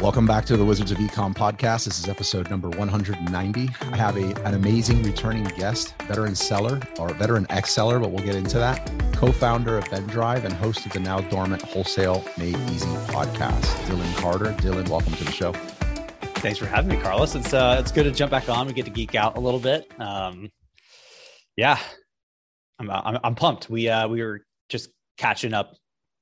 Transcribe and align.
Welcome 0.00 0.24
back 0.24 0.46
to 0.46 0.56
the 0.56 0.64
Wizards 0.64 0.90
of 0.90 0.96
Ecom 0.96 1.34
podcast. 1.34 1.84
This 1.84 1.98
is 1.98 2.08
episode 2.08 2.48
number 2.48 2.70
190. 2.70 3.68
I 3.92 3.96
have 3.98 4.16
a, 4.16 4.34
an 4.46 4.54
amazing 4.54 5.02
returning 5.02 5.44
guest, 5.58 5.94
veteran 6.04 6.34
seller 6.34 6.80
or 6.98 7.12
veteran 7.12 7.46
ex 7.50 7.74
seller, 7.74 7.98
but 7.98 8.10
we'll 8.10 8.24
get 8.24 8.34
into 8.34 8.56
that. 8.56 8.90
Co 9.12 9.30
founder 9.30 9.76
of 9.76 9.86
Vendrive 9.88 10.46
and 10.46 10.54
host 10.54 10.86
of 10.86 10.94
the 10.94 11.00
now 11.00 11.20
dormant 11.20 11.60
Wholesale 11.60 12.24
Made 12.38 12.56
Easy 12.70 12.88
podcast, 13.08 13.60
Dylan 13.84 14.16
Carter. 14.16 14.52
Dylan, 14.62 14.88
welcome 14.88 15.12
to 15.12 15.24
the 15.24 15.32
show. 15.32 15.52
Thanks 15.52 16.58
for 16.58 16.64
having 16.64 16.88
me, 16.88 16.96
Carlos. 16.96 17.34
It's 17.34 17.52
uh, 17.52 17.76
it's 17.78 17.92
good 17.92 18.04
to 18.04 18.10
jump 18.10 18.30
back 18.30 18.48
on. 18.48 18.66
We 18.66 18.72
get 18.72 18.86
to 18.86 18.90
geek 18.90 19.14
out 19.14 19.36
a 19.36 19.40
little 19.40 19.60
bit. 19.60 19.92
Um, 20.00 20.50
yeah, 21.58 21.78
I'm, 22.78 22.90
I'm, 22.90 23.18
I'm 23.22 23.34
pumped. 23.34 23.68
We 23.68 23.90
uh, 23.90 24.08
we 24.08 24.22
were 24.22 24.40
just 24.70 24.88
catching 25.18 25.52
up 25.52 25.74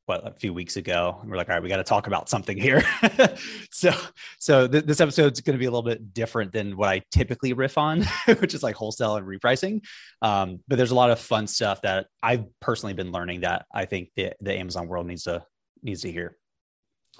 what 0.08 0.26
a 0.26 0.32
few 0.32 0.54
weeks 0.54 0.76
ago. 0.76 1.18
and 1.20 1.30
We're 1.30 1.36
like, 1.36 1.48
all 1.48 1.54
right, 1.54 1.62
we 1.62 1.68
got 1.68 1.76
to 1.76 1.84
talk 1.84 2.06
about 2.06 2.30
something 2.30 2.56
here. 2.56 2.82
so, 3.70 3.92
so 4.38 4.66
th- 4.66 4.84
this 4.84 5.00
episode's 5.00 5.42
going 5.42 5.54
to 5.54 5.58
be 5.58 5.66
a 5.66 5.70
little 5.70 5.82
bit 5.82 6.14
different 6.14 6.50
than 6.52 6.76
what 6.76 6.88
I 6.88 7.02
typically 7.10 7.52
riff 7.52 7.76
on, 7.76 8.02
which 8.38 8.54
is 8.54 8.62
like 8.62 8.74
wholesale 8.74 9.16
and 9.16 9.26
repricing. 9.26 9.84
Um, 10.22 10.60
but 10.66 10.76
there's 10.76 10.92
a 10.92 10.94
lot 10.94 11.10
of 11.10 11.20
fun 11.20 11.46
stuff 11.46 11.82
that 11.82 12.06
I've 12.22 12.46
personally 12.60 12.94
been 12.94 13.12
learning 13.12 13.42
that 13.42 13.66
I 13.72 13.84
think 13.84 14.08
the, 14.16 14.32
the 14.40 14.54
Amazon 14.54 14.88
world 14.88 15.06
needs 15.06 15.24
to 15.24 15.44
needs 15.82 16.00
to 16.02 16.10
hear. 16.10 16.36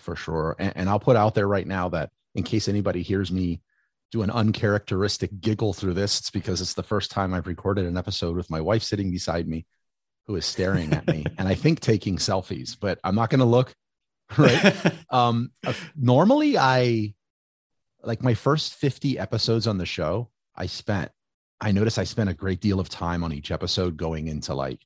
For 0.01 0.17
sure, 0.17 0.57
and, 0.59 0.73
and 0.75 0.89
I'll 0.89 1.01
put 1.01 1.17
out 1.17 1.35
there 1.35 1.47
right 1.47 1.67
now 1.67 1.91
that 1.91 2.11
in 2.35 2.43
case 2.43 2.69
anybody 2.69 3.03
hears 3.03 3.31
me 3.31 3.61
do 4.11 4.23
an 4.23 4.31
uncharacteristic 4.31 5.41
giggle 5.41 5.75
through 5.75 5.95
this, 5.95 6.19
it's 6.19 6.31
because 6.31 6.63
it's 6.63 6.75
the 6.75 6.83
first 6.83 7.11
time 7.11 7.35
I've 7.35 7.47
recorded 7.47 7.85
an 7.85 7.99
episode 7.99 8.37
with 8.37 8.51
my 8.51 8.61
wife 8.61 8.83
sitting 8.83 9.11
beside 9.11 9.47
me 9.47 9.67
who 10.29 10.37
is 10.37 10.47
staring 10.47 10.93
at 10.93 11.07
me 11.09 11.25
and 11.39 11.49
I 11.49 11.55
think 11.55 11.81
taking 11.81 12.19
selfies, 12.19 12.77
but 12.79 13.01
I'm 13.03 13.17
not 13.17 13.31
going 13.31 13.41
to 13.41 13.47
look. 13.47 13.75
Right. 14.37 14.77
um, 15.11 15.53
normally, 15.97 16.59
I 16.59 17.15
like 18.03 18.23
my 18.23 18.35
first 18.35 18.75
50 18.75 19.19
episodes 19.19 19.67
on 19.67 19.79
the 19.79 19.87
show, 19.87 20.29
I 20.55 20.67
spent, 20.67 21.11
I 21.63 21.73
noticed 21.73 21.99
I 21.99 22.05
spent 22.05 22.29
a 22.29 22.35
great 22.35 22.61
deal 22.61 22.79
of 22.79 22.91
time 22.91 23.25
on 23.25 23.33
each 23.33 23.51
episode 23.51 23.97
going 23.97 24.29
into 24.29 24.53
like 24.53 24.85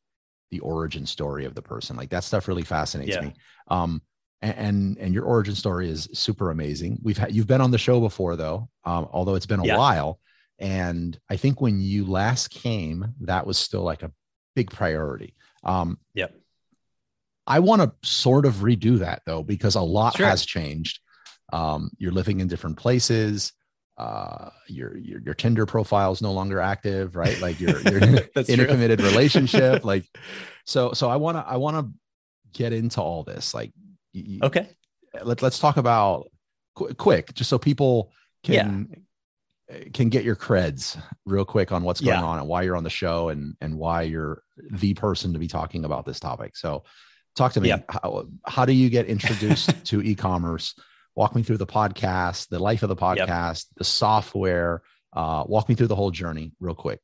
the 0.52 0.60
origin 0.60 1.06
story 1.06 1.44
of 1.44 1.56
the 1.56 1.60
person. 1.60 1.96
Like 1.96 2.10
that 2.10 2.22
stuff 2.22 2.46
really 2.46 2.62
fascinates 2.62 3.16
yeah. 3.16 3.22
me. 3.22 3.34
Um, 3.66 4.00
and, 4.42 4.54
and, 4.56 4.98
and 4.98 5.14
your 5.14 5.24
origin 5.24 5.56
story 5.56 5.90
is 5.90 6.08
super 6.12 6.52
amazing. 6.52 7.00
We've 7.02 7.18
had 7.18 7.34
you've 7.34 7.48
been 7.48 7.60
on 7.60 7.72
the 7.72 7.78
show 7.78 7.98
before 7.98 8.36
though, 8.36 8.68
um, 8.84 9.08
although 9.10 9.34
it's 9.34 9.46
been 9.46 9.58
a 9.58 9.66
yeah. 9.66 9.76
while. 9.76 10.20
And 10.60 11.18
I 11.28 11.36
think 11.36 11.60
when 11.60 11.80
you 11.80 12.06
last 12.06 12.50
came, 12.50 13.14
that 13.22 13.44
was 13.44 13.58
still 13.58 13.82
like 13.82 14.04
a 14.04 14.12
big 14.54 14.70
priority. 14.70 15.34
Um, 15.64 15.98
yep. 16.14 16.34
I 17.46 17.58
want 17.58 17.82
to 17.82 18.08
sort 18.08 18.46
of 18.46 18.56
redo 18.56 18.98
that 18.98 19.22
though, 19.26 19.42
because 19.42 19.74
a 19.74 19.80
lot 19.80 20.16
sure. 20.16 20.26
has 20.26 20.44
changed. 20.44 21.00
Um, 21.52 21.90
you're 21.98 22.12
living 22.12 22.40
in 22.40 22.48
different 22.48 22.76
places. 22.76 23.52
Uh, 23.98 24.50
your, 24.68 24.96
your, 24.96 25.20
your 25.20 25.34
Tinder 25.34 25.66
profile 25.66 26.12
is 26.12 26.22
no 26.22 26.32
longer 26.32 26.60
active, 26.60 27.14
right? 27.14 27.38
Like 27.40 27.60
you're, 27.60 27.80
you're 27.80 27.98
in 28.48 28.60
a 28.60 28.66
committed 28.66 29.00
relationship. 29.00 29.84
Like, 29.84 30.04
so, 30.64 30.92
so 30.92 31.10
I 31.10 31.16
want 31.16 31.36
to, 31.36 31.44
I 31.46 31.56
want 31.56 31.76
to 31.76 31.92
get 32.58 32.72
into 32.72 33.00
all 33.00 33.22
this. 33.22 33.54
Like, 33.54 33.72
you, 34.12 34.40
okay. 34.42 34.68
Let, 35.22 35.42
let's 35.42 35.58
talk 35.58 35.76
about 35.76 36.30
qu- 36.74 36.94
quick, 36.94 37.34
just 37.34 37.50
so 37.50 37.58
people 37.58 38.12
can, 38.42 38.88
yeah 38.90 38.96
can 39.92 40.08
get 40.08 40.24
your 40.24 40.36
creds 40.36 41.00
real 41.24 41.44
quick 41.44 41.72
on 41.72 41.82
what's 41.82 42.00
going 42.00 42.18
yeah. 42.18 42.24
on 42.24 42.38
and 42.38 42.48
why 42.48 42.62
you're 42.62 42.76
on 42.76 42.84
the 42.84 42.90
show 42.90 43.28
and 43.28 43.56
and 43.60 43.76
why 43.76 44.02
you're 44.02 44.42
the 44.70 44.94
person 44.94 45.32
to 45.32 45.38
be 45.38 45.48
talking 45.48 45.84
about 45.84 46.04
this 46.04 46.20
topic. 46.20 46.56
So 46.56 46.84
talk 47.36 47.52
to 47.54 47.60
me. 47.60 47.68
Yeah. 47.68 47.80
How, 47.88 48.26
how 48.46 48.64
do 48.64 48.72
you 48.72 48.90
get 48.90 49.06
introduced 49.06 49.84
to 49.86 50.02
e-commerce? 50.02 50.74
Walk 51.14 51.34
me 51.34 51.42
through 51.42 51.58
the 51.58 51.66
podcast, 51.66 52.48
the 52.48 52.58
life 52.58 52.82
of 52.82 52.88
the 52.88 52.96
podcast, 52.96 53.66
yep. 53.66 53.76
the 53.76 53.84
software. 53.84 54.82
Uh, 55.12 55.44
walk 55.46 55.68
me 55.68 55.74
through 55.74 55.88
the 55.88 55.96
whole 55.96 56.10
journey 56.10 56.52
real 56.58 56.74
quick. 56.74 57.00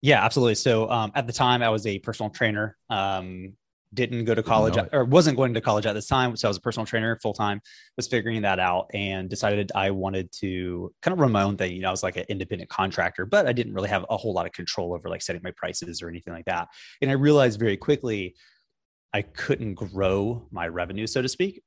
Yeah, 0.00 0.24
absolutely. 0.24 0.54
So 0.54 0.90
um, 0.90 1.12
at 1.14 1.26
the 1.26 1.32
time, 1.32 1.62
I 1.62 1.68
was 1.68 1.86
a 1.86 1.98
personal 1.98 2.30
trainer. 2.30 2.76
Um, 2.88 3.54
didn't 3.94 4.24
go 4.24 4.34
to 4.34 4.42
college 4.42 4.76
or 4.92 5.04
wasn't 5.04 5.36
going 5.36 5.54
to 5.54 5.60
college 5.60 5.86
at 5.86 5.94
this 5.94 6.06
time. 6.06 6.36
So 6.36 6.48
I 6.48 6.50
was 6.50 6.56
a 6.56 6.60
personal 6.60 6.86
trainer 6.86 7.18
full 7.22 7.32
time, 7.32 7.60
was 7.96 8.06
figuring 8.06 8.42
that 8.42 8.58
out 8.58 8.90
and 8.92 9.28
decided 9.28 9.70
I 9.74 9.90
wanted 9.90 10.30
to 10.40 10.92
kind 11.02 11.12
of 11.12 11.20
run 11.20 11.32
my 11.32 11.42
own 11.42 11.56
thing. 11.56 11.74
You 11.74 11.82
know, 11.82 11.88
I 11.88 11.92
was 11.92 12.02
like 12.02 12.16
an 12.16 12.24
independent 12.28 12.68
contractor, 12.70 13.26
but 13.26 13.46
I 13.46 13.52
didn't 13.52 13.74
really 13.74 13.88
have 13.88 14.04
a 14.10 14.16
whole 14.16 14.32
lot 14.32 14.46
of 14.46 14.52
control 14.52 14.92
over 14.94 15.08
like 15.08 15.22
setting 15.22 15.42
my 15.42 15.52
prices 15.56 16.02
or 16.02 16.08
anything 16.08 16.32
like 16.32 16.46
that. 16.46 16.68
And 17.00 17.10
I 17.10 17.14
realized 17.14 17.58
very 17.58 17.76
quickly 17.76 18.34
I 19.12 19.22
couldn't 19.22 19.74
grow 19.74 20.46
my 20.50 20.68
revenue, 20.68 21.06
so 21.06 21.22
to 21.22 21.28
speak, 21.28 21.62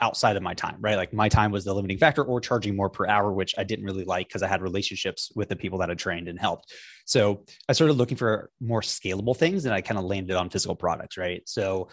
outside 0.00 0.36
of 0.36 0.42
my 0.42 0.54
time, 0.54 0.76
right? 0.80 0.96
Like 0.96 1.12
my 1.12 1.28
time 1.28 1.50
was 1.50 1.64
the 1.64 1.74
limiting 1.74 1.98
factor 1.98 2.22
or 2.22 2.40
charging 2.40 2.76
more 2.76 2.90
per 2.90 3.06
hour, 3.06 3.32
which 3.32 3.54
I 3.56 3.64
didn't 3.64 3.84
really 3.84 4.04
like 4.04 4.28
because 4.28 4.42
I 4.42 4.48
had 4.48 4.62
relationships 4.62 5.32
with 5.34 5.48
the 5.48 5.56
people 5.56 5.78
that 5.78 5.90
I 5.90 5.94
trained 5.94 6.28
and 6.28 6.38
helped. 6.38 6.72
So 7.06 7.44
I 7.68 7.72
started 7.72 7.94
looking 7.94 8.16
for 8.16 8.50
more 8.60 8.82
scalable 8.82 9.36
things 9.36 9.64
and 9.64 9.74
I 9.74 9.80
kind 9.80 9.98
of 9.98 10.04
landed 10.04 10.36
on 10.36 10.50
physical 10.50 10.76
products, 10.76 11.16
right? 11.16 11.42
So 11.46 11.88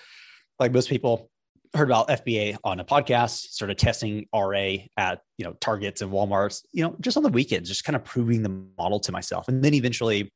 like 0.59 0.74
most 0.74 0.90
people 0.90 1.30
heard 1.74 1.90
about 1.90 2.09
FBA 2.09 2.58
on 2.63 2.80
a 2.80 2.86
podcast, 2.86 3.52
started 3.52 3.78
testing 3.78 4.28
RA 4.34 4.75
at, 4.97 5.22
you 5.38 5.46
know, 5.46 5.53
Targets 5.53 6.02
and 6.02 6.12
Walmarts, 6.12 6.62
you 6.72 6.84
know, 6.84 6.96
just 7.00 7.18
on 7.18 7.24
the 7.24 7.30
weekends, 7.30 7.69
just 7.69 7.84
kind 7.84 7.96
of 7.96 8.03
proving 8.03 8.44
the 8.44 8.63
model 8.78 9.00
to 9.00 9.12
myself. 9.12 9.47
And 9.47 9.63
then 9.63 9.74
eventually 9.74 10.31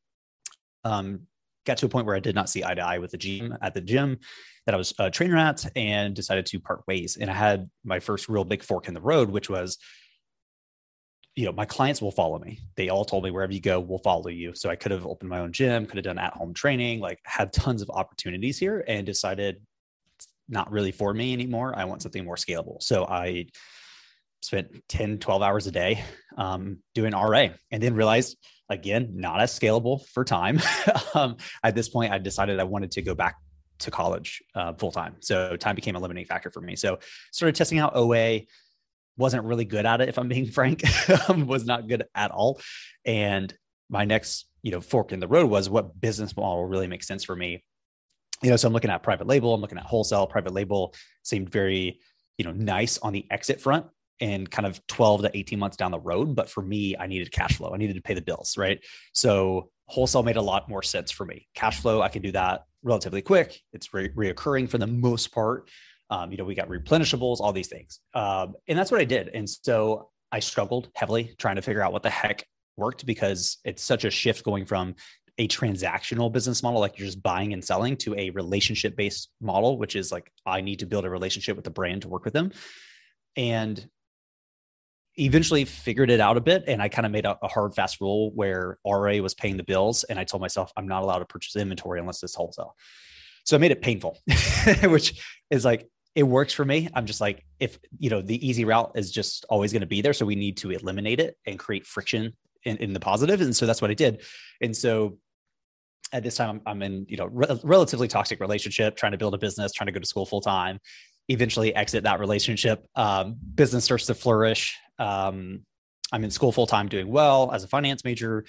um, 0.83 1.21
got 1.67 1.77
to 1.77 1.85
a 1.85 1.89
point 1.89 2.07
where 2.07 2.15
I 2.15 2.19
did 2.19 2.33
not 2.33 2.49
see 2.49 2.63
eye 2.63 2.73
to 2.73 2.81
eye 2.81 2.97
with 2.97 3.11
the 3.11 3.17
gym 3.17 3.55
at 3.61 3.73
the 3.73 3.81
gym 3.81 4.17
that 4.65 4.73
I 4.73 4.77
was 4.77 4.93
a 4.97 5.11
trainer 5.11 5.37
at 5.37 5.65
and 5.75 6.15
decided 6.15 6.45
to 6.47 6.59
part 6.59 6.81
ways. 6.87 7.17
And 7.17 7.29
I 7.29 7.33
had 7.33 7.69
my 7.83 7.99
first 7.99 8.27
real 8.27 8.43
big 8.43 8.63
fork 8.63 8.87
in 8.87 8.93
the 8.93 9.01
road, 9.01 9.29
which 9.29 9.49
was, 9.49 9.77
you 11.35 11.45
know, 11.45 11.51
my 11.51 11.65
clients 11.65 12.01
will 12.01 12.11
follow 12.11 12.39
me. 12.39 12.59
They 12.75 12.89
all 12.89 13.05
told 13.05 13.23
me 13.23 13.31
wherever 13.31 13.53
you 13.53 13.61
go, 13.61 13.79
we'll 13.79 13.99
follow 13.99 14.29
you. 14.29 14.55
So 14.55 14.69
I 14.69 14.75
could 14.75 14.91
have 14.91 15.05
opened 15.05 15.29
my 15.29 15.39
own 15.39 15.51
gym, 15.51 15.85
could 15.85 15.97
have 15.97 16.05
done 16.05 16.17
at 16.17 16.33
home 16.33 16.53
training, 16.53 16.99
like 16.99 17.19
had 17.23 17.53
tons 17.53 17.81
of 17.81 17.89
opportunities 17.91 18.57
here 18.57 18.83
and 18.87 19.05
decided 19.05 19.61
not 20.49 20.71
really 20.71 20.91
for 20.91 21.13
me 21.13 21.33
anymore. 21.33 21.73
I 21.77 21.85
want 21.85 22.01
something 22.01 22.25
more 22.25 22.35
scalable. 22.35 22.81
So 22.81 23.05
I 23.05 23.47
spent 24.41 24.83
10, 24.89 25.19
12 25.19 25.41
hours 25.41 25.67
a 25.67 25.71
day 25.71 26.03
um, 26.37 26.79
doing 26.95 27.13
RA 27.13 27.49
and 27.71 27.83
then 27.83 27.93
realized 27.93 28.37
again, 28.69 29.11
not 29.15 29.41
as 29.41 29.57
scalable 29.57 30.05
for 30.07 30.23
time. 30.23 30.59
um, 31.13 31.37
at 31.63 31.75
this 31.75 31.89
point, 31.89 32.11
I 32.11 32.17
decided 32.17 32.59
I 32.59 32.63
wanted 32.63 32.91
to 32.91 33.01
go 33.01 33.15
back 33.15 33.37
to 33.79 33.91
college 33.91 34.41
uh, 34.55 34.73
full 34.73 34.91
time. 34.91 35.15
So 35.19 35.55
time 35.55 35.75
became 35.75 35.95
a 35.95 35.99
limiting 35.99 36.25
factor 36.25 36.49
for 36.49 36.61
me. 36.61 36.75
So 36.75 36.99
started 37.31 37.55
testing 37.55 37.79
out 37.79 37.95
OA. 37.95 38.41
Wasn't 39.17 39.43
really 39.43 39.65
good 39.65 39.85
at 39.85 40.01
it, 40.01 40.09
if 40.09 40.17
I'm 40.17 40.27
being 40.27 40.45
frank. 40.51 40.83
Um, 41.29 41.47
was 41.47 41.65
not 41.65 41.87
good 41.87 42.03
at 42.15 42.31
all. 42.31 42.59
And 43.05 43.53
my 43.89 44.05
next, 44.05 44.47
you 44.63 44.71
know, 44.71 44.81
fork 44.81 45.11
in 45.11 45.19
the 45.19 45.27
road 45.27 45.49
was 45.49 45.69
what 45.69 45.99
business 45.99 46.35
model 46.35 46.65
really 46.65 46.87
makes 46.87 47.07
sense 47.07 47.23
for 47.23 47.35
me. 47.35 47.63
You 48.43 48.51
know, 48.51 48.55
so 48.55 48.67
I'm 48.67 48.73
looking 48.73 48.91
at 48.91 49.01
private 49.01 49.25
label. 49.25 49.53
I'm 49.53 49.61
looking 49.61 49.77
at 49.79 49.85
wholesale. 49.85 50.27
Private 50.27 50.53
label 50.53 50.93
seemed 51.23 51.49
very, 51.49 51.99
you 52.37 52.45
know, 52.45 52.51
nice 52.51 52.99
on 52.99 53.13
the 53.13 53.25
exit 53.31 53.59
front 53.59 53.87
and 54.19 54.49
kind 54.49 54.65
of 54.65 54.85
12 54.87 55.23
to 55.23 55.37
18 55.37 55.59
months 55.59 55.77
down 55.77 55.91
the 55.91 55.99
road. 55.99 56.35
But 56.35 56.49
for 56.49 56.61
me, 56.61 56.95
I 56.97 57.07
needed 57.07 57.31
cash 57.31 57.57
flow. 57.57 57.71
I 57.73 57.77
needed 57.77 57.95
to 57.95 58.01
pay 58.01 58.13
the 58.13 58.21
bills, 58.21 58.57
right? 58.57 58.83
So 59.13 59.69
wholesale 59.85 60.23
made 60.23 60.37
a 60.37 60.41
lot 60.41 60.69
more 60.69 60.83
sense 60.83 61.11
for 61.11 61.25
me. 61.25 61.47
Cash 61.53 61.81
flow, 61.81 62.01
I 62.01 62.09
can 62.09 62.21
do 62.21 62.31
that 62.31 62.65
relatively 62.83 63.21
quick. 63.21 63.59
It's 63.73 63.93
re- 63.93 64.09
reoccurring 64.09 64.69
for 64.69 64.77
the 64.77 64.87
most 64.87 65.31
part. 65.31 65.69
Um, 66.09 66.31
you 66.31 66.37
know, 66.37 66.45
we 66.45 66.55
got 66.55 66.69
replenishables, 66.69 67.39
all 67.39 67.53
these 67.53 67.67
things. 67.67 67.99
Um, 68.13 68.55
and 68.67 68.77
that's 68.77 68.91
what 68.91 69.01
I 69.01 69.05
did. 69.05 69.29
And 69.29 69.49
so 69.49 70.09
I 70.31 70.39
struggled 70.39 70.89
heavily 70.95 71.35
trying 71.37 71.57
to 71.57 71.61
figure 71.61 71.81
out 71.81 71.93
what 71.93 72.03
the 72.03 72.09
heck 72.09 72.45
worked 72.77 73.05
because 73.05 73.57
it's 73.65 73.83
such 73.83 74.05
a 74.05 74.09
shift 74.09 74.43
going 74.43 74.65
from 74.65 74.95
a 75.37 75.47
transactional 75.47 76.31
business 76.31 76.63
model, 76.63 76.79
like 76.79 76.97
you're 76.97 77.05
just 77.05 77.21
buying 77.21 77.53
and 77.53 77.63
selling, 77.63 77.95
to 77.97 78.15
a 78.15 78.31
relationship 78.31 78.95
based 78.95 79.29
model, 79.39 79.77
which 79.77 79.95
is 79.95 80.11
like, 80.11 80.31
I 80.45 80.61
need 80.61 80.79
to 80.79 80.85
build 80.85 81.05
a 81.05 81.09
relationship 81.09 81.55
with 81.55 81.65
the 81.65 81.71
brand 81.71 82.03
to 82.03 82.07
work 82.07 82.25
with 82.25 82.33
them. 82.33 82.51
And 83.35 83.87
eventually 85.17 85.65
figured 85.65 86.09
it 86.09 86.19
out 86.19 86.37
a 86.37 86.41
bit 86.41 86.63
and 86.67 86.81
i 86.81 86.87
kind 86.87 87.05
of 87.05 87.11
made 87.11 87.25
a, 87.25 87.37
a, 87.41 87.47
hard 87.47 87.73
fast 87.73 87.99
rule 87.99 88.31
where 88.35 88.77
ra 88.85 89.17
was 89.19 89.33
paying 89.33 89.57
the 89.57 89.63
bills 89.63 90.03
and 90.05 90.19
i 90.19 90.23
told 90.23 90.41
myself 90.41 90.71
i'm 90.77 90.87
not 90.87 91.03
allowed 91.03 91.19
to 91.19 91.25
purchase 91.25 91.55
inventory 91.55 91.99
unless 91.99 92.23
it's 92.23 92.35
wholesale. 92.35 92.75
So 93.43 93.55
i 93.55 93.59
made 93.59 93.71
it 93.71 93.81
painful 93.81 94.17
which 94.83 95.21
is 95.49 95.65
like 95.65 95.89
it 96.15 96.23
works 96.23 96.51
for 96.51 96.65
me. 96.65 96.89
I'm 96.95 97.05
just 97.05 97.21
like 97.21 97.45
if 97.59 97.77
you 97.99 98.09
know 98.09 98.23
the 98.23 98.47
easy 98.47 98.65
route 98.65 98.91
is 98.95 99.11
just 99.11 99.45
always 99.49 99.71
going 99.71 99.81
to 99.81 99.87
be 99.87 100.01
there 100.01 100.13
so 100.13 100.25
we 100.25 100.35
need 100.35 100.57
to 100.57 100.71
eliminate 100.71 101.19
it 101.19 101.37
and 101.45 101.59
create 101.59 101.85
friction 101.85 102.35
in, 102.63 102.77
in 102.77 102.93
the 102.93 102.99
positive 102.99 103.39
and 103.41 103.55
so 103.55 103.67
that's 103.67 103.81
what 103.81 103.91
i 103.91 103.93
did. 103.93 104.23
And 104.61 104.75
so 104.75 105.19
at 106.13 106.23
this 106.23 106.35
time 106.35 106.61
i'm, 106.65 106.81
in 106.81 107.05
you 107.09 107.17
know 107.17 107.25
re- 107.25 107.59
relatively 107.63 108.07
toxic 108.07 108.39
relationship 108.39 108.95
trying 108.95 109.11
to 109.11 109.17
build 109.17 109.33
a 109.33 109.37
business 109.37 109.73
trying 109.73 109.87
to 109.87 109.91
go 109.91 109.99
to 109.99 110.05
school 110.05 110.25
full 110.25 110.39
time 110.39 110.79
eventually 111.29 111.75
exit 111.75 112.03
that 112.03 112.19
relationship. 112.19 112.85
Um, 112.95 113.37
business 113.55 113.85
starts 113.85 114.05
to 114.07 114.15
flourish 114.15 114.77
um, 114.99 115.61
I'm 116.11 116.23
in 116.23 116.31
school 116.31 116.51
full 116.51 116.67
time, 116.67 116.87
doing 116.87 117.07
well 117.07 117.51
as 117.51 117.63
a 117.63 117.67
finance 117.67 118.03
major, 118.03 118.45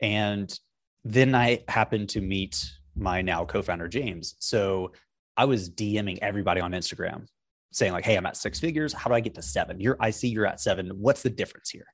and 0.00 0.56
then 1.04 1.34
I 1.34 1.64
happened 1.68 2.10
to 2.10 2.20
meet 2.20 2.70
my 2.94 3.22
now 3.22 3.44
co-founder 3.44 3.88
James. 3.88 4.34
So 4.40 4.92
I 5.36 5.44
was 5.44 5.70
DMing 5.70 6.18
everybody 6.20 6.60
on 6.60 6.72
Instagram, 6.72 7.26
saying 7.72 7.92
like, 7.92 8.04
Hey, 8.04 8.16
I'm 8.16 8.26
at 8.26 8.36
six 8.36 8.58
figures. 8.60 8.92
How 8.92 9.08
do 9.08 9.14
I 9.14 9.20
get 9.20 9.34
to 9.36 9.42
seven? 9.42 9.80
You're, 9.80 9.96
I 10.00 10.10
see 10.10 10.28
you're 10.28 10.46
at 10.46 10.60
seven. 10.60 10.88
What's 10.88 11.22
the 11.22 11.30
difference 11.30 11.70
here? 11.70 11.86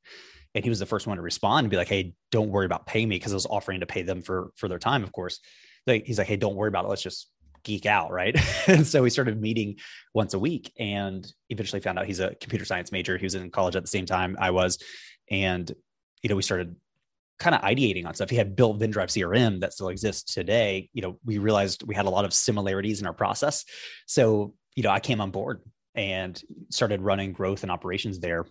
And 0.54 0.64
he 0.64 0.70
was 0.70 0.78
the 0.78 0.86
first 0.86 1.06
one 1.06 1.16
to 1.16 1.22
respond 1.22 1.64
and 1.64 1.70
be 1.70 1.76
like, 1.76 1.88
Hey, 1.88 2.14
don't 2.30 2.48
worry 2.48 2.66
about 2.66 2.86
paying 2.86 3.08
me. 3.08 3.18
Cause 3.18 3.32
I 3.32 3.36
was 3.36 3.46
offering 3.46 3.80
to 3.80 3.86
pay 3.86 4.02
them 4.02 4.22
for, 4.22 4.50
for 4.56 4.68
their 4.68 4.78
time, 4.78 5.02
of 5.02 5.12
course. 5.12 5.40
He's 5.86 6.18
like, 6.18 6.26
Hey, 6.26 6.36
don't 6.36 6.56
worry 6.56 6.68
about 6.68 6.86
it. 6.86 6.88
Let's 6.88 7.02
just 7.02 7.28
geek 7.64 7.86
out. 7.86 8.12
Right. 8.12 8.38
and 8.68 8.86
so 8.86 9.02
we 9.02 9.10
started 9.10 9.40
meeting 9.40 9.76
once 10.14 10.34
a 10.34 10.38
week 10.38 10.72
and 10.78 11.26
eventually 11.50 11.80
found 11.80 11.98
out 11.98 12.06
he's 12.06 12.20
a 12.20 12.34
computer 12.36 12.64
science 12.64 12.92
major. 12.92 13.18
He 13.18 13.26
was 13.26 13.34
in 13.34 13.50
college 13.50 13.76
at 13.76 13.82
the 13.82 13.88
same 13.88 14.06
time 14.06 14.36
I 14.38 14.50
was. 14.50 14.78
And, 15.30 15.70
you 16.22 16.28
know, 16.28 16.36
we 16.36 16.42
started 16.42 16.76
kind 17.38 17.54
of 17.54 17.62
ideating 17.62 18.06
on 18.06 18.14
stuff. 18.14 18.30
He 18.30 18.36
had 18.36 18.54
built 18.54 18.78
Vendrive 18.78 19.08
CRM 19.08 19.60
that 19.60 19.72
still 19.72 19.88
exists 19.88 20.34
today. 20.34 20.88
You 20.92 21.02
know, 21.02 21.18
we 21.24 21.38
realized 21.38 21.82
we 21.86 21.94
had 21.94 22.06
a 22.06 22.10
lot 22.10 22.24
of 22.24 22.32
similarities 22.32 23.00
in 23.00 23.06
our 23.06 23.12
process. 23.12 23.64
So, 24.06 24.54
you 24.76 24.82
know, 24.82 24.90
I 24.90 25.00
came 25.00 25.20
on 25.20 25.30
board 25.30 25.60
and 25.94 26.40
started 26.70 27.00
running 27.00 27.32
growth 27.32 27.62
and 27.62 27.72
operations 27.72 28.20
there. 28.20 28.46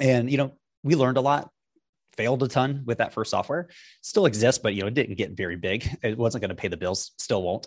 And, 0.00 0.30
you 0.30 0.36
know, 0.36 0.52
we 0.82 0.94
learned 0.94 1.16
a 1.16 1.20
lot, 1.20 1.50
failed 2.16 2.42
a 2.42 2.48
ton 2.48 2.82
with 2.86 2.98
that 2.98 3.12
first 3.12 3.30
software. 3.30 3.68
Still 4.02 4.26
exists, 4.26 4.60
but, 4.62 4.74
you 4.74 4.82
know, 4.82 4.88
it 4.88 4.94
didn't 4.94 5.16
get 5.16 5.36
very 5.36 5.56
big. 5.56 5.88
It 6.02 6.18
wasn't 6.18 6.42
going 6.42 6.50
to 6.50 6.54
pay 6.54 6.68
the 6.68 6.76
bills, 6.76 7.12
still 7.18 7.42
won't. 7.42 7.66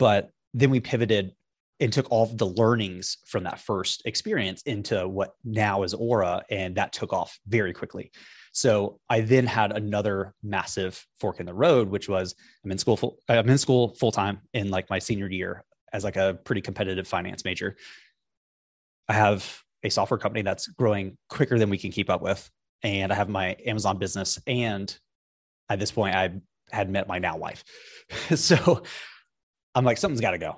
But 0.00 0.30
then 0.54 0.70
we 0.70 0.80
pivoted 0.80 1.34
and 1.78 1.92
took 1.92 2.10
all 2.10 2.24
of 2.24 2.38
the 2.38 2.46
learnings 2.46 3.18
from 3.26 3.44
that 3.44 3.60
first 3.60 4.02
experience 4.06 4.62
into 4.62 5.06
what 5.06 5.34
now 5.44 5.82
is 5.82 5.92
Aura. 5.92 6.42
And 6.50 6.74
that 6.76 6.94
took 6.94 7.12
off 7.12 7.38
very 7.46 7.74
quickly. 7.74 8.10
So 8.52 8.98
I 9.10 9.20
then 9.20 9.46
had 9.46 9.72
another 9.72 10.34
massive 10.42 11.06
fork 11.20 11.38
in 11.38 11.44
the 11.46 11.54
road, 11.54 11.90
which 11.90 12.08
was 12.08 12.34
I'm 12.64 12.72
in 12.72 12.78
school 12.78 12.96
full, 12.96 13.18
I'm 13.28 13.48
in 13.48 13.58
school 13.58 13.94
full 13.94 14.10
time 14.10 14.40
in 14.54 14.70
like 14.70 14.88
my 14.88 14.98
senior 14.98 15.30
year 15.30 15.64
as 15.92 16.02
like 16.02 16.16
a 16.16 16.38
pretty 16.44 16.62
competitive 16.62 17.06
finance 17.06 17.44
major. 17.44 17.76
I 19.06 19.12
have 19.12 19.62
a 19.82 19.90
software 19.90 20.18
company 20.18 20.42
that's 20.42 20.66
growing 20.66 21.18
quicker 21.28 21.58
than 21.58 21.68
we 21.68 21.78
can 21.78 21.92
keep 21.92 22.08
up 22.08 22.22
with, 22.22 22.50
and 22.82 23.12
I 23.12 23.16
have 23.16 23.28
my 23.28 23.56
Amazon 23.66 23.98
business. 23.98 24.38
And 24.46 24.96
at 25.68 25.78
this 25.78 25.90
point, 25.90 26.14
I 26.14 26.30
had 26.70 26.88
met 26.90 27.06
my 27.06 27.18
now 27.18 27.36
wife, 27.36 27.64
so 28.34 28.82
I'm 29.74 29.84
like 29.84 29.98
something's 29.98 30.20
got 30.20 30.32
to 30.32 30.38
go, 30.38 30.56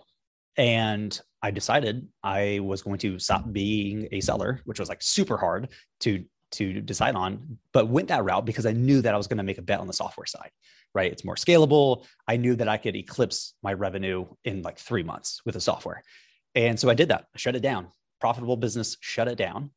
and 0.57 1.19
I 1.43 1.51
decided 1.51 2.09
I 2.23 2.61
was 2.63 2.83
going 2.83 2.99
to 2.99 3.19
stop 3.19 3.51
being 3.53 4.09
a 4.13 4.21
seller, 4.21 4.61
which 4.65 4.79
was 4.81 4.89
like 4.89 5.03
super 5.03 5.37
hard 5.37 5.69
to 6.01 6.25
to 6.53 6.81
decide 6.81 7.15
on, 7.15 7.59
but 7.73 7.89
went 7.89 8.09
that 8.09 8.25
route 8.25 8.45
because 8.45 8.67
I 8.67 8.73
knew 8.73 9.01
that 9.03 9.15
I 9.15 9.17
was 9.17 9.27
going 9.27 9.39
to 9.39 9.43
make 9.43 9.59
a 9.59 9.63
bet 9.63 9.81
on 9.81 9.87
the 9.87 9.93
software 9.93 10.27
side, 10.27 10.51
right? 10.95 11.11
It's 11.11 11.25
more 11.25 11.35
scalable. 11.35 12.05
I 12.29 12.37
knew 12.37 12.55
that 12.57 12.69
I 12.69 12.77
could 12.77 12.95
eclipse 12.95 13.55
my 13.63 13.73
revenue 13.73 14.27
in 14.45 14.63
like 14.63 14.79
three 14.79 15.03
months 15.03 15.41
with 15.45 15.55
the 15.55 15.61
software. 15.61 16.03
And 16.55 16.79
so 16.79 16.91
I 16.91 16.95
did 16.95 17.09
that. 17.09 17.27
I 17.35 17.39
shut 17.39 17.57
it 17.57 17.63
down. 17.63 17.89
Profitable 18.21 18.57
business, 18.57 18.99
shut 19.01 19.29
it 19.29 19.37
down. 19.37 19.71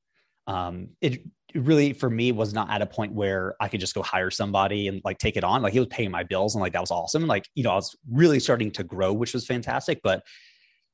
Um, 0.47 0.89
it, 1.01 1.21
really, 1.55 1.93
for 1.93 2.09
me, 2.09 2.31
was 2.31 2.53
not 2.53 2.69
at 2.69 2.81
a 2.81 2.85
point 2.85 3.13
where 3.13 3.55
I 3.59 3.67
could 3.67 3.79
just 3.79 3.95
go 3.95 4.03
hire 4.03 4.31
somebody 4.31 4.87
and 4.87 5.01
like 5.03 5.17
take 5.17 5.37
it 5.37 5.43
on. 5.43 5.61
Like 5.61 5.73
he 5.73 5.79
was 5.79 5.87
paying 5.87 6.11
my 6.11 6.23
bills 6.23 6.55
and 6.55 6.61
like 6.61 6.73
that 6.73 6.81
was 6.81 6.91
awesome. 6.91 7.23
And 7.23 7.29
like, 7.29 7.49
you 7.55 7.63
know, 7.63 7.71
I 7.71 7.75
was 7.75 7.95
really 8.11 8.39
starting 8.39 8.71
to 8.71 8.83
grow, 8.83 9.13
which 9.13 9.33
was 9.33 9.45
fantastic. 9.45 10.01
But, 10.03 10.23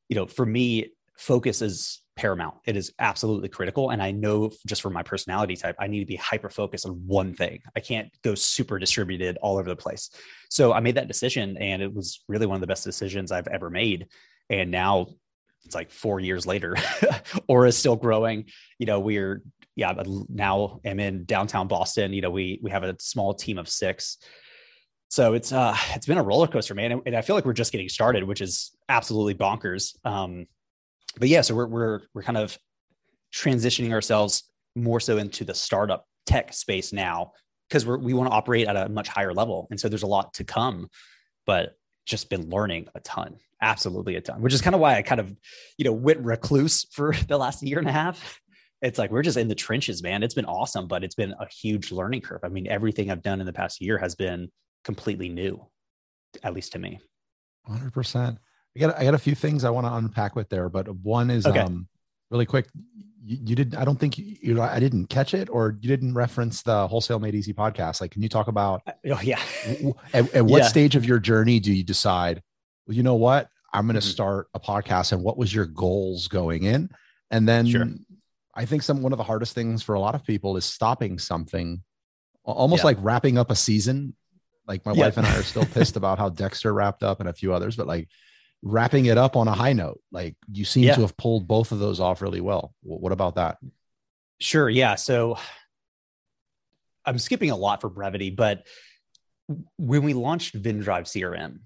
you 0.09 0.15
know, 0.15 0.27
for 0.27 0.45
me, 0.45 0.91
focus 1.17 1.61
is 1.61 2.01
paramount. 2.15 2.55
It 2.65 2.75
is 2.75 2.93
absolutely 2.99 3.49
critical. 3.49 3.89
And 3.89 4.01
I 4.01 4.11
know 4.11 4.51
just 4.67 4.81
for 4.81 4.89
my 4.89 5.01
personality 5.01 5.55
type, 5.55 5.75
I 5.79 5.87
need 5.87 6.01
to 6.01 6.05
be 6.05 6.15
hyper 6.15 6.49
focused 6.49 6.85
on 6.85 6.93
one 7.07 7.33
thing. 7.33 7.61
I 7.75 7.79
can't 7.79 8.09
go 8.23 8.35
super 8.35 8.77
distributed 8.77 9.37
all 9.41 9.57
over 9.57 9.69
the 9.69 9.75
place. 9.75 10.09
So 10.49 10.73
I 10.73 10.79
made 10.81 10.95
that 10.95 11.07
decision 11.07 11.57
and 11.57 11.81
it 11.81 11.93
was 11.93 12.23
really 12.27 12.45
one 12.45 12.55
of 12.55 12.61
the 12.61 12.67
best 12.67 12.83
decisions 12.83 13.31
I've 13.31 13.47
ever 13.47 13.69
made. 13.69 14.07
And 14.49 14.69
now 14.69 15.07
it's 15.65 15.75
like 15.75 15.91
four 15.91 16.19
years 16.19 16.45
later, 16.45 16.75
Aura 17.47 17.69
is 17.69 17.77
still 17.77 17.95
growing. 17.95 18.45
You 18.79 18.85
know, 18.85 18.99
we're, 18.99 19.41
yeah, 19.75 19.93
now 20.29 20.79
I'm 20.85 20.99
in 20.99 21.25
downtown 21.25 21.67
Boston. 21.67 22.13
You 22.13 22.21
know, 22.21 22.31
we, 22.31 22.59
we 22.61 22.71
have 22.71 22.83
a 22.83 22.95
small 22.99 23.33
team 23.33 23.57
of 23.57 23.69
six. 23.69 24.17
So 25.11 25.33
it's 25.33 25.51
uh 25.51 25.75
it's 25.93 26.05
been 26.05 26.17
a 26.17 26.23
roller 26.23 26.47
coaster, 26.47 26.73
man, 26.73 27.01
and 27.05 27.15
I 27.17 27.21
feel 27.21 27.35
like 27.35 27.43
we're 27.43 27.51
just 27.51 27.73
getting 27.73 27.89
started, 27.89 28.23
which 28.23 28.39
is 28.39 28.71
absolutely 28.87 29.35
bonkers. 29.35 29.93
Um, 30.05 30.45
but 31.17 31.27
yeah, 31.27 31.41
so 31.41 31.53
we're 31.53 31.67
we're 31.67 31.99
we're 32.13 32.23
kind 32.23 32.37
of 32.37 32.57
transitioning 33.33 33.91
ourselves 33.91 34.49
more 34.73 35.01
so 35.01 35.17
into 35.17 35.43
the 35.43 35.53
startup 35.53 36.05
tech 36.25 36.53
space 36.53 36.93
now 36.93 37.33
because 37.67 37.85
we 37.85 38.13
want 38.13 38.29
to 38.29 38.35
operate 38.35 38.67
at 38.67 38.77
a 38.77 38.87
much 38.87 39.09
higher 39.09 39.33
level, 39.33 39.67
and 39.69 39.77
so 39.77 39.89
there's 39.89 40.03
a 40.03 40.07
lot 40.07 40.33
to 40.35 40.45
come. 40.45 40.87
But 41.45 41.75
just 42.05 42.29
been 42.29 42.49
learning 42.49 42.87
a 42.95 42.99
ton, 43.01 43.37
absolutely 43.61 44.15
a 44.15 44.21
ton, 44.21 44.41
which 44.41 44.53
is 44.53 44.61
kind 44.61 44.75
of 44.75 44.81
why 44.81 44.95
I 44.95 45.01
kind 45.01 45.21
of 45.21 45.35
you 45.77 45.85
know 45.85 45.93
went 45.93 46.19
recluse 46.19 46.85
for 46.91 47.13
the 47.27 47.37
last 47.37 47.63
year 47.63 47.79
and 47.79 47.87
a 47.87 47.91
half. 47.91 48.39
It's 48.81 48.97
like 48.97 49.11
we're 49.11 49.21
just 49.21 49.37
in 49.37 49.47
the 49.47 49.55
trenches, 49.55 50.01
man. 50.01 50.23
It's 50.23 50.33
been 50.33 50.45
awesome, 50.45 50.87
but 50.87 51.03
it's 51.03 51.13
been 51.13 51.33
a 51.39 51.47
huge 51.47 51.91
learning 51.91 52.21
curve. 52.21 52.41
I 52.43 52.49
mean, 52.49 52.67
everything 52.67 53.11
I've 53.11 53.21
done 53.21 53.39
in 53.39 53.45
the 53.45 53.53
past 53.53 53.79
year 53.79 53.97
has 53.99 54.15
been 54.15 54.49
completely 54.83 55.29
new, 55.29 55.63
at 56.43 56.53
least 56.53 56.71
to 56.73 56.79
me. 56.79 56.99
Hundred 57.67 57.93
percent. 57.93 58.39
I 58.75 58.79
got 58.79 58.97
I 58.97 59.03
got 59.03 59.13
a 59.13 59.19
few 59.19 59.35
things 59.35 59.63
I 59.63 59.69
want 59.69 59.85
to 59.85 59.93
unpack 59.93 60.35
with 60.35 60.49
there, 60.49 60.69
but 60.69 60.87
one 60.95 61.29
is 61.29 61.45
okay. 61.45 61.59
um 61.59 61.87
really 62.31 62.45
quick. 62.45 62.67
You, 63.23 63.37
you 63.43 63.55
did 63.55 63.75
I 63.75 63.85
don't 63.85 63.99
think 63.99 64.17
you, 64.17 64.37
you 64.41 64.61
I 64.61 64.79
didn't 64.79 65.07
catch 65.07 65.33
it 65.33 65.49
or 65.49 65.77
you 65.81 65.87
didn't 65.87 66.15
reference 66.15 66.63
the 66.63 66.87
wholesale 66.87 67.19
made 67.19 67.35
easy 67.35 67.53
podcast. 67.53 68.01
Like, 68.01 68.11
can 68.11 68.23
you 68.23 68.29
talk 68.29 68.47
about? 68.47 68.81
Uh, 68.87 68.93
oh 69.13 69.21
yeah. 69.21 69.39
at, 70.13 70.33
at, 70.33 70.45
what 70.45 70.63
yeah. 70.63 70.67
stage 70.67 70.95
of 70.95 71.05
your 71.05 71.19
journey 71.19 71.59
do 71.59 71.71
you 71.71 71.83
decide? 71.83 72.41
Well, 72.87 72.95
you 72.95 73.03
know 73.03 73.15
what? 73.15 73.49
I'm 73.73 73.85
going 73.85 73.93
to 73.93 74.01
mm-hmm. 74.01 74.09
start 74.09 74.47
a 74.53 74.59
podcast, 74.59 75.11
and 75.11 75.23
what 75.23 75.37
was 75.37 75.53
your 75.53 75.65
goals 75.65 76.27
going 76.27 76.63
in? 76.63 76.89
And 77.29 77.47
then 77.47 77.67
sure. 77.67 77.85
I 78.55 78.65
think 78.65 78.83
some 78.83 79.01
one 79.01 79.13
of 79.13 79.17
the 79.17 79.23
hardest 79.23 79.53
things 79.53 79.81
for 79.81 79.95
a 79.95 79.99
lot 79.99 80.15
of 80.15 80.25
people 80.25 80.57
is 80.57 80.65
stopping 80.65 81.19
something, 81.19 81.81
almost 82.43 82.81
yeah. 82.81 82.87
like 82.87 82.97
wrapping 82.99 83.37
up 83.37 83.51
a 83.51 83.55
season. 83.55 84.15
Like 84.67 84.85
my 84.85 84.93
yeah. 84.93 85.05
wife 85.05 85.17
and 85.17 85.25
I 85.25 85.37
are 85.37 85.43
still 85.43 85.65
pissed 85.65 85.95
about 85.95 86.17
how 86.17 86.29
Dexter 86.29 86.73
wrapped 86.73 87.03
up 87.03 87.19
and 87.19 87.29
a 87.29 87.33
few 87.33 87.53
others, 87.53 87.75
but 87.75 87.87
like 87.87 88.09
wrapping 88.63 89.05
it 89.05 89.17
up 89.17 89.35
on 89.35 89.47
a 89.47 89.53
high 89.53 89.73
note. 89.73 89.99
Like 90.11 90.35
you 90.51 90.65
seem 90.65 90.83
yeah. 90.83 90.95
to 90.95 91.01
have 91.01 91.17
pulled 91.17 91.47
both 91.47 91.71
of 91.71 91.79
those 91.79 91.99
off 91.99 92.21
really 92.21 92.41
well. 92.41 92.73
What 92.81 93.11
about 93.11 93.35
that? 93.35 93.57
Sure. 94.39 94.69
Yeah. 94.69 94.95
So 94.95 95.37
I'm 97.05 97.19
skipping 97.19 97.51
a 97.51 97.55
lot 97.55 97.81
for 97.81 97.89
brevity, 97.89 98.29
but 98.29 98.67
when 99.77 100.03
we 100.03 100.13
launched 100.13 100.53
Vendrive 100.53 101.05
CRM, 101.05 101.59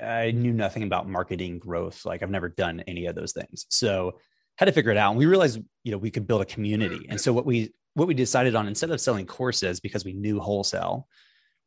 I 0.00 0.30
knew 0.32 0.52
nothing 0.52 0.82
about 0.82 1.08
marketing 1.08 1.58
growth. 1.58 2.04
Like 2.04 2.22
I've 2.22 2.30
never 2.30 2.48
done 2.48 2.80
any 2.86 3.06
of 3.06 3.14
those 3.14 3.32
things. 3.32 3.66
So 3.68 4.18
had 4.56 4.66
to 4.66 4.72
figure 4.72 4.90
it 4.90 4.96
out. 4.96 5.10
And 5.10 5.18
we 5.18 5.26
realized, 5.26 5.60
you 5.84 5.92
know, 5.92 5.98
we 5.98 6.10
could 6.10 6.26
build 6.26 6.42
a 6.42 6.46
community. 6.46 7.06
And 7.08 7.20
so 7.20 7.32
what 7.32 7.46
we 7.46 7.72
what 7.94 8.08
we 8.08 8.14
decided 8.14 8.54
on 8.54 8.66
instead 8.66 8.90
of 8.90 9.00
selling 9.00 9.26
courses 9.26 9.80
because 9.80 10.04
we 10.04 10.14
knew 10.14 10.40
wholesale, 10.40 11.06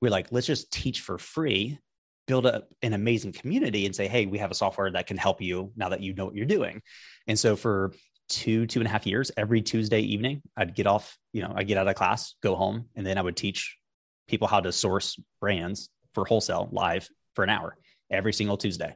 we're 0.01 0.12
like, 0.12 0.27
let's 0.32 0.48
just 0.48 0.72
teach 0.72 1.01
for 1.01 1.18
free 1.18 1.80
build 2.27 2.46
up 2.46 2.67
an 2.82 2.94
amazing 2.94 3.32
community 3.32 3.86
and 3.86 3.96
say, 3.96 4.08
hey, 4.08 4.25
we 4.25 4.38
have 4.39 4.51
a 4.51 4.55
software 4.55 4.91
that 4.91 5.08
can 5.08 5.17
help 5.17 5.41
you 5.41 5.72
now 5.75 5.89
that 5.89 6.01
you 6.01 6.13
know 6.13 6.25
what 6.25 6.36
you're 6.36 6.46
doing. 6.46 6.82
And 7.27 7.38
so 7.38 7.55
for 7.55 7.94
two, 8.29 8.65
two 8.65 8.79
and 8.79 8.88
a 8.88 8.89
half 8.89 9.05
years, 9.05 9.32
every 9.38 9.62
Tuesday 9.62 10.01
evening, 10.01 10.41
I'd 10.58 10.75
get 10.75 10.88
off, 10.88 11.17
you 11.34 11.41
know, 11.41 11.53
I'd 11.55 11.67
get 11.67 11.77
out 11.77 11.88
of 11.88 11.96
class, 11.96 12.36
go 12.41 12.55
home, 12.55 12.86
and 12.96 13.05
then 13.05 13.17
I 13.17 13.22
would 13.22 13.36
teach 13.36 13.77
people 14.27 14.48
how 14.48 14.60
to 14.60 14.72
source 14.72 15.20
brands 15.39 15.89
for 16.13 16.25
wholesale 16.25 16.70
live 16.72 17.08
for 17.36 17.44
an 17.44 17.50
hour 17.50 17.77
every 18.10 18.34
single 18.34 18.58
Tuesday. 18.58 18.96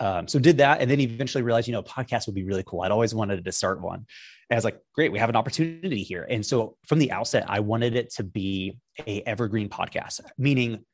Um, 0.00 0.28
so 0.28 0.38
did 0.38 0.58
that 0.58 0.80
and 0.80 0.90
then 0.90 1.00
eventually 1.00 1.42
realized, 1.42 1.66
you 1.66 1.72
know, 1.72 1.82
podcast 1.82 2.26
would 2.26 2.34
be 2.34 2.44
really 2.44 2.62
cool. 2.64 2.82
I'd 2.82 2.92
always 2.92 3.14
wanted 3.14 3.44
to 3.44 3.52
start 3.52 3.82
one. 3.82 4.06
And 4.50 4.52
I 4.52 4.54
was 4.54 4.64
like, 4.64 4.78
great, 4.94 5.12
we 5.12 5.18
have 5.18 5.28
an 5.28 5.36
opportunity 5.36 6.02
here. 6.02 6.26
And 6.28 6.46
so 6.46 6.76
from 6.86 7.00
the 7.00 7.10
outset, 7.10 7.44
I 7.48 7.60
wanted 7.60 7.96
it 7.96 8.14
to 8.14 8.22
be 8.22 8.78
a 9.06 9.22
evergreen 9.22 9.68
podcast, 9.68 10.20
meaning 10.38 10.84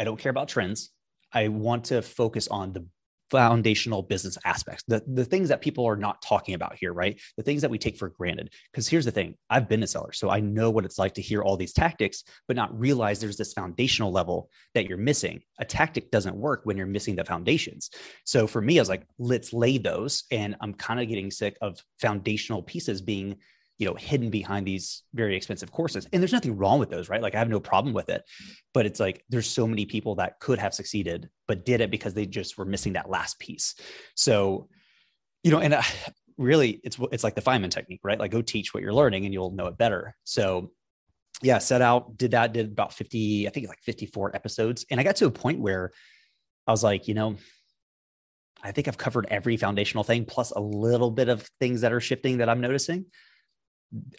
I 0.00 0.04
don't 0.04 0.18
care 0.18 0.30
about 0.30 0.48
trends. 0.48 0.90
I 1.30 1.48
want 1.48 1.84
to 1.86 2.00
focus 2.00 2.48
on 2.48 2.72
the 2.72 2.86
foundational 3.30 4.02
business 4.02 4.36
aspects, 4.44 4.82
the, 4.88 5.04
the 5.06 5.24
things 5.24 5.50
that 5.50 5.60
people 5.60 5.86
are 5.86 5.94
not 5.94 6.20
talking 6.22 6.54
about 6.54 6.74
here, 6.74 6.92
right? 6.92 7.20
The 7.36 7.42
things 7.42 7.62
that 7.62 7.70
we 7.70 7.78
take 7.78 7.96
for 7.96 8.08
granted. 8.08 8.50
Because 8.72 8.88
here's 8.88 9.04
the 9.04 9.12
thing 9.12 9.36
I've 9.50 9.68
been 9.68 9.82
a 9.82 9.86
seller, 9.86 10.12
so 10.12 10.30
I 10.30 10.40
know 10.40 10.70
what 10.70 10.86
it's 10.86 10.98
like 10.98 11.14
to 11.14 11.22
hear 11.22 11.42
all 11.42 11.56
these 11.56 11.74
tactics, 11.74 12.24
but 12.48 12.56
not 12.56 12.76
realize 12.76 13.20
there's 13.20 13.36
this 13.36 13.52
foundational 13.52 14.10
level 14.10 14.48
that 14.74 14.88
you're 14.88 14.98
missing. 14.98 15.42
A 15.60 15.66
tactic 15.66 16.10
doesn't 16.10 16.34
work 16.34 16.62
when 16.64 16.78
you're 16.78 16.86
missing 16.86 17.14
the 17.14 17.24
foundations. 17.24 17.90
So 18.24 18.46
for 18.46 18.62
me, 18.62 18.78
I 18.78 18.82
was 18.82 18.88
like, 18.88 19.06
let's 19.18 19.52
lay 19.52 19.76
those. 19.76 20.24
And 20.32 20.56
I'm 20.62 20.72
kind 20.74 20.98
of 20.98 21.08
getting 21.08 21.30
sick 21.30 21.58
of 21.60 21.78
foundational 22.00 22.62
pieces 22.62 23.02
being 23.02 23.36
you 23.80 23.86
know 23.86 23.94
hidden 23.94 24.28
behind 24.28 24.66
these 24.66 25.02
very 25.14 25.34
expensive 25.34 25.72
courses. 25.72 26.06
And 26.12 26.22
there's 26.22 26.34
nothing 26.34 26.56
wrong 26.56 26.78
with 26.78 26.90
those 26.90 27.08
right? 27.08 27.22
Like 27.22 27.34
i 27.34 27.38
have 27.38 27.48
no 27.48 27.58
problem 27.58 27.94
with 27.94 28.10
it. 28.10 28.22
But 28.74 28.86
it's 28.86 29.00
like 29.00 29.24
there's 29.30 29.48
so 29.48 29.66
many 29.66 29.86
people 29.86 30.16
that 30.16 30.38
could 30.38 30.58
have 30.58 30.74
succeeded 30.74 31.30
but 31.48 31.64
did 31.64 31.80
it 31.80 31.90
because 31.90 32.14
they 32.14 32.26
just 32.26 32.58
were 32.58 32.66
missing 32.66 32.92
that 32.92 33.08
last 33.08 33.40
piece. 33.40 33.74
So 34.14 34.68
you 35.42 35.50
know 35.50 35.60
and 35.60 35.74
uh, 35.74 35.82
really 36.36 36.80
it's 36.84 36.98
it's 37.10 37.24
like 37.24 37.34
the 37.34 37.40
feynman 37.40 37.70
technique 37.70 38.02
right? 38.04 38.20
Like 38.20 38.30
go 38.30 38.42
teach 38.42 38.72
what 38.74 38.82
you're 38.82 38.92
learning 38.92 39.24
and 39.24 39.32
you'll 39.32 39.52
know 39.52 39.66
it 39.66 39.78
better. 39.78 40.14
So 40.24 40.70
yeah 41.42 41.56
set 41.56 41.80
out 41.80 42.18
did 42.18 42.32
that 42.32 42.52
did 42.52 42.66
about 42.66 42.92
50 42.92 43.48
i 43.48 43.50
think 43.50 43.66
like 43.66 43.80
54 43.80 44.36
episodes. 44.36 44.84
And 44.90 45.00
i 45.00 45.02
got 45.02 45.16
to 45.16 45.26
a 45.26 45.30
point 45.30 45.58
where 45.58 45.90
i 46.66 46.70
was 46.70 46.84
like 46.84 47.08
you 47.08 47.14
know 47.14 47.36
I 48.62 48.72
think 48.72 48.88
I've 48.88 48.98
covered 48.98 49.26
every 49.30 49.56
foundational 49.56 50.04
thing 50.04 50.26
plus 50.26 50.50
a 50.50 50.60
little 50.60 51.10
bit 51.10 51.30
of 51.30 51.48
things 51.60 51.80
that 51.80 51.94
are 51.94 52.00
shifting 52.00 52.38
that 52.38 52.50
I'm 52.50 52.60
noticing. 52.60 53.06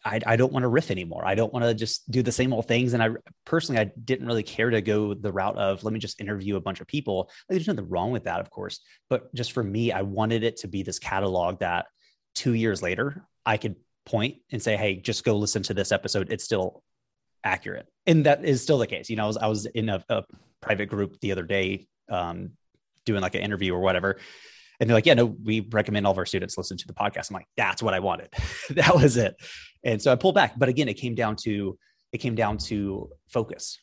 I, 0.04 0.20
I 0.26 0.36
don't 0.36 0.52
want 0.52 0.64
to 0.64 0.68
riff 0.68 0.92
anymore. 0.92 1.26
I 1.26 1.36
don't 1.36 1.54
want 1.54 1.64
to 1.64 1.74
just 1.74 2.10
do 2.12 2.22
the 2.22 2.32
same 2.32 2.52
old 2.52 2.68
things. 2.68 2.94
And 2.94 3.02
I 3.02 3.10
personally, 3.46 3.80
I 3.80 3.92
didn't 4.04 4.28
really 4.28 4.44
care 4.44 4.70
to 4.70 4.82
go 4.82 5.14
the 5.14 5.32
route 5.32 5.58
of 5.58 5.84
let 5.84 5.94
me 5.94 6.00
just 6.00 6.20
interview 6.20 6.58
a 6.58 6.62
bunch 6.62 6.82
of 6.82 6.88
people. 6.88 7.30
Like, 7.50 7.56
there's 7.56 7.68
nothing 7.68 7.90
wrong 7.90 8.12
with 8.12 8.26
that, 8.26 8.42
of 8.42 8.50
course. 8.50 8.82
But 9.10 9.34
just 9.34 9.54
for 9.54 9.64
me, 9.64 9.92
I 9.92 10.02
wanted 10.02 10.44
it 10.44 10.58
to 10.58 10.68
be 10.68 10.84
this 10.84 11.00
catalog 11.00 11.60
that 11.60 11.86
two 12.36 12.54
years 12.54 12.82
later, 12.82 13.26
I 13.46 13.58
could 13.58 13.76
point 14.06 14.38
and 14.52 14.62
say, 14.62 14.76
hey, 14.76 14.98
just 14.98 15.24
go 15.24 15.38
listen 15.38 15.64
to 15.64 15.74
this 15.74 15.92
episode. 15.92 16.32
It's 16.32 16.44
still 16.44 16.84
accurate. 17.44 17.88
And 18.06 18.26
that 18.26 18.44
is 18.44 18.62
still 18.62 18.78
the 18.78 18.88
case. 18.88 19.10
You 19.10 19.16
know, 19.16 19.24
I 19.24 19.28
was, 19.28 19.38
I 19.38 19.48
was 19.48 19.66
in 19.68 19.90
a, 19.90 20.04
a 20.10 20.24
private 20.62 20.88
group 20.88 21.20
the 21.22 21.32
other 21.32 21.44
day 21.44 21.88
um, 22.10 22.52
doing 23.06 23.22
like 23.22 23.36
an 23.36 23.42
interview 23.42 23.74
or 23.74 23.80
whatever. 23.80 24.20
And 24.82 24.90
they're 24.90 24.98
like, 24.98 25.06
yeah, 25.06 25.14
no, 25.14 25.26
we 25.26 25.60
recommend 25.72 26.08
all 26.08 26.12
of 26.12 26.18
our 26.18 26.26
students 26.26 26.58
listen 26.58 26.76
to 26.76 26.88
the 26.88 26.94
podcast. 26.94 27.30
I'm 27.30 27.36
like, 27.36 27.46
that's 27.56 27.84
what 27.84 27.94
I 27.94 28.00
wanted. 28.00 28.34
that 28.72 28.96
was 28.96 29.16
it. 29.16 29.36
And 29.84 30.02
so 30.02 30.12
I 30.12 30.16
pulled 30.16 30.34
back. 30.34 30.58
But 30.58 30.70
again, 30.70 30.90
it 30.90 30.96
came 30.96 31.14
down 31.14 31.36
to 31.44 31.78
it 32.12 32.18
came 32.18 32.34
down 32.34 32.58
to 32.58 33.10
focus. 33.30 33.80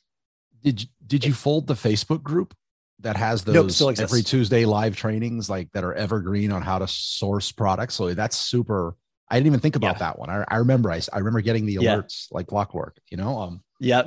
Did 0.62 0.84
did 1.06 1.24
you 1.24 1.32
fold 1.32 1.68
the 1.68 1.74
Facebook 1.74 2.24
group 2.24 2.52
that 2.98 3.16
has 3.16 3.44
those 3.44 3.80
nope, 3.80 3.94
every 4.00 4.22
Tuesday 4.22 4.64
live 4.64 4.96
trainings 4.96 5.48
like 5.48 5.70
that 5.72 5.84
are 5.84 5.94
evergreen 5.94 6.50
on 6.50 6.62
how 6.62 6.80
to 6.80 6.88
source 6.88 7.52
products? 7.52 7.94
So 7.94 8.12
that's 8.12 8.36
super. 8.36 8.96
I 9.30 9.36
didn't 9.36 9.46
even 9.46 9.60
think 9.60 9.76
about 9.76 9.96
yeah. 9.96 9.98
that 10.00 10.18
one. 10.18 10.30
I, 10.30 10.44
I 10.48 10.56
remember 10.56 10.90
I, 10.90 11.00
I 11.12 11.18
remember 11.18 11.42
getting 11.42 11.64
the 11.64 11.76
alerts 11.76 12.26
yeah. 12.28 12.36
like 12.36 12.48
clockwork. 12.48 12.98
You 13.08 13.18
know, 13.18 13.38
um, 13.38 13.62
yeah, 13.78 14.02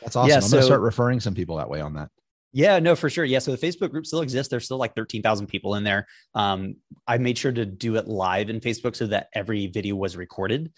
that's 0.00 0.16
awesome. 0.16 0.30
Yeah, 0.30 0.36
I'm 0.36 0.42
so, 0.42 0.56
gonna 0.56 0.62
start 0.62 0.80
referring 0.80 1.20
some 1.20 1.34
people 1.34 1.58
that 1.58 1.68
way 1.68 1.82
on 1.82 1.92
that. 1.94 2.08
Yeah, 2.52 2.78
no, 2.80 2.96
for 2.96 3.08
sure. 3.08 3.24
Yeah. 3.24 3.38
So 3.38 3.54
the 3.54 3.66
Facebook 3.66 3.90
group 3.90 4.06
still 4.06 4.22
exists. 4.22 4.50
There's 4.50 4.64
still 4.64 4.78
like 4.78 4.94
13,000 4.96 5.46
people 5.46 5.76
in 5.76 5.84
there. 5.84 6.06
Um, 6.34 6.76
I 7.06 7.18
made 7.18 7.38
sure 7.38 7.52
to 7.52 7.64
do 7.64 7.96
it 7.96 8.08
live 8.08 8.50
in 8.50 8.60
Facebook 8.60 8.96
so 8.96 9.06
that 9.06 9.28
every 9.34 9.68
video 9.68 9.94
was 9.94 10.16
recorded. 10.16 10.72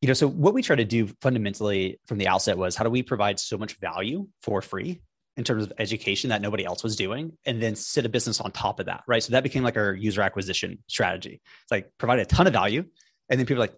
You 0.00 0.08
know, 0.08 0.14
so 0.14 0.28
what 0.28 0.54
we 0.54 0.62
try 0.62 0.76
to 0.76 0.84
do 0.84 1.08
fundamentally 1.20 2.00
from 2.06 2.18
the 2.18 2.28
outset 2.28 2.56
was 2.56 2.76
how 2.76 2.84
do 2.84 2.90
we 2.90 3.02
provide 3.02 3.38
so 3.38 3.58
much 3.58 3.78
value 3.78 4.28
for 4.42 4.62
free 4.62 5.00
in 5.36 5.44
terms 5.44 5.64
of 5.64 5.72
education 5.78 6.30
that 6.30 6.40
nobody 6.40 6.64
else 6.64 6.82
was 6.82 6.96
doing 6.96 7.32
and 7.44 7.62
then 7.62 7.76
sit 7.76 8.06
a 8.06 8.08
business 8.08 8.40
on 8.40 8.50
top 8.52 8.80
of 8.80 8.86
that, 8.86 9.02
right? 9.06 9.22
So 9.22 9.32
that 9.32 9.42
became 9.42 9.62
like 9.62 9.76
our 9.76 9.92
user 9.92 10.22
acquisition 10.22 10.78
strategy. 10.86 11.40
It's 11.62 11.70
like 11.70 11.90
provide 11.98 12.20
a 12.20 12.24
ton 12.24 12.46
of 12.46 12.54
value. 12.54 12.84
And 13.28 13.38
then 13.38 13.46
people 13.46 13.62
are 13.62 13.66
like, 13.66 13.76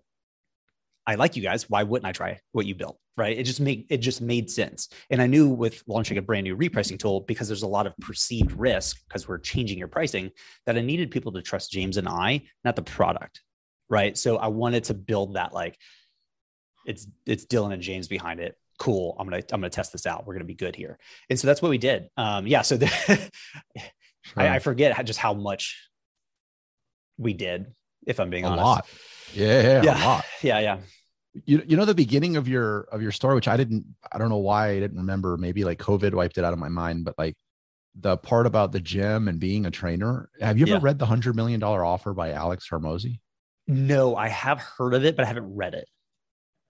I 1.09 1.15
like 1.15 1.37
you 1.37 1.43
guys. 1.43 1.71
Why 1.71 1.85
wouldn't 1.85 2.07
I 2.07 2.13
try 2.13 2.39
what 2.53 2.67
you 2.67 2.75
built? 2.75 2.99
Right. 3.17 3.37
It 3.37 3.45
just 3.45 3.61
made 3.61 3.87
it 3.89 3.97
just 3.97 4.21
made 4.21 4.51
sense. 4.51 4.91
And 5.09 5.23
I 5.23 5.27
knew 5.27 5.49
with 5.49 5.83
launching 5.87 6.19
a 6.19 6.23
brand 6.23 6.45
new 6.45 6.55
repricing 6.55 6.99
tool, 6.99 7.23
because 7.23 7.49
there's 7.49 7.63
a 7.63 7.67
lot 7.67 7.87
of 7.87 7.97
perceived 7.97 8.53
risk 8.53 8.99
because 9.09 9.27
we're 9.27 9.39
changing 9.39 9.79
your 9.79 9.89
pricing, 9.89 10.31
that 10.67 10.77
I 10.77 10.83
needed 10.83 11.11
people 11.11 11.33
to 11.33 11.41
trust 11.41 11.73
James 11.73 11.97
and 11.97 12.07
I, 12.07 12.43
not 12.63 12.77
the 12.77 12.83
product. 12.83 13.41
Right. 13.89 14.19
So 14.19 14.37
I 14.37 14.49
wanted 14.49 14.85
to 14.85 14.95
build 14.95 15.37
that 15.37 15.55
like 15.55 15.79
it's 16.85 17.07
it's 17.25 17.47
Dylan 17.47 17.73
and 17.73 17.83
James 17.83 18.07
behind 18.07 18.39
it. 18.39 18.59
Cool. 18.79 19.17
I'm 19.19 19.27
gonna 19.27 19.43
I'm 19.51 19.63
gonna 19.63 19.71
test 19.71 19.93
this 19.93 20.05
out. 20.05 20.27
We're 20.27 20.35
gonna 20.35 20.45
be 20.45 20.55
good 20.55 20.77
here. 20.77 20.99
And 21.31 21.41
so 21.41 21.47
that's 21.47 21.63
what 21.63 21.71
we 21.71 21.79
did. 21.79 22.11
Um, 22.19 22.47
yeah. 22.47 22.61
So 22.61 22.77
the, 22.77 22.87
sure. 24.25 24.43
I, 24.43 24.57
I, 24.57 24.59
forget 24.59 24.93
how, 24.93 25.03
just 25.03 25.19
how 25.19 25.33
much 25.33 25.89
we 27.17 27.33
did, 27.33 27.75
if 28.07 28.21
I'm 28.21 28.29
being 28.29 28.45
a 28.45 28.49
honest. 28.49 28.65
Lot. 28.65 28.87
Yeah, 29.35 29.83
yeah, 29.83 30.23
yeah, 30.43 30.61
yeah 30.61 30.79
you, 31.45 31.63
you 31.67 31.77
know 31.77 31.85
the 31.85 31.95
beginning 31.95 32.37
of 32.37 32.49
your 32.49 32.83
of 32.93 33.03
your 33.03 33.13
story 33.13 33.35
which 33.35 33.49
i 33.49 33.57
didn't 33.57 33.85
i 34.13 34.19
don't 34.19 34.29
know 34.29 34.37
why 34.37 34.69
i 34.71 34.81
didn't 34.81 34.99
remember 34.99 35.37
maybe 35.37 35.65
like 35.65 35.79
covid 35.79 36.15
wiped 36.15 36.39
it 36.39 36.45
out 36.45 36.53
of 36.53 36.59
my 36.59 36.69
mind 36.69 37.05
but 37.05 37.15
like 37.19 37.37
the 38.01 38.17
part 38.17 38.47
about 38.47 38.73
the 38.73 38.81
gym 38.81 39.29
and 39.29 39.41
being 39.41 39.67
a 39.67 39.71
trainer 39.71 40.31
have 40.41 40.59
you 40.59 40.65
ever 40.65 40.73
yeah. 40.73 40.79
read 40.81 40.99
the 40.99 41.07
hundred 41.07 41.37
million 41.37 41.61
dollar 41.61 41.85
offer 41.85 42.15
by 42.15 42.33
alex 42.33 42.69
Hormozi? 42.71 43.21
no 43.67 44.17
i 44.17 44.29
have 44.29 44.61
heard 44.61 44.95
of 44.95 45.05
it 45.05 45.17
but 45.17 45.25
i 45.25 45.29
haven't 45.29 45.55
read 45.55 45.75
it 45.75 45.89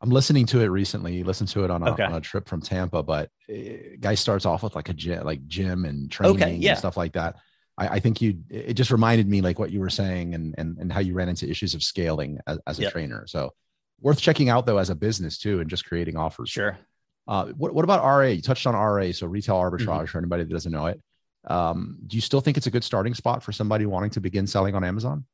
i'm 0.01 0.11
listening 0.11 0.47
to 0.47 0.61
it 0.61 0.67
recently 0.67 1.23
listened 1.23 1.49
to 1.51 1.65
it 1.65 1.71
on 1.71 1.83
a, 1.83 1.93
okay. 1.93 2.05
on 2.05 2.15
a 2.15 2.21
trip 2.21 2.49
from 2.49 2.61
tampa 2.61 3.03
but 3.03 3.31
it, 3.49 3.93
eh, 3.93 3.97
guy 4.01 4.15
starts 4.15 4.47
off 4.47 4.63
with 4.63 4.75
like 4.75 4.89
a 4.89 4.95
gym 4.95 5.25
like 5.25 5.47
gym 5.47 5.85
and 5.85 6.11
training 6.11 6.37
okay, 6.37 6.55
yeah. 6.55 6.71
and 6.71 6.79
stuff 6.79 6.97
like 6.97 7.13
that 7.13 7.37
I, 7.77 7.89
I, 7.89 8.01
think 8.01 8.21
you 8.21 8.41
it 8.51 8.75
just 8.75 8.91
reminded 8.91 9.29
me 9.29 9.41
like 9.41 9.61
what 9.61 9.71
you 9.71 9.79
were 9.79 9.91
saying 9.91 10.35
and 10.35 10.55
and, 10.59 10.79
and 10.79 10.93
how 10.93 10.99
you 10.99 11.15
ran 11.15 11.29
into 11.29 11.49
issues 11.49 11.75
of 11.75 11.83
scaling 11.85 12.41
as, 12.47 12.59
as 12.67 12.79
a 12.81 12.83
yep. 12.83 12.93
trainer 12.93 13.25
so 13.29 13.53
worth 14.01 14.21
checking 14.21 14.49
out 14.49 14.67
though 14.67 14.79
as 14.79 14.91
a 14.91 14.95
business 14.95 15.39
too 15.39 15.61
and 15.61 15.69
just 15.69 15.85
creating 15.85 16.17
offers. 16.17 16.51
Sure. 16.51 16.79
Uh, 17.27 17.47
what, 17.57 17.75
what 17.75 17.85
about 17.85 18.03
ra 18.03 18.27
you 18.27 18.41
touched 18.41 18.67
on 18.67 18.75
ra 18.75 19.13
so 19.13 19.27
retail 19.27 19.57
arbitrage 19.57 19.87
mm-hmm. 19.87 20.05
for 20.07 20.19
anybody 20.19 20.45
that 20.45 20.51
doesn't 20.51 20.73
know 20.73 20.87
it. 20.87 21.01
Um, 21.47 21.99
do 22.07 22.17
you 22.17 22.21
still 22.21 22.41
think 22.41 22.57
it's 22.57 22.67
a 22.67 22.71
good 22.71 22.85
starting 22.85 23.15
spot 23.15 23.43
for 23.43 23.53
somebody 23.53 23.87
wanting 23.87 24.11
to 24.11 24.21
begin 24.21 24.47
selling 24.47 24.75
on 24.75 24.85
amazon? 24.85 25.25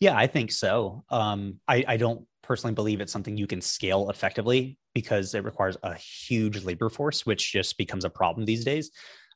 Yeah 0.00 0.16
i 0.16 0.26
think 0.26 0.52
so. 0.52 1.04
Um, 1.10 1.60
I, 1.66 1.84
I 1.86 1.96
don't 1.96 2.26
personally 2.42 2.74
believe 2.74 3.00
it's 3.00 3.12
something 3.12 3.36
you 3.36 3.46
can 3.46 3.60
scale 3.60 4.10
effectively 4.10 4.78
because 4.94 5.34
it 5.34 5.44
requires 5.44 5.76
a 5.82 5.94
huge 5.94 6.64
labor 6.64 6.88
force 6.88 7.26
which 7.26 7.52
just 7.52 7.76
becomes 7.78 8.04
a 8.04 8.10
problem 8.10 8.46
these 8.46 8.64
days. 8.64 8.90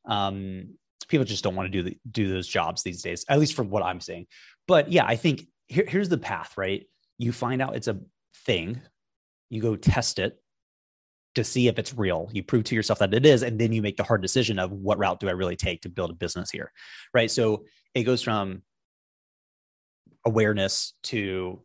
Um, 0.06 0.74
people 1.08 1.24
just 1.24 1.44
don't 1.44 1.56
want 1.56 1.70
to 1.70 1.82
do 1.82 1.82
the, 1.82 1.98
do 2.10 2.32
those 2.32 2.46
jobs 2.46 2.82
these 2.82 3.02
days 3.02 3.24
at 3.28 3.38
least 3.38 3.54
from 3.54 3.70
what 3.70 3.82
i'm 3.82 4.00
seeing. 4.00 4.26
But 4.68 4.92
yeah 4.92 5.04
i 5.04 5.16
think 5.16 5.46
here, 5.66 5.84
here's 5.88 6.08
the 6.08 6.18
path 6.18 6.56
right? 6.56 6.86
You 7.18 7.32
find 7.32 7.60
out 7.60 7.76
it's 7.76 7.88
a 7.88 7.98
thing, 8.34 8.80
you 9.50 9.60
go 9.60 9.76
test 9.76 10.18
it 10.18 10.38
to 11.34 11.44
see 11.44 11.68
if 11.68 11.78
it's 11.78 11.94
real. 11.94 12.28
You 12.32 12.42
prove 12.42 12.64
to 12.64 12.74
yourself 12.74 12.98
that 12.98 13.14
it 13.14 13.24
is, 13.24 13.42
and 13.42 13.58
then 13.58 13.72
you 13.72 13.82
make 13.82 13.96
the 13.96 14.04
hard 14.04 14.22
decision 14.22 14.58
of 14.58 14.70
what 14.70 14.98
route 14.98 15.20
do 15.20 15.28
I 15.28 15.32
really 15.32 15.56
take 15.56 15.82
to 15.82 15.88
build 15.88 16.10
a 16.10 16.14
business 16.14 16.50
here, 16.50 16.72
right? 17.14 17.30
So 17.30 17.64
it 17.94 18.02
goes 18.04 18.22
from 18.22 18.62
awareness 20.24 20.94
to 21.04 21.62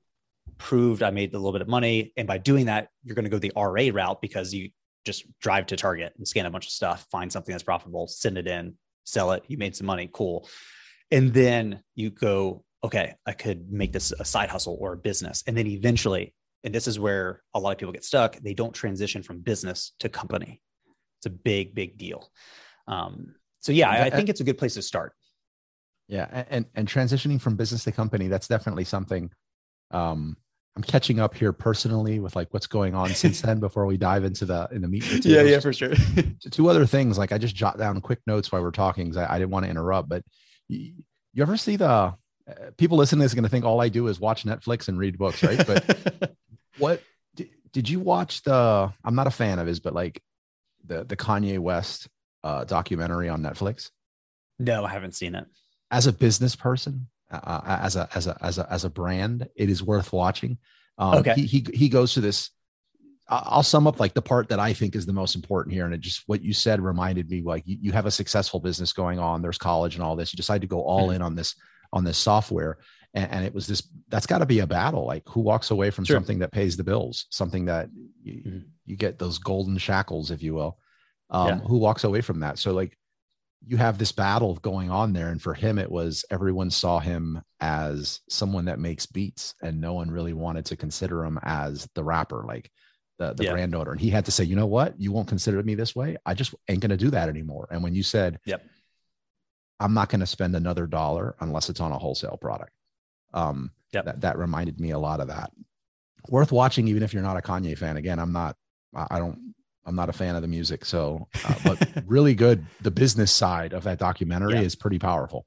proved 0.57 1.03
I 1.03 1.11
made 1.11 1.33
a 1.33 1.37
little 1.37 1.51
bit 1.51 1.61
of 1.61 1.67
money, 1.67 2.13
and 2.15 2.27
by 2.27 2.37
doing 2.37 2.67
that, 2.67 2.89
you're 3.03 3.15
going 3.15 3.25
to 3.25 3.29
go 3.29 3.39
the 3.39 3.51
RA 3.55 3.89
route 3.93 4.21
because 4.21 4.53
you 4.53 4.69
just 5.05 5.25
drive 5.39 5.67
to 5.67 5.75
Target 5.75 6.13
and 6.17 6.27
scan 6.27 6.45
a 6.45 6.49
bunch 6.49 6.65
of 6.65 6.71
stuff, 6.71 7.05
find 7.11 7.31
something 7.31 7.53
that's 7.53 7.63
profitable, 7.63 8.07
send 8.07 8.37
it 8.37 8.47
in, 8.47 8.75
sell 9.05 9.31
it. 9.31 9.43
You 9.47 9.57
made 9.57 9.75
some 9.75 9.87
money, 9.87 10.09
cool, 10.11 10.47
and 11.11 11.33
then 11.33 11.83
you 11.95 12.09
go, 12.09 12.63
okay, 12.83 13.15
I 13.25 13.33
could 13.33 13.71
make 13.71 13.91
this 13.91 14.13
a 14.17 14.25
side 14.25 14.49
hustle 14.49 14.77
or 14.79 14.93
a 14.93 14.97
business, 14.97 15.43
and 15.45 15.57
then 15.57 15.67
eventually 15.67 16.33
and 16.63 16.73
this 16.73 16.87
is 16.87 16.99
where 16.99 17.41
a 17.53 17.59
lot 17.59 17.71
of 17.71 17.77
people 17.77 17.93
get 17.93 18.03
stuck. 18.03 18.35
They 18.37 18.53
don't 18.53 18.73
transition 18.73 19.23
from 19.23 19.39
business 19.39 19.93
to 19.99 20.09
company. 20.09 20.61
It's 21.19 21.25
a 21.25 21.31
big 21.31 21.75
big 21.75 21.97
deal. 21.97 22.29
Um, 22.87 23.35
so 23.59 23.71
yeah 23.71 23.89
I, 23.89 24.05
I 24.05 24.09
think 24.09 24.29
it's 24.29 24.39
a 24.39 24.45
good 24.45 24.57
place 24.57 24.75
to 24.75 24.81
start. 24.81 25.13
Yeah 26.07 26.45
and 26.49 26.65
and 26.73 26.87
transitioning 26.87 27.39
from 27.39 27.55
business 27.55 27.83
to 27.83 27.91
company 27.91 28.27
that's 28.27 28.47
definitely 28.47 28.85
something 28.85 29.29
um, 29.91 30.37
i'm 30.75 30.83
catching 30.83 31.19
up 31.19 31.35
here 31.35 31.51
personally 31.51 32.19
with 32.19 32.35
like 32.35 32.47
what's 32.53 32.67
going 32.67 32.95
on 32.95 33.09
since 33.09 33.41
then 33.41 33.59
before 33.59 33.85
we 33.85 33.97
dive 33.97 34.23
into 34.23 34.45
the 34.45 34.67
in 34.71 34.81
the 34.81 34.87
meat 34.87 35.03
yeah 35.25 35.41
yeah 35.41 35.59
for 35.59 35.73
sure. 35.73 35.93
Two 36.51 36.69
other 36.69 36.85
things 36.85 37.17
like 37.17 37.31
i 37.31 37.37
just 37.37 37.55
jot 37.55 37.77
down 37.77 37.99
quick 37.99 38.19
notes 38.25 38.51
while 38.51 38.61
we're 38.61 38.71
talking 38.71 39.05
because 39.05 39.17
I, 39.17 39.35
I, 39.35 39.39
didn't 39.39 39.51
want 39.51 39.65
to 39.65 39.71
interrupt 39.71 40.07
but 40.07 40.23
you, 40.69 40.93
you 41.33 41.41
ever 41.41 41.57
see 41.57 41.75
the 41.75 42.13
uh, 42.47 42.71
people 42.77 42.97
listening 42.97 43.19
to 43.19 43.25
this 43.25 43.33
are 43.33 43.35
going 43.35 43.43
to 43.43 43.49
think 43.49 43.65
all 43.65 43.81
i 43.81 43.89
do 43.89 44.07
is 44.07 44.19
watch 44.19 44.45
netflix 44.45 44.87
and 44.87 44.97
read 44.97 45.17
books 45.17 45.43
right 45.43 45.65
but 45.67 46.35
what 46.77 47.01
did, 47.35 47.49
did 47.71 47.89
you 47.89 47.99
watch 47.99 48.43
the? 48.43 48.91
I'm 49.03 49.15
not 49.15 49.27
a 49.27 49.31
fan 49.31 49.59
of 49.59 49.67
his, 49.67 49.79
but 49.79 49.93
like 49.93 50.21
the 50.85 51.03
the 51.03 51.15
Kanye 51.15 51.59
West 51.59 52.07
uh, 52.43 52.63
documentary 52.63 53.29
on 53.29 53.41
Netflix. 53.41 53.91
No, 54.59 54.85
I 54.85 54.89
haven't 54.89 55.15
seen 55.15 55.35
it. 55.35 55.45
As 55.91 56.07
a 56.07 56.13
business 56.13 56.55
person, 56.55 57.07
uh, 57.31 57.39
uh 57.43 57.79
as 57.81 57.95
a 57.95 58.09
as 58.15 58.27
a 58.27 58.37
as 58.41 58.57
a 58.57 58.71
as 58.71 58.85
a 58.85 58.89
brand, 58.89 59.47
it 59.55 59.69
is 59.69 59.83
worth 59.83 60.13
watching. 60.13 60.57
Um, 60.97 61.19
okay. 61.19 61.33
He, 61.35 61.45
he 61.45 61.67
he 61.73 61.89
goes 61.89 62.13
to 62.13 62.21
this. 62.21 62.49
I'll 63.29 63.61
sum 63.61 63.87
up 63.87 63.99
like 63.99 64.13
the 64.13 64.21
part 64.21 64.47
that 64.49 64.59
I 64.59 64.71
think 64.71 64.95
is 64.95 65.05
the 65.05 65.11
most 65.11 65.35
important 65.35 65.73
here, 65.73 65.83
and 65.83 65.93
it 65.93 65.99
just 65.99 66.23
what 66.27 66.41
you 66.41 66.53
said 66.53 66.79
reminded 66.79 67.29
me. 67.29 67.41
Like 67.41 67.63
you, 67.65 67.77
you 67.81 67.91
have 67.91 68.05
a 68.05 68.11
successful 68.11 68.61
business 68.61 68.93
going 68.93 69.19
on. 69.19 69.41
There's 69.41 69.57
college 69.57 69.95
and 69.95 70.03
all 70.03 70.15
this. 70.15 70.31
You 70.31 70.37
decide 70.37 70.61
to 70.61 70.67
go 70.67 70.81
all 70.81 71.07
mm-hmm. 71.07 71.17
in 71.17 71.21
on 71.21 71.35
this 71.35 71.53
on 71.93 72.03
this 72.03 72.17
software, 72.17 72.77
and, 73.13 73.31
and 73.31 73.45
it 73.45 73.53
was 73.53 73.67
this 73.67 73.87
that's 74.09 74.27
got 74.27 74.39
to 74.39 74.45
be 74.45 74.59
a 74.59 74.67
battle. 74.67 75.05
Like 75.05 75.23
who 75.27 75.41
walks 75.41 75.71
away 75.71 75.89
from 75.89 76.05
sure. 76.05 76.15
something 76.15 76.39
that 76.39 76.51
pays 76.51 76.77
the 76.77 76.83
bills? 76.83 77.25
Something 77.29 77.65
that 77.65 77.89
you, 78.23 78.33
mm-hmm. 78.33 78.59
you 78.85 78.95
get 78.95 79.19
those 79.19 79.37
golden 79.37 79.77
shackles 79.77 80.31
if 80.31 80.43
you 80.43 80.53
will. 80.53 80.77
Um, 81.29 81.47
yeah. 81.47 81.57
who 81.59 81.77
walks 81.77 82.03
away 82.03 82.21
from 82.21 82.39
that? 82.41 82.57
So 82.59 82.71
like 82.71 82.97
you 83.65 83.75
have 83.77 83.97
this 83.97 84.11
battle 84.11 84.55
going 84.57 84.91
on 84.91 85.13
there 85.13 85.29
and 85.29 85.41
for 85.41 85.53
him 85.53 85.79
it 85.79 85.91
was 85.91 86.23
everyone 86.29 86.69
saw 86.69 86.99
him 86.99 87.41
as 87.59 88.21
someone 88.29 88.65
that 88.65 88.79
makes 88.79 89.07
beats 89.07 89.55
and 89.61 89.81
no 89.81 89.93
one 89.93 90.11
really 90.11 90.33
wanted 90.33 90.63
to 90.65 90.77
consider 90.77 91.25
him 91.25 91.39
as 91.41 91.87
the 91.95 92.03
rapper 92.03 92.45
like 92.47 92.71
the, 93.17 93.33
the 93.33 93.45
yeah. 93.45 93.51
brand 93.51 93.73
owner. 93.73 93.91
And 93.91 93.99
he 93.99 94.11
had 94.11 94.25
to 94.25 94.31
say 94.31 94.43
you 94.43 94.55
know 94.55 94.67
what? 94.67 94.93
You 94.99 95.11
won't 95.11 95.27
consider 95.27 95.61
me 95.63 95.75
this 95.75 95.95
way. 95.95 96.17
I 96.25 96.33
just 96.33 96.53
ain't 96.69 96.81
going 96.81 96.91
to 96.91 96.97
do 96.97 97.09
that 97.09 97.29
anymore. 97.29 97.67
And 97.71 97.81
when 97.81 97.95
you 97.95 98.03
said 98.03 98.39
yep 98.45 98.63
i'm 99.79 99.93
not 99.93 100.09
going 100.09 100.19
to 100.19 100.25
spend 100.25 100.55
another 100.55 100.87
dollar 100.87 101.35
unless 101.39 101.69
it's 101.69 101.79
on 101.79 101.91
a 101.91 101.97
wholesale 101.97 102.37
product 102.37 102.71
um, 103.33 103.71
yep. 103.93 104.05
that, 104.05 104.21
that 104.21 104.37
reminded 104.37 104.79
me 104.79 104.91
a 104.91 104.99
lot 104.99 105.19
of 105.19 105.27
that. 105.27 105.51
Worth 106.29 106.51
watching, 106.51 106.87
even 106.87 107.03
if 107.03 107.13
you're 107.13 107.23
not 107.23 107.37
a 107.37 107.41
Kanye 107.41 107.77
fan. 107.77 107.97
Again, 107.97 108.19
I'm 108.19 108.33
not, 108.33 108.55
I 108.95 109.19
don't, 109.19 109.53
I'm 109.85 109.95
not 109.95 110.09
a 110.09 110.13
fan 110.13 110.35
of 110.35 110.41
the 110.41 110.47
music. 110.47 110.83
So, 110.83 111.27
uh, 111.45 111.55
but 111.63 112.03
really 112.05 112.35
good. 112.35 112.65
The 112.81 112.91
business 112.91 113.31
side 113.31 113.73
of 113.73 113.83
that 113.83 113.99
documentary 113.99 114.55
yeah. 114.55 114.61
is 114.61 114.75
pretty 114.75 114.99
powerful. 114.99 115.45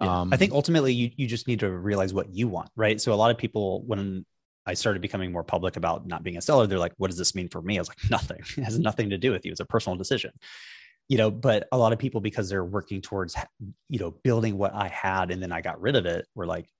Yeah. 0.00 0.20
Um, 0.20 0.32
I 0.32 0.36
think 0.36 0.52
ultimately 0.52 0.92
you, 0.92 1.10
you 1.16 1.26
just 1.26 1.46
need 1.46 1.60
to 1.60 1.70
realize 1.70 2.12
what 2.12 2.34
you 2.34 2.48
want, 2.48 2.70
right? 2.76 3.00
So 3.00 3.12
a 3.12 3.14
lot 3.14 3.30
of 3.30 3.38
people, 3.38 3.82
when 3.86 4.26
I 4.66 4.74
started 4.74 5.00
becoming 5.00 5.32
more 5.32 5.44
public 5.44 5.76
about 5.76 6.06
not 6.06 6.22
being 6.22 6.36
a 6.36 6.42
seller, 6.42 6.66
they're 6.66 6.78
like, 6.78 6.92
what 6.98 7.08
does 7.08 7.18
this 7.18 7.34
mean 7.34 7.48
for 7.48 7.62
me? 7.62 7.78
I 7.78 7.80
was 7.80 7.88
like, 7.88 8.10
nothing. 8.10 8.40
It 8.58 8.64
has 8.64 8.78
nothing 8.78 9.10
to 9.10 9.18
do 9.18 9.30
with 9.30 9.46
you. 9.46 9.52
It's 9.52 9.60
a 9.60 9.64
personal 9.64 9.96
decision. 9.96 10.32
You 11.10 11.18
know, 11.18 11.28
but 11.28 11.66
a 11.72 11.76
lot 11.76 11.92
of 11.92 11.98
people, 11.98 12.20
because 12.20 12.48
they're 12.48 12.64
working 12.64 13.02
towards, 13.02 13.34
you 13.88 13.98
know, 13.98 14.12
building 14.22 14.56
what 14.56 14.72
I 14.72 14.86
had 14.86 15.32
and 15.32 15.42
then 15.42 15.50
I 15.50 15.60
got 15.60 15.80
rid 15.80 15.96
of 15.96 16.06
it, 16.06 16.24
were 16.36 16.46
like 16.46 16.70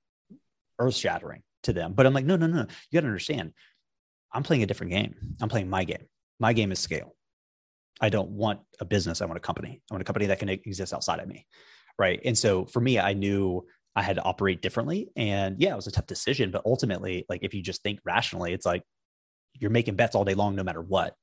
earth 0.79 0.95
shattering 0.95 1.43
to 1.65 1.73
them. 1.73 1.95
But 1.95 2.07
I'm 2.07 2.15
like, 2.15 2.25
no, 2.25 2.37
no, 2.37 2.47
no. 2.47 2.61
You 2.61 2.67
got 2.95 3.01
to 3.01 3.09
understand, 3.09 3.53
I'm 4.33 4.45
playing 4.45 4.63
a 4.63 4.67
different 4.67 4.93
game. 4.93 5.17
I'm 5.43 5.49
playing 5.49 5.69
my 5.69 5.83
game. 5.83 6.07
My 6.39 6.53
game 6.53 6.71
is 6.71 6.79
scale. 6.79 7.17
I 8.01 8.09
don't 8.09 8.31
want 8.31 8.61
a 8.79 8.85
business. 8.85 9.21
I 9.21 9.25
want 9.25 9.37
a 9.37 9.41
company. 9.41 9.83
I 9.91 9.95
want 9.95 10.03
a 10.03 10.05
company 10.05 10.27
that 10.27 10.39
can 10.39 10.49
exist 10.49 10.95
outside 10.95 11.19
of 11.19 11.27
me. 11.27 11.45
Right. 11.99 12.21
And 12.25 12.39
so 12.39 12.67
for 12.67 12.81
me, 12.81 13.01
I 13.01 13.15
knew 13.15 13.67
I 13.97 14.03
had 14.03 14.15
to 14.15 14.23
operate 14.23 14.63
differently. 14.63 15.11
And 15.17 15.61
yeah, 15.61 15.73
it 15.73 15.77
was 15.77 15.89
a 15.89 15.91
tough 15.91 16.07
decision. 16.07 16.53
But 16.53 16.63
ultimately, 16.65 17.27
like 17.29 17.41
if 17.43 17.53
you 17.53 17.63
just 17.63 17.83
think 17.83 17.99
rationally, 18.05 18.53
it's 18.53 18.65
like 18.65 18.85
you're 19.55 19.71
making 19.71 19.97
bets 19.97 20.15
all 20.15 20.25
day 20.25 20.35
long, 20.35 20.55
no 20.55 20.63
matter 20.63 20.81
what. 20.81 21.15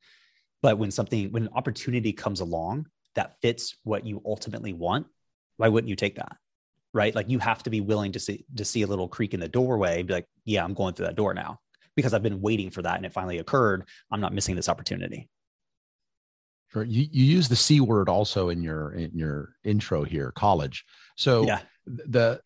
But 0.62 0.78
when 0.78 0.92
something, 0.92 1.32
when 1.32 1.44
an 1.44 1.54
opportunity 1.56 2.12
comes 2.12 2.42
along 2.42 2.88
that 3.18 3.36
fits 3.42 3.76
what 3.84 4.06
you 4.06 4.22
ultimately 4.26 4.72
want, 4.72 5.08
why 5.58 5.68
wouldn't 5.68 5.90
you 5.90 5.96
take 5.96 6.16
that? 6.16 6.38
Right. 6.94 7.14
Like 7.14 7.30
you 7.30 7.40
have 7.40 7.62
to 7.64 7.70
be 7.70 7.82
willing 7.82 8.14
to 8.14 8.20
see 8.20 8.46
to 8.56 8.64
see 8.64 8.84
a 8.84 8.88
little 8.88 9.08
creak 9.08 9.34
in 9.34 9.40
the 9.40 9.50
doorway, 9.50 10.02
be 10.04 10.14
like, 10.14 10.28
yeah, 10.46 10.64
I'm 10.64 10.74
going 10.74 10.94
through 10.94 11.08
that 11.08 11.16
door 11.16 11.34
now 11.34 11.60
because 11.96 12.14
I've 12.14 12.24
been 12.24 12.42
waiting 12.42 12.70
for 12.70 12.82
that 12.84 12.96
and 12.96 13.06
it 13.06 13.12
finally 13.12 13.40
occurred. 13.40 13.84
I'm 14.12 14.22
not 14.22 14.34
missing 14.34 14.56
this 14.56 14.70
opportunity. 14.70 15.30
Sure. 16.72 16.84
You, 16.84 17.08
you 17.12 17.26
use 17.26 17.50
the 17.50 17.56
C 17.56 17.82
word 17.82 18.10
also 18.10 18.50
in 18.50 18.62
your 18.62 18.94
in 18.94 19.12
your 19.14 19.54
intro 19.64 20.04
here, 20.04 20.32
college. 20.32 20.86
So 21.18 21.46
yeah. 21.46 21.60
the 21.86 22.40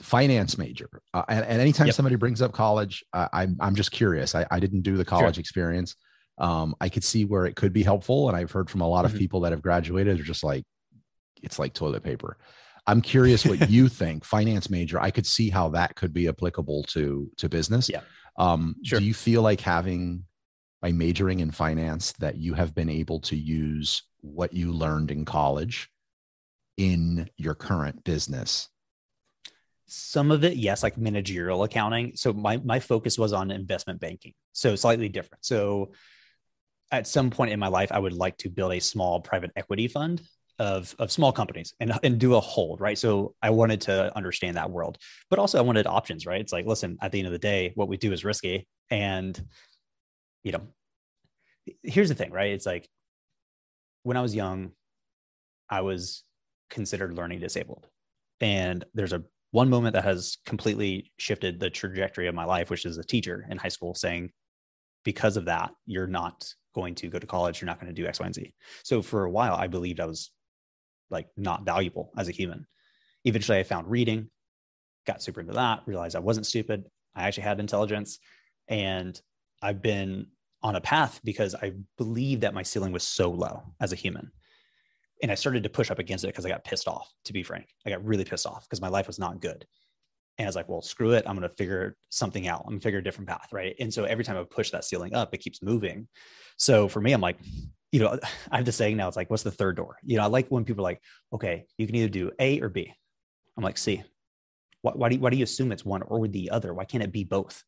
finance 0.00 0.56
major, 0.56 0.88
uh, 1.12 1.24
and, 1.28 1.44
and, 1.44 1.60
anytime 1.60 1.86
yep. 1.86 1.94
somebody 1.94 2.16
brings 2.16 2.40
up 2.40 2.52
college, 2.52 3.04
uh, 3.12 3.28
I'm 3.32 3.56
I'm 3.60 3.74
just 3.74 3.92
curious. 3.92 4.34
I, 4.34 4.46
I 4.50 4.60
didn't 4.60 4.82
do 4.82 4.96
the 4.96 5.04
college 5.04 5.34
sure. 5.34 5.40
experience. 5.40 5.94
Um, 6.40 6.74
I 6.80 6.88
could 6.88 7.04
see 7.04 7.24
where 7.24 7.46
it 7.46 7.54
could 7.54 7.72
be 7.72 7.82
helpful, 7.82 8.28
and 8.28 8.36
I've 8.36 8.50
heard 8.50 8.70
from 8.70 8.80
a 8.80 8.88
lot 8.88 9.04
of 9.04 9.12
mm-hmm. 9.12 9.18
people 9.18 9.40
that 9.40 9.52
have 9.52 9.62
graduated. 9.62 10.16
They're 10.16 10.24
just 10.24 10.42
like, 10.42 10.64
it's 11.42 11.58
like 11.58 11.74
toilet 11.74 12.02
paper. 12.02 12.38
I'm 12.86 13.02
curious 13.02 13.44
what 13.44 13.70
you 13.70 13.88
think. 13.88 14.24
Finance 14.24 14.70
major, 14.70 15.00
I 15.00 15.10
could 15.10 15.26
see 15.26 15.50
how 15.50 15.68
that 15.70 15.94
could 15.96 16.12
be 16.12 16.28
applicable 16.28 16.84
to 16.84 17.30
to 17.36 17.48
business. 17.48 17.88
Yeah. 17.88 18.00
Um, 18.36 18.76
sure. 18.82 18.98
Do 18.98 19.04
you 19.04 19.14
feel 19.14 19.42
like 19.42 19.60
having 19.60 20.24
by 20.80 20.92
majoring 20.92 21.40
in 21.40 21.50
finance 21.50 22.12
that 22.20 22.36
you 22.36 22.54
have 22.54 22.74
been 22.74 22.88
able 22.88 23.20
to 23.20 23.36
use 23.36 24.02
what 24.22 24.52
you 24.52 24.72
learned 24.72 25.10
in 25.10 25.24
college 25.24 25.90
in 26.76 27.28
your 27.36 27.54
current 27.54 28.02
business 28.04 28.68
some 29.86 30.30
of 30.30 30.44
it 30.44 30.56
yes 30.56 30.82
like 30.82 30.96
managerial 30.96 31.64
accounting 31.64 32.12
so 32.14 32.32
my 32.32 32.56
my 32.58 32.78
focus 32.78 33.18
was 33.18 33.32
on 33.32 33.50
investment 33.50 34.00
banking 34.00 34.32
so 34.52 34.76
slightly 34.76 35.08
different 35.08 35.44
so 35.44 35.90
at 36.92 37.06
some 37.06 37.30
point 37.30 37.52
in 37.52 37.58
my 37.58 37.68
life 37.68 37.92
i 37.92 37.98
would 37.98 38.12
like 38.12 38.36
to 38.36 38.48
build 38.48 38.72
a 38.72 38.80
small 38.80 39.20
private 39.20 39.50
equity 39.56 39.88
fund 39.88 40.22
of 40.58 40.94
of 40.98 41.10
small 41.10 41.32
companies 41.32 41.72
and 41.80 41.92
and 42.02 42.18
do 42.18 42.34
a 42.34 42.40
hold 42.40 42.80
right 42.80 42.98
so 42.98 43.34
i 43.42 43.48
wanted 43.48 43.80
to 43.80 44.14
understand 44.16 44.56
that 44.56 44.70
world 44.70 44.98
but 45.30 45.38
also 45.38 45.58
i 45.58 45.62
wanted 45.62 45.86
options 45.86 46.26
right 46.26 46.40
it's 46.40 46.52
like 46.52 46.66
listen 46.66 46.98
at 47.00 47.12
the 47.12 47.18
end 47.18 47.26
of 47.26 47.32
the 47.32 47.38
day 47.38 47.72
what 47.76 47.88
we 47.88 47.96
do 47.96 48.12
is 48.12 48.24
risky 48.24 48.66
and 48.90 49.42
you 50.42 50.52
know, 50.52 50.62
here's 51.82 52.08
the 52.08 52.14
thing, 52.14 52.32
right? 52.32 52.52
It's 52.52 52.66
like 52.66 52.88
when 54.02 54.16
I 54.16 54.22
was 54.22 54.34
young, 54.34 54.72
I 55.68 55.82
was 55.82 56.24
considered 56.70 57.16
learning 57.16 57.40
disabled. 57.40 57.86
And 58.40 58.84
there's 58.94 59.12
a 59.12 59.22
one 59.50 59.68
moment 59.68 59.94
that 59.94 60.04
has 60.04 60.38
completely 60.46 61.12
shifted 61.18 61.60
the 61.60 61.70
trajectory 61.70 62.28
of 62.28 62.34
my 62.34 62.44
life, 62.44 62.70
which 62.70 62.86
is 62.86 62.96
a 62.96 63.04
teacher 63.04 63.46
in 63.50 63.58
high 63.58 63.68
school 63.68 63.94
saying, 63.94 64.30
because 65.04 65.36
of 65.36 65.46
that, 65.46 65.70
you're 65.86 66.06
not 66.06 66.44
going 66.74 66.94
to 66.96 67.08
go 67.08 67.18
to 67.18 67.26
college, 67.26 67.60
you're 67.60 67.66
not 67.66 67.80
going 67.80 67.94
to 67.94 68.02
do 68.02 68.06
X, 68.06 68.20
Y, 68.20 68.26
and 68.26 68.34
Z. 68.34 68.54
So 68.82 69.02
for 69.02 69.24
a 69.24 69.30
while, 69.30 69.54
I 69.54 69.66
believed 69.66 70.00
I 70.00 70.06
was 70.06 70.30
like 71.10 71.28
not 71.36 71.64
valuable 71.64 72.12
as 72.16 72.28
a 72.28 72.32
human. 72.32 72.66
Eventually, 73.24 73.58
I 73.58 73.62
found 73.62 73.90
reading, 73.90 74.30
got 75.06 75.22
super 75.22 75.40
into 75.40 75.52
that, 75.54 75.82
realized 75.86 76.16
I 76.16 76.20
wasn't 76.20 76.46
stupid. 76.46 76.84
I 77.14 77.24
actually 77.24 77.44
had 77.44 77.60
intelligence. 77.60 78.18
And 78.68 79.20
I've 79.60 79.82
been 79.82 80.26
on 80.62 80.76
a 80.76 80.80
path 80.80 81.20
because 81.24 81.54
I 81.54 81.72
believe 81.98 82.40
that 82.40 82.54
my 82.54 82.62
ceiling 82.62 82.92
was 82.92 83.02
so 83.02 83.30
low 83.30 83.62
as 83.80 83.92
a 83.92 83.96
human. 83.96 84.30
And 85.22 85.30
I 85.30 85.34
started 85.34 85.62
to 85.64 85.68
push 85.68 85.90
up 85.90 85.98
against 85.98 86.24
it 86.24 86.28
because 86.28 86.46
I 86.46 86.50
got 86.50 86.64
pissed 86.64 86.88
off, 86.88 87.12
to 87.24 87.32
be 87.32 87.42
frank. 87.42 87.66
I 87.84 87.90
got 87.90 88.04
really 88.04 88.24
pissed 88.24 88.46
off 88.46 88.64
because 88.64 88.80
my 88.80 88.88
life 88.88 89.06
was 89.06 89.18
not 89.18 89.40
good. 89.40 89.66
And 90.38 90.46
I 90.46 90.48
was 90.48 90.56
like, 90.56 90.68
well, 90.68 90.80
screw 90.80 91.12
it. 91.12 91.24
I'm 91.26 91.36
going 91.36 91.48
to 91.48 91.54
figure 91.54 91.96
something 92.08 92.48
out. 92.48 92.62
I'm 92.64 92.70
going 92.70 92.80
to 92.80 92.84
figure 92.84 92.98
a 93.00 93.04
different 93.04 93.28
path. 93.28 93.48
Right. 93.52 93.74
And 93.78 93.92
so 93.92 94.04
every 94.04 94.24
time 94.24 94.36
I 94.36 94.44
push 94.44 94.70
that 94.70 94.84
ceiling 94.84 95.14
up, 95.14 95.34
it 95.34 95.38
keeps 95.38 95.62
moving. 95.62 96.08
So 96.56 96.88
for 96.88 97.00
me, 97.00 97.12
I'm 97.12 97.20
like, 97.20 97.38
you 97.92 98.00
know, 98.00 98.18
I 98.50 98.56
have 98.56 98.64
this 98.64 98.76
saying 98.76 98.96
now, 98.96 99.08
it's 99.08 99.16
like, 99.16 99.30
what's 99.30 99.42
the 99.42 99.50
third 99.50 99.76
door? 99.76 99.96
You 100.02 100.16
know, 100.16 100.22
I 100.22 100.26
like 100.26 100.48
when 100.48 100.64
people 100.64 100.82
are 100.82 100.90
like, 100.90 101.02
okay, 101.32 101.66
you 101.76 101.86
can 101.86 101.96
either 101.96 102.08
do 102.08 102.30
A 102.38 102.60
or 102.60 102.68
B. 102.68 102.92
I'm 103.56 103.64
like, 103.64 103.78
C. 103.78 104.02
Why, 104.82 104.92
why, 104.94 105.08
do 105.10 105.16
you, 105.16 105.20
why 105.20 105.30
do 105.30 105.36
you 105.36 105.44
assume 105.44 105.72
it's 105.72 105.84
one 105.84 106.02
or 106.02 106.26
the 106.26 106.50
other? 106.50 106.72
Why 106.72 106.84
can't 106.84 107.04
it 107.04 107.12
be 107.12 107.24
both? 107.24 107.62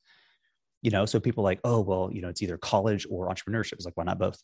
you 0.83 0.91
know 0.91 1.07
so 1.07 1.19
people 1.19 1.43
like 1.43 1.61
oh 1.65 1.81
well 1.81 2.11
you 2.13 2.21
know 2.21 2.29
it's 2.29 2.43
either 2.43 2.59
college 2.59 3.07
or 3.09 3.29
entrepreneurship 3.29 3.75
it's 3.75 3.85
like 3.85 3.97
why 3.97 4.05
not 4.05 4.19
both 4.19 4.39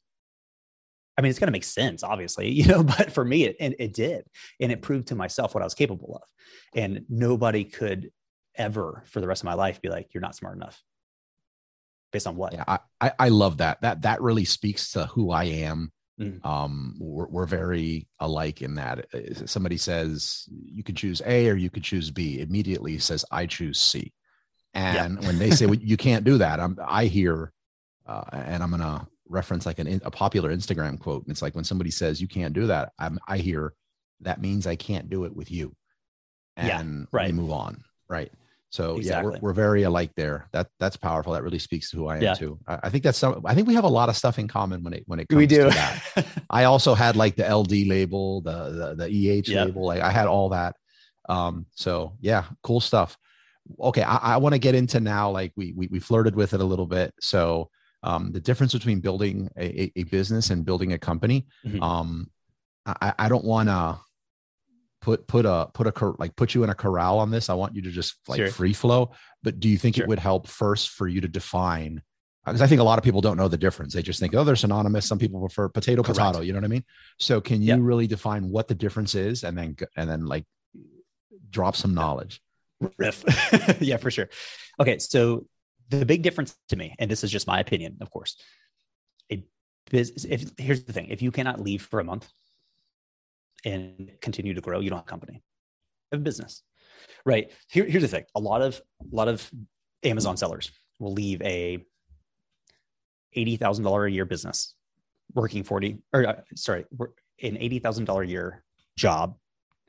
i 1.19 1.21
mean 1.21 1.29
it's 1.29 1.39
going 1.39 1.49
to 1.49 1.53
make 1.53 1.65
sense 1.65 2.03
obviously 2.03 2.49
you 2.59 2.65
know 2.65 2.83
but 2.83 3.13
for 3.13 3.25
me 3.25 3.45
it, 3.45 3.57
it, 3.61 3.77
it 3.79 3.93
did 3.93 4.25
and 4.61 4.73
it 4.73 4.81
proved 4.81 5.09
to 5.09 5.15
myself 5.15 5.55
what 5.55 5.63
i 5.63 5.67
was 5.67 5.75
capable 5.75 6.17
of. 6.17 6.23
And 6.75 7.05
nobody 7.09 7.65
could 7.65 8.11
ever 8.55 9.05
for 9.07 9.21
the 9.21 9.29
rest 9.29 9.43
of 9.43 9.47
my 9.47 9.55
life 9.55 9.81
be 9.81 9.89
like 9.89 10.13
you're 10.13 10.21
not 10.21 10.35
smart 10.35 10.57
enough. 10.57 10.83
Based 12.13 12.27
on 12.27 12.37
what? 12.37 12.53
Yeah 12.53 12.79
i 13.01 13.13
i 13.19 13.29
love 13.29 13.59
that. 13.59 13.81
That 13.83 14.03
that 14.03 14.23
really 14.23 14.45
speaks 14.45 14.93
to 14.93 15.07
who 15.07 15.31
i 15.31 15.45
am. 15.45 15.93
Mm. 16.21 16.45
um 16.45 16.97
we're, 16.99 17.29
we're 17.29 17.47
very 17.47 18.09
alike 18.19 18.61
in 18.63 18.75
that. 18.75 19.07
Uh, 19.15 19.47
somebody 19.47 19.77
says 19.77 20.49
you 20.51 20.83
can 20.83 20.97
choose 20.97 21.23
a 21.25 21.49
or 21.49 21.55
you 21.55 21.71
could 21.71 21.85
choose 21.85 22.11
b 22.11 22.41
immediately 22.41 22.99
says 22.99 23.25
i 23.31 23.47
choose 23.47 23.81
c. 23.81 24.13
And 24.75 25.25
when 25.25 25.39
they 25.39 25.51
say 25.51 25.67
well, 25.71 25.75
you 25.77 25.97
can't 25.97 26.25
do 26.25 26.39
that, 26.39 26.61
I'm, 26.61 26.79
I 26.85 27.07
hear, 27.07 27.53
uh, 28.07 28.25
and 28.33 28.63
I'm 28.63 28.71
going 28.71 28.83
to 28.83 29.07
reference 29.29 29.67
like 29.67 29.79
an, 29.79 30.01
a 30.05 30.11
popular 30.11 30.55
Instagram 30.55 30.99
quote. 30.99 31.25
And 31.25 31.31
it's 31.31 31.43
like 31.43 31.55
when 31.55 31.65
somebody 31.65 31.91
says 31.91 32.21
you 32.21 32.29
can't 32.29 32.55
do 32.55 32.67
that, 32.67 32.93
I'm, 32.99 33.19
I 33.27 33.39
hear 33.39 33.75
that 34.21 34.41
means 34.41 34.67
I 34.67 34.77
can't 34.77 35.09
do 35.09 35.25
it 35.25 35.35
with 35.35 35.51
you. 35.51 35.75
And 36.57 37.01
yeah, 37.01 37.07
right. 37.13 37.27
we 37.29 37.33
move 37.33 37.53
on. 37.53 37.85
Right. 38.09 38.33
So 38.71 38.97
exactly. 38.97 39.33
yeah, 39.33 39.39
we're, 39.41 39.49
we're 39.49 39.55
very 39.55 39.85
alike 39.85 40.11
there. 40.15 40.49
That 40.53 40.69
that's 40.79 40.97
powerful. 40.97 41.33
That 41.33 41.43
really 41.43 41.59
speaks 41.59 41.91
to 41.91 41.97
who 41.97 42.07
I 42.09 42.17
am 42.17 42.23
yeah. 42.23 42.35
too. 42.35 42.59
I, 42.67 42.79
I, 42.85 42.91
think 42.91 43.03
that's 43.03 43.17
some. 43.17 43.41
I 43.47 43.55
think 43.55 43.67
we 43.67 43.75
have 43.75 43.85
a 43.85 43.89
lot 43.89 44.11
of 44.11 44.17
stuff 44.17 44.39
in 44.39 44.47
common 44.47 44.83
when 44.83 44.93
it 44.93 45.05
when 45.07 45.21
it 45.21 45.29
comes 45.29 45.39
we 45.39 45.47
do. 45.47 45.65
to 45.65 45.71
that. 45.71 46.27
I 46.51 46.65
also 46.65 46.95
had 46.95 47.17
like 47.17 47.37
the 47.37 47.49
LD 47.49 47.87
label, 47.87 48.43
the 48.43 48.95
the, 48.99 49.07
the 49.07 49.07
EH 49.07 49.45
yep. 49.47 49.67
label. 49.69 49.87
Like 49.87 50.03
I 50.03 50.11
had 50.11 50.27
all 50.27 50.51
that. 50.51 50.77
Um, 51.31 51.65
so 51.77 52.17
yeah, 52.21 52.45
cool 52.63 52.81
stuff 52.81 53.17
okay, 53.81 54.03
I, 54.03 54.17
I 54.17 54.37
want 54.39 54.55
to 54.55 54.59
get 54.59 54.75
into 54.75 55.01
now. 55.01 55.31
Like 55.31 55.53
we, 55.57 55.73
we 55.77 55.89
we 55.89 56.01
flirted 56.01 56.35
with 56.35 56.55
it 56.55 56.61
a 56.61 56.65
little 56.65 56.87
bit. 56.87 57.15
So 57.21 57.71
um, 58.03 58.33
the 58.33 58.41
difference 58.41 58.73
between 58.73 59.01
building 59.01 59.51
a, 59.57 59.93
a 59.97 60.05
business 60.05 60.51
and 60.51 60.65
building 60.65 60.93
a 60.93 60.99
company. 60.99 61.47
Mm-hmm. 61.67 61.83
Um, 61.83 62.31
I, 62.87 63.13
I 63.19 63.29
don't 63.29 63.45
want 63.45 63.69
to 63.69 63.99
put 65.01 65.27
put 65.27 65.47
a 65.47 65.69
put 65.73 65.87
a 65.87 66.15
like 66.19 66.35
put 66.37 66.55
you 66.55 66.65
in 66.65 66.71
a 66.71 66.75
corral 66.75 67.19
on 67.19 67.31
this. 67.31 67.49
I 67.49 67.55
want 67.55 67.75
you 67.75 67.83
to 67.83 67.91
just 67.91 68.17
like 68.29 68.39
sure. 68.39 68.49
free 68.49 68.73
flow. 68.73 69.13
But 69.43 69.61
do 69.61 69.69
you 69.69 69.79
think 69.79 69.97
sure. 69.97 70.05
it 70.05 70.09
would 70.09 70.19
help 70.19 70.47
first 70.47 70.91
for 70.91 71.09
you 71.09 71.21
to 71.21 71.29
define? 71.29 72.03
Because 72.45 72.63
I 72.63 72.67
think 72.67 72.81
a 72.81 72.85
lot 72.85 72.99
of 72.99 73.05
people 73.05 73.21
don't 73.21 73.37
know 73.37 73.49
the 73.49 73.59
difference. 73.59 73.93
They 73.93 74.01
just 74.01 74.21
think, 74.21 74.35
oh, 74.35 74.43
they're 74.43 74.57
synonymous. 74.57 75.07
Some 75.07 75.19
people 75.19 75.39
prefer 75.41 75.69
potato, 75.69 76.03
Correct. 76.03 76.19
potato. 76.19 76.41
You 76.41 76.55
know 76.55 76.59
what 76.59 76.65
I 76.65 76.69
mean? 76.69 76.85
So 77.19 77.43
can 77.43 77.61
you 77.61 77.69
yep. 77.69 77.79
really 77.83 78.07
define 78.07 78.49
what 78.49 78.69
the 78.69 78.75
difference 78.75 79.15
is, 79.15 79.45
and 79.45 79.59
then 79.59 79.77
and 79.97 80.09
then 80.09 80.25
like 80.25 80.45
drop 81.51 81.77
some 81.77 81.95
knowledge? 81.95 82.41
riff. 82.97 83.25
yeah, 83.81 83.97
for 83.97 84.11
sure. 84.11 84.29
Okay, 84.81 84.99
so 84.99 85.47
the 85.89 86.05
big 86.05 86.23
difference 86.23 86.57
to 86.69 86.77
me, 86.77 86.95
and 86.99 87.11
this 87.11 87.25
is 87.25 87.31
just 87.31 87.47
my 87.47 87.61
opinion, 87.61 87.97
of 88.01 88.11
course. 88.11 88.37
A 89.33 89.45
business. 89.91 90.25
If 90.25 90.51
here's 90.59 90.85
the 90.85 90.93
thing, 90.93 91.09
if 91.09 91.23
you 91.23 91.31
cannot 91.31 91.61
leave 91.61 91.83
for 91.83 92.01
a 92.01 92.05
month 92.05 92.29
and 93.65 94.11
continue 94.21 94.55
to 94.55 94.61
grow, 94.61 94.81
you 94.81 94.91
don't 94.91 94.99
have 94.99 95.07
a 95.07 95.11
company. 95.11 95.35
You 95.35 96.17
have 96.17 96.21
a 96.21 96.25
business, 96.25 96.63
right? 97.25 97.51
Here, 97.71 97.85
here's 97.85 98.03
the 98.03 98.09
thing: 98.09 98.25
a 98.35 98.41
lot 98.41 98.63
of 98.63 98.81
a 99.01 99.15
lot 99.15 99.29
of 99.29 99.51
Amazon 100.03 100.37
sellers 100.37 100.71
will 100.99 101.13
leave 101.13 101.41
a 101.43 101.85
eighty 103.35 103.57
thousand 103.57 103.85
dollar 103.85 104.07
a 104.07 104.11
year 104.11 104.25
business, 104.25 104.75
working 105.35 105.63
forty 105.63 105.99
or 106.13 106.27
uh, 106.27 106.41
sorry, 106.55 106.85
an 107.43 107.57
eighty 107.57 107.79
thousand 107.79 108.05
dollar 108.05 108.23
a 108.23 108.29
year 108.29 108.65
job 108.97 109.37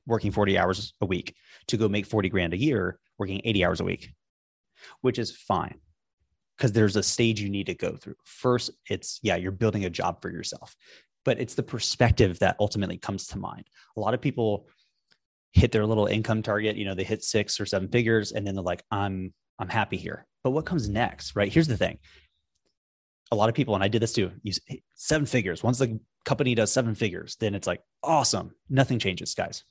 working 0.05 0.31
40 0.31 0.57
hours 0.57 0.93
a 1.01 1.05
week 1.05 1.35
to 1.67 1.77
go 1.77 1.88
make 1.88 2.05
40 2.05 2.29
grand 2.29 2.53
a 2.53 2.57
year 2.57 2.99
working 3.19 3.41
80 3.43 3.65
hours 3.65 3.79
a 3.79 3.83
week, 3.83 4.12
which 5.01 5.19
is 5.19 5.35
fine 5.35 5.79
because 6.60 6.74
there's 6.74 6.98
a 6.98 7.04
stage 7.04 7.39
you 7.39 7.50
need 7.50 7.67
to 7.67 7.74
go 7.74 7.95
through. 7.95 8.15
First, 8.26 8.72
it's 8.89 9.19
yeah, 9.24 9.38
you're 9.38 9.52
building 9.54 9.86
a 9.86 9.89
job 9.89 10.22
for 10.22 10.30
yourself, 10.30 10.76
but 11.24 11.39
it's 11.39 11.56
the 11.56 11.63
perspective 11.63 12.38
that 12.39 12.58
ultimately 12.60 12.98
comes 12.98 13.28
to 13.28 13.39
mind. 13.39 13.65
A 13.95 14.00
lot 14.02 14.13
of 14.13 14.19
people 14.19 14.67
hit 15.54 15.72
their 15.72 15.86
little 15.86 16.06
income 16.06 16.43
target, 16.43 16.76
you 16.76 16.84
know, 16.84 16.93
they 16.93 17.06
hit 17.06 17.24
six 17.24 17.60
or 17.62 17.65
seven 17.65 17.88
figures 17.88 18.34
and 18.34 18.45
then 18.45 18.56
they're 18.56 18.63
like, 18.63 18.84
I'm 18.91 19.34
I'm 19.58 19.69
happy 19.69 19.98
here. 19.98 20.28
But 20.43 20.52
what 20.52 20.65
comes 20.65 20.89
next, 20.89 21.36
right? 21.36 21.52
Here's 21.52 21.67
the 21.67 21.78
thing. 21.78 21.98
A 23.32 23.36
lot 23.36 23.50
of 23.50 23.56
people, 23.56 23.76
and 23.76 23.84
I 23.84 23.88
did 23.88 24.02
this 24.02 24.13
too, 24.13 24.32
use 24.43 24.60
seven 24.95 25.26
figures. 25.26 25.63
Once 25.63 25.78
the 25.78 26.00
company 26.26 26.56
does 26.56 26.72
seven 26.72 26.93
figures, 26.93 27.38
then 27.39 27.56
it's 27.56 27.67
like 27.67 27.82
awesome. 28.04 28.52
Nothing 28.69 29.00
changes, 29.00 29.34
guys. 29.34 29.63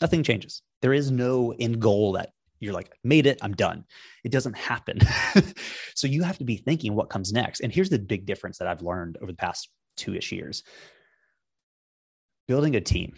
Nothing 0.00 0.22
changes. 0.22 0.62
There 0.80 0.92
is 0.92 1.10
no 1.10 1.54
end 1.58 1.80
goal 1.80 2.12
that 2.12 2.30
you're 2.60 2.72
like, 2.72 2.92
made 3.02 3.26
it, 3.26 3.38
I'm 3.42 3.52
done. 3.52 3.84
It 4.24 4.32
doesn't 4.32 4.56
happen. 4.56 5.00
so 5.94 6.06
you 6.06 6.22
have 6.22 6.38
to 6.38 6.44
be 6.44 6.56
thinking 6.56 6.94
what 6.94 7.10
comes 7.10 7.32
next. 7.32 7.60
And 7.60 7.72
here's 7.72 7.90
the 7.90 7.98
big 7.98 8.26
difference 8.26 8.58
that 8.58 8.68
I've 8.68 8.82
learned 8.82 9.18
over 9.20 9.32
the 9.32 9.36
past 9.36 9.68
two 9.96 10.14
ish 10.14 10.32
years 10.32 10.62
building 12.46 12.76
a 12.76 12.80
team. 12.80 13.14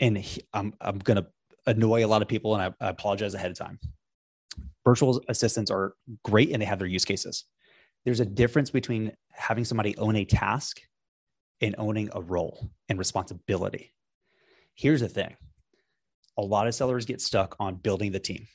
And 0.00 0.24
I'm, 0.52 0.74
I'm 0.80 0.98
going 0.98 1.18
to 1.18 1.26
annoy 1.66 2.04
a 2.04 2.08
lot 2.08 2.22
of 2.22 2.28
people, 2.28 2.54
and 2.54 2.62
I, 2.62 2.86
I 2.86 2.88
apologize 2.88 3.34
ahead 3.34 3.50
of 3.50 3.58
time. 3.58 3.78
Virtual 4.84 5.22
assistants 5.28 5.70
are 5.70 5.94
great 6.24 6.50
and 6.52 6.60
they 6.60 6.66
have 6.66 6.78
their 6.78 6.88
use 6.88 7.04
cases. 7.04 7.44
There's 8.04 8.20
a 8.20 8.24
difference 8.24 8.70
between 8.70 9.12
having 9.30 9.64
somebody 9.64 9.96
own 9.98 10.16
a 10.16 10.24
task 10.24 10.80
and 11.60 11.74
owning 11.76 12.08
a 12.12 12.22
role 12.22 12.70
and 12.88 12.98
responsibility. 12.98 13.92
Here's 14.74 15.00
the 15.00 15.08
thing 15.08 15.36
a 16.38 16.42
lot 16.42 16.66
of 16.66 16.74
sellers 16.74 17.04
get 17.04 17.20
stuck 17.20 17.54
on 17.60 17.74
building 17.74 18.12
the 18.12 18.18
team, 18.18 18.46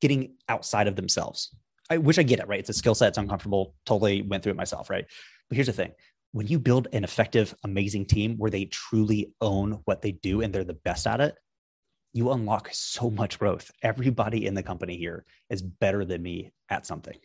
getting 0.00 0.34
outside 0.48 0.86
of 0.86 0.96
themselves, 0.96 1.54
I, 1.90 1.98
which 1.98 2.18
I 2.18 2.22
get 2.22 2.40
it, 2.40 2.48
right? 2.48 2.60
It's 2.60 2.68
a 2.68 2.74
skill 2.74 2.94
set. 2.94 3.08
It's 3.08 3.18
uncomfortable. 3.18 3.74
Totally 3.86 4.22
went 4.22 4.42
through 4.42 4.52
it 4.52 4.56
myself, 4.56 4.90
right? 4.90 5.04
But 5.48 5.56
here's 5.56 5.66
the 5.66 5.72
thing 5.72 5.92
when 6.32 6.46
you 6.46 6.58
build 6.58 6.88
an 6.92 7.04
effective, 7.04 7.54
amazing 7.64 8.06
team 8.06 8.36
where 8.36 8.50
they 8.50 8.66
truly 8.66 9.32
own 9.40 9.80
what 9.84 10.02
they 10.02 10.12
do 10.12 10.42
and 10.42 10.52
they're 10.52 10.64
the 10.64 10.74
best 10.74 11.06
at 11.06 11.20
it, 11.20 11.34
you 12.12 12.30
unlock 12.32 12.68
so 12.72 13.10
much 13.10 13.38
growth. 13.38 13.70
Everybody 13.82 14.46
in 14.46 14.54
the 14.54 14.62
company 14.62 14.96
here 14.96 15.24
is 15.50 15.62
better 15.62 16.04
than 16.04 16.22
me 16.22 16.52
at 16.68 16.86
something. 16.86 17.16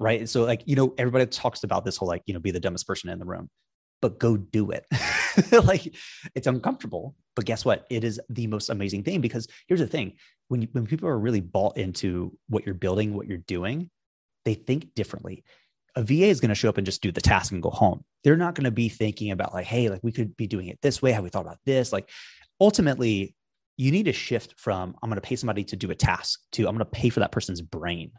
Right. 0.00 0.26
So, 0.26 0.44
like, 0.44 0.62
you 0.64 0.74
know, 0.74 0.94
everybody 0.96 1.26
talks 1.26 1.64
about 1.64 1.84
this 1.84 1.98
whole, 1.98 2.08
like, 2.08 2.22
you 2.24 2.32
know, 2.32 2.40
be 2.40 2.50
the 2.50 2.60
dumbest 2.60 2.86
person 2.86 3.10
in 3.10 3.18
the 3.18 3.26
room, 3.26 3.50
but 4.02 4.18
go 4.18 4.36
do 4.36 4.72
it. 4.72 4.84
like, 5.64 5.94
it's 6.34 6.46
uncomfortable, 6.46 7.14
but 7.34 7.46
guess 7.46 7.64
what? 7.64 7.86
It 7.88 8.04
is 8.04 8.20
the 8.28 8.46
most 8.48 8.68
amazing 8.68 9.04
thing 9.04 9.22
because 9.22 9.48
here's 9.66 9.80
the 9.80 9.86
thing 9.86 10.16
when, 10.48 10.60
you, 10.60 10.68
when 10.72 10.86
people 10.86 11.08
are 11.08 11.18
really 11.18 11.40
bought 11.40 11.78
into 11.78 12.36
what 12.50 12.66
you're 12.66 12.74
building, 12.74 13.14
what 13.14 13.26
you're 13.26 13.38
doing, 13.38 13.88
they 14.44 14.54
think 14.54 14.94
differently 14.94 15.44
a 15.94 16.02
VA 16.02 16.26
is 16.26 16.40
going 16.40 16.48
to 16.48 16.54
show 16.54 16.68
up 16.68 16.78
and 16.78 16.86
just 16.86 17.02
do 17.02 17.12
the 17.12 17.20
task 17.20 17.52
and 17.52 17.62
go 17.62 17.70
home. 17.70 18.04
They're 18.24 18.36
not 18.36 18.54
going 18.54 18.64
to 18.64 18.70
be 18.70 18.88
thinking 18.88 19.30
about 19.30 19.52
like, 19.52 19.66
hey, 19.66 19.88
like 19.88 20.00
we 20.02 20.12
could 20.12 20.36
be 20.36 20.46
doing 20.46 20.68
it 20.68 20.78
this 20.80 21.02
way. 21.02 21.12
Have 21.12 21.24
we 21.24 21.30
thought 21.30 21.44
about 21.44 21.58
this? 21.66 21.92
Like 21.92 22.08
ultimately, 22.60 23.34
you 23.76 23.90
need 23.90 24.04
to 24.04 24.12
shift 24.12 24.54
from 24.58 24.94
I'm 25.02 25.10
going 25.10 25.20
to 25.20 25.26
pay 25.26 25.36
somebody 25.36 25.64
to 25.64 25.76
do 25.76 25.90
a 25.90 25.94
task 25.94 26.40
to 26.52 26.66
I'm 26.66 26.76
going 26.76 26.78
to 26.78 26.84
pay 26.86 27.08
for 27.08 27.20
that 27.20 27.32
person's 27.32 27.60
brain. 27.60 28.12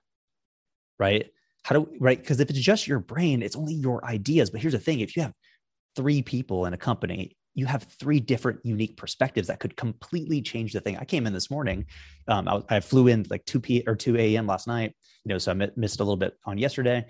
Right? 0.99 1.31
How 1.63 1.75
do 1.75 1.89
right? 1.99 2.19
Because 2.19 2.39
if 2.39 2.49
it's 2.49 2.59
just 2.59 2.87
your 2.87 2.99
brain, 2.99 3.41
it's 3.41 3.55
only 3.55 3.73
your 3.73 4.05
ideas. 4.05 4.49
But 4.49 4.61
here's 4.61 4.73
the 4.73 4.79
thing: 4.79 4.99
if 4.99 5.15
you 5.15 5.23
have 5.23 5.33
three 5.95 6.21
people 6.21 6.65
in 6.65 6.73
a 6.73 6.77
company, 6.77 7.35
you 7.55 7.65
have 7.65 7.83
three 7.83 8.19
different 8.19 8.59
unique 8.63 8.97
perspectives 8.97 9.47
that 9.47 9.59
could 9.59 9.75
completely 9.75 10.41
change 10.41 10.73
the 10.73 10.79
thing. 10.79 10.97
I 10.97 11.05
came 11.05 11.27
in 11.27 11.33
this 11.33 11.51
morning. 11.51 11.85
Um, 12.27 12.47
I, 12.47 12.63
I, 12.69 12.79
flew 12.79 13.07
in 13.07 13.27
like 13.29 13.45
2 13.45 13.59
p 13.59 13.83
or 13.85 13.95
2 13.95 14.17
a.m. 14.17 14.47
last 14.47 14.67
night, 14.67 14.95
you 15.23 15.29
know, 15.29 15.37
so 15.37 15.51
I 15.51 15.69
missed 15.75 15.99
a 15.99 16.03
little 16.03 16.17
bit 16.17 16.35
on 16.45 16.57
yesterday 16.57 17.05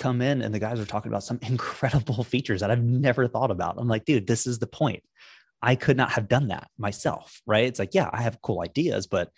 come 0.00 0.22
in 0.22 0.42
and 0.42 0.52
the 0.52 0.58
guys 0.58 0.80
are 0.80 0.86
talking 0.86 1.12
about 1.12 1.22
some 1.22 1.38
incredible 1.42 2.24
features 2.24 2.60
that 2.60 2.72
I've 2.72 2.82
never 2.82 3.28
thought 3.28 3.52
about. 3.52 3.76
I'm 3.78 3.86
like, 3.86 4.04
dude, 4.04 4.26
this 4.26 4.46
is 4.48 4.58
the 4.58 4.66
point. 4.66 5.04
I 5.62 5.76
could 5.76 5.96
not 5.96 6.10
have 6.12 6.26
done 6.26 6.48
that 6.48 6.68
myself, 6.78 7.40
right? 7.46 7.66
It's 7.66 7.78
like, 7.78 7.94
yeah, 7.94 8.08
I 8.12 8.22
have 8.22 8.40
cool 8.40 8.62
ideas, 8.62 9.06
but 9.06 9.30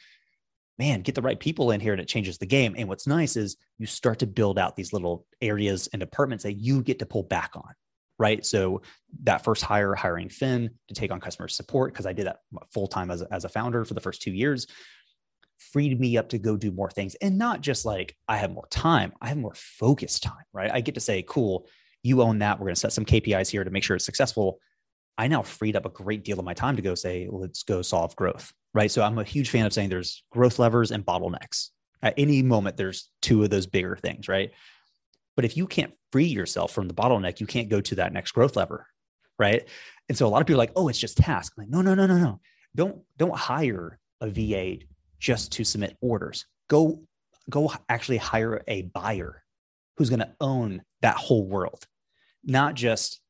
man, 0.79 1.03
get 1.03 1.17
the 1.17 1.23
right 1.23 1.39
people 1.39 1.73
in 1.73 1.81
here 1.81 1.93
and 1.93 2.01
it 2.01 2.09
changes 2.09 2.39
the 2.39 2.47
game. 2.47 2.77
And 2.79 2.89
what's 2.89 3.09
nice 3.09 3.37
is 3.37 3.57
you 3.79 3.87
start 3.87 4.21
to 4.21 4.27
build 4.27 4.59
out 4.59 4.77
these 4.77 4.93
little 4.93 5.27
areas 5.41 5.89
and 5.93 6.01
departments 6.01 6.45
that 6.45 6.55
you 6.55 6.81
get 6.81 7.01
to 7.01 7.07
pull 7.07 7.25
back 7.25 7.51
on, 7.57 7.75
right? 8.23 8.47
So 8.47 8.83
that 9.25 9.43
first 9.45 9.63
hire, 9.63 9.95
hiring 9.95 10.29
Finn 10.29 10.71
to 10.89 10.95
take 10.95 11.11
on 11.11 11.21
customer 11.21 11.49
support, 11.49 11.93
because 11.93 12.07
I 12.07 12.13
did 12.13 12.27
that 12.27 12.39
full 12.73 12.87
time 12.87 13.11
as, 13.11 13.21
as 13.23 13.45
a 13.45 13.49
founder 13.49 13.85
for 13.85 13.95
the 13.95 14.01
first 14.01 14.23
two 14.23 14.33
years 14.33 14.69
freed 15.71 15.99
me 16.01 16.17
up 16.17 16.29
to 16.31 16.39
go 16.39 16.57
do 16.57 16.73
more 16.73 16.91
things 16.91 17.15
and 17.17 17.39
not 17.39 17.61
just 17.61 17.85
like 17.85 18.17
I 18.29 18.37
have 18.37 18.53
more 18.53 18.67
time, 18.69 19.13
I 19.21 19.29
have 19.29 19.37
more 19.37 19.55
focused 19.55 20.23
time, 20.23 20.45
right? 20.53 20.71
I 20.73 20.81
get 20.81 20.95
to 20.97 21.01
say, 21.01 21.23
cool, 21.23 21.69
you 22.03 22.23
own 22.23 22.39
that. 22.41 22.59
We're 22.59 22.67
going 22.67 22.75
to 22.75 22.81
set 22.81 22.93
some 22.93 23.05
KPIs 23.05 23.51
here 23.51 23.65
to 23.65 23.71
make 23.71 23.85
sure 23.85 23.97
it's 23.97 24.05
successful. 24.05 24.59
I 25.17 25.29
now 25.29 25.43
freed 25.43 25.77
up 25.77 25.87
a 25.87 25.91
great 25.91 26.25
deal 26.25 26.39
of 26.39 26.45
my 26.45 26.55
time 26.55 26.77
to 26.77 26.83
go 26.83 26.95
say, 26.95 27.29
let's 27.31 27.63
go 27.63 27.83
solve 27.83 28.17
growth, 28.17 28.53
right? 28.75 28.91
So 28.91 29.03
I'm 29.03 29.19
a 29.19 29.25
huge 29.25 29.51
fan 29.51 29.67
of 29.67 29.73
saying 29.73 29.89
there's 29.89 30.25
growth 30.31 30.59
levers 30.59 30.91
and 30.91 31.05
bottlenecks. 31.05 31.69
At 32.03 32.15
any 32.17 32.43
moment, 32.43 32.77
there's 32.77 33.11
two 33.21 33.45
of 33.45 33.51
those 33.51 33.67
bigger 33.67 33.97
things, 33.97 34.27
right? 34.27 34.51
But 35.37 35.45
if 35.45 35.57
you 35.57 35.67
can't 35.67 35.93
free 36.13 36.27
yourself 36.27 36.73
from 36.73 36.87
the 36.87 36.95
bottleneck, 36.95 37.41
you 37.41 37.47
can't 37.47 37.69
go 37.69 37.81
to 37.81 37.95
that 37.97 38.13
next 38.13 38.33
growth 38.33 38.55
lever, 38.55 38.87
right? 39.39 39.67
And 40.09 40.17
so 40.17 40.27
a 40.27 40.29
lot 40.29 40.41
of 40.41 40.47
people 40.47 40.61
are 40.61 40.65
like, 40.65 40.73
oh, 40.77 40.89
it's 40.89 40.99
just 40.99 41.17
task. 41.17 41.55
Like, 41.57 41.69
no, 41.69 41.81
no, 41.81 41.95
no, 41.95 42.07
no, 42.07 42.19
no. 42.19 42.41
Don't 42.75 43.01
don't 43.17 43.37
hire 43.37 43.99
a 44.21 44.29
VA 44.29 44.85
just 45.19 45.53
to 45.53 45.65
submit 45.65 45.97
orders. 46.01 46.47
Go 46.69 47.03
go 47.51 47.73
actually 47.89 48.19
hire 48.19 48.63
a 48.69 48.83
buyer 48.83 49.43
who's 49.97 50.11
going 50.11 50.21
to 50.21 50.35
own 50.41 50.83
that 51.01 51.17
whole 51.17 51.47
world. 51.47 51.87
Not 52.45 52.75
just 52.75 53.21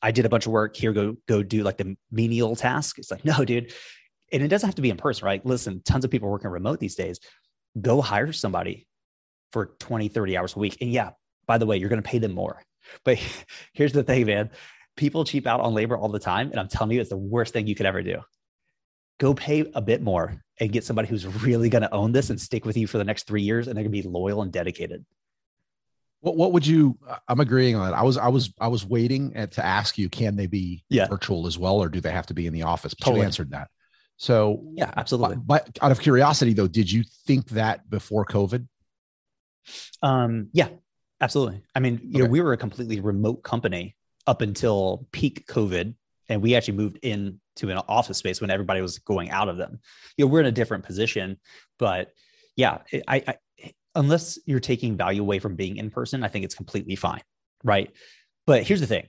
I 0.00 0.12
did 0.12 0.26
a 0.26 0.28
bunch 0.28 0.46
of 0.46 0.52
work 0.52 0.76
here 0.76 0.92
go 0.92 1.16
go 1.26 1.42
do 1.42 1.62
like 1.62 1.76
the 1.76 1.96
menial 2.10 2.56
task. 2.56 2.98
It's 2.98 3.10
like 3.10 3.24
no, 3.24 3.44
dude. 3.44 3.72
And 4.30 4.42
it 4.42 4.48
doesn't 4.48 4.66
have 4.66 4.74
to 4.74 4.82
be 4.82 4.90
in 4.90 4.98
person, 4.98 5.24
right? 5.24 5.44
Listen, 5.44 5.82
tons 5.84 6.04
of 6.04 6.10
people 6.10 6.28
working 6.28 6.50
remote 6.50 6.80
these 6.80 6.94
days. 6.94 7.18
Go 7.80 8.02
hire 8.02 8.32
somebody 8.32 8.86
for 9.52 9.74
20, 9.78 10.08
30 10.08 10.36
hours 10.36 10.54
a 10.54 10.58
week. 10.58 10.76
And 10.82 10.90
yeah, 10.90 11.10
by 11.48 11.58
the 11.58 11.66
way, 11.66 11.76
you're 11.76 11.88
going 11.88 12.02
to 12.02 12.08
pay 12.08 12.18
them 12.18 12.32
more. 12.32 12.62
But 13.04 13.18
here's 13.72 13.92
the 13.92 14.04
thing, 14.04 14.26
man. 14.26 14.50
People 14.96 15.24
cheap 15.24 15.48
out 15.48 15.60
on 15.60 15.74
labor 15.74 15.96
all 15.96 16.08
the 16.08 16.20
time. 16.20 16.50
And 16.52 16.60
I'm 16.60 16.68
telling 16.68 16.92
you, 16.92 17.00
it's 17.00 17.10
the 17.10 17.16
worst 17.16 17.52
thing 17.52 17.66
you 17.66 17.74
could 17.74 17.86
ever 17.86 18.02
do 18.02 18.22
go 19.18 19.34
pay 19.34 19.70
a 19.74 19.82
bit 19.82 20.00
more 20.00 20.42
and 20.60 20.72
get 20.72 20.84
somebody 20.84 21.08
who's 21.08 21.26
really 21.26 21.68
going 21.68 21.82
to 21.82 21.92
own 21.92 22.12
this 22.12 22.30
and 22.30 22.40
stick 22.40 22.64
with 22.64 22.76
you 22.76 22.86
for 22.86 22.98
the 22.98 23.04
next 23.04 23.26
three 23.26 23.42
years 23.42 23.66
and 23.68 23.76
they're 23.76 23.84
going 23.84 23.92
to 23.92 24.02
be 24.02 24.08
loyal 24.08 24.42
and 24.42 24.52
dedicated 24.52 25.04
what, 26.20 26.36
what 26.36 26.52
would 26.52 26.66
you 26.66 26.98
i'm 27.28 27.40
agreeing 27.40 27.76
on 27.76 27.90
that 27.90 27.96
i 27.96 28.02
was 28.02 28.16
i 28.16 28.28
was 28.28 28.52
i 28.60 28.68
was 28.68 28.86
waiting 28.86 29.34
at, 29.36 29.52
to 29.52 29.64
ask 29.64 29.98
you 29.98 30.08
can 30.08 30.36
they 30.36 30.46
be 30.46 30.84
yeah. 30.88 31.06
virtual 31.06 31.46
as 31.46 31.58
well 31.58 31.82
or 31.82 31.88
do 31.88 32.00
they 32.00 32.10
have 32.10 32.26
to 32.26 32.34
be 32.34 32.46
in 32.46 32.52
the 32.52 32.62
office 32.62 32.94
but 32.94 33.04
totally. 33.04 33.20
you 33.20 33.24
answered 33.24 33.50
that 33.50 33.68
so 34.16 34.64
yeah 34.72 34.92
absolutely 34.96 35.36
but, 35.36 35.64
but 35.66 35.78
out 35.82 35.92
of 35.92 36.00
curiosity 36.00 36.52
though 36.52 36.68
did 36.68 36.90
you 36.90 37.04
think 37.26 37.48
that 37.50 37.88
before 37.90 38.24
covid 38.24 38.66
um 40.02 40.48
yeah 40.52 40.68
absolutely 41.20 41.62
i 41.74 41.80
mean 41.80 42.00
you 42.02 42.10
okay. 42.10 42.18
know 42.24 42.30
we 42.30 42.40
were 42.40 42.52
a 42.52 42.56
completely 42.56 43.00
remote 43.00 43.42
company 43.42 43.96
up 44.26 44.42
until 44.42 45.06
peak 45.12 45.46
covid 45.46 45.94
and 46.28 46.42
we 46.42 46.54
actually 46.54 46.76
moved 46.76 46.98
in 47.02 47.40
to 47.56 47.70
an 47.70 47.78
office 47.88 48.18
space 48.18 48.40
when 48.40 48.50
everybody 48.50 48.80
was 48.80 48.98
going 48.98 49.30
out 49.30 49.48
of 49.48 49.56
them. 49.56 49.80
You 50.16 50.24
know, 50.24 50.30
we're 50.30 50.40
in 50.40 50.46
a 50.46 50.52
different 50.52 50.84
position, 50.84 51.38
but 51.78 52.12
yeah, 52.56 52.78
I, 53.06 53.22
I 53.26 53.36
unless 53.94 54.38
you're 54.46 54.60
taking 54.60 54.96
value 54.96 55.22
away 55.22 55.38
from 55.38 55.56
being 55.56 55.76
in 55.76 55.90
person, 55.90 56.22
I 56.22 56.28
think 56.28 56.44
it's 56.44 56.54
completely 56.54 56.96
fine, 56.96 57.22
right? 57.64 57.90
But 58.46 58.64
here's 58.64 58.80
the 58.80 58.86
thing: 58.86 59.08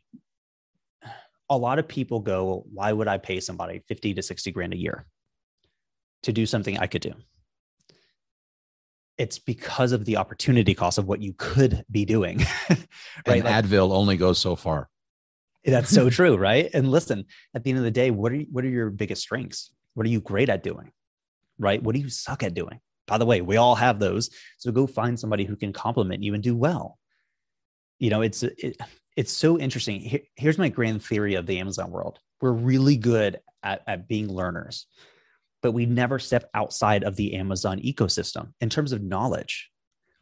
a 1.49 1.57
lot 1.57 1.79
of 1.79 1.87
people 1.87 2.19
go, 2.19 2.65
"Why 2.73 2.91
would 2.91 3.07
I 3.07 3.17
pay 3.17 3.39
somebody 3.39 3.81
fifty 3.87 4.13
to 4.13 4.21
sixty 4.21 4.51
grand 4.51 4.73
a 4.73 4.77
year 4.77 5.05
to 6.23 6.31
do 6.31 6.45
something 6.45 6.77
I 6.77 6.87
could 6.87 7.01
do?" 7.01 7.13
It's 9.19 9.37
because 9.37 9.91
of 9.91 10.05
the 10.05 10.17
opportunity 10.17 10.73
cost 10.73 10.97
of 10.97 11.05
what 11.05 11.21
you 11.21 11.33
could 11.37 11.85
be 11.91 12.05
doing. 12.05 12.39
right? 12.69 12.79
And 13.27 13.43
like, 13.43 13.65
Advil 13.65 13.91
only 13.91 14.17
goes 14.17 14.39
so 14.39 14.55
far. 14.55 14.89
That's 15.63 15.89
so 15.89 16.09
true, 16.19 16.37
right? 16.37 16.69
And 16.73 16.89
listen, 16.89 17.25
at 17.53 17.63
the 17.63 17.69
end 17.69 17.77
of 17.77 17.85
the 17.85 17.91
day, 17.91 18.09
what 18.09 18.31
are 18.31 18.37
you, 18.37 18.47
what 18.51 18.63
are 18.63 18.69
your 18.69 18.89
biggest 18.89 19.21
strengths? 19.21 19.71
What 19.93 20.07
are 20.07 20.09
you 20.09 20.21
great 20.21 20.49
at 20.49 20.63
doing? 20.63 20.91
Right? 21.59 21.83
What 21.83 21.93
do 21.93 22.01
you 22.01 22.09
suck 22.09 22.41
at 22.41 22.53
doing? 22.53 22.79
By 23.05 23.17
the 23.17 23.25
way, 23.25 23.41
we 23.41 23.57
all 23.57 23.75
have 23.75 23.99
those. 23.99 24.29
So 24.57 24.71
go 24.71 24.87
find 24.87 25.19
somebody 25.19 25.43
who 25.43 25.55
can 25.55 25.73
complement 25.73 26.23
you 26.23 26.33
and 26.33 26.41
do 26.41 26.55
well. 26.55 26.97
You 27.97 28.09
know, 28.09 28.21
it's 28.21 28.43
it, 28.43 28.77
it's 29.17 29.33
so 29.33 29.59
interesting. 29.59 29.99
Here, 29.99 30.21
here's 30.35 30.57
my 30.57 30.69
grand 30.69 31.03
theory 31.03 31.35
of 31.35 31.45
the 31.45 31.59
Amazon 31.59 31.91
world. 31.91 32.19
We're 32.39 32.53
really 32.53 32.95
good 32.95 33.41
at, 33.63 33.81
at 33.87 34.07
being 34.07 34.31
learners, 34.31 34.85
but 35.61 35.71
we 35.71 35.85
never 35.85 36.19
step 36.19 36.49
outside 36.53 37.03
of 37.03 37.15
the 37.15 37.35
Amazon 37.35 37.79
ecosystem. 37.79 38.53
In 38.61 38.69
terms 38.69 38.91
of 38.91 39.01
knowledge. 39.01 39.69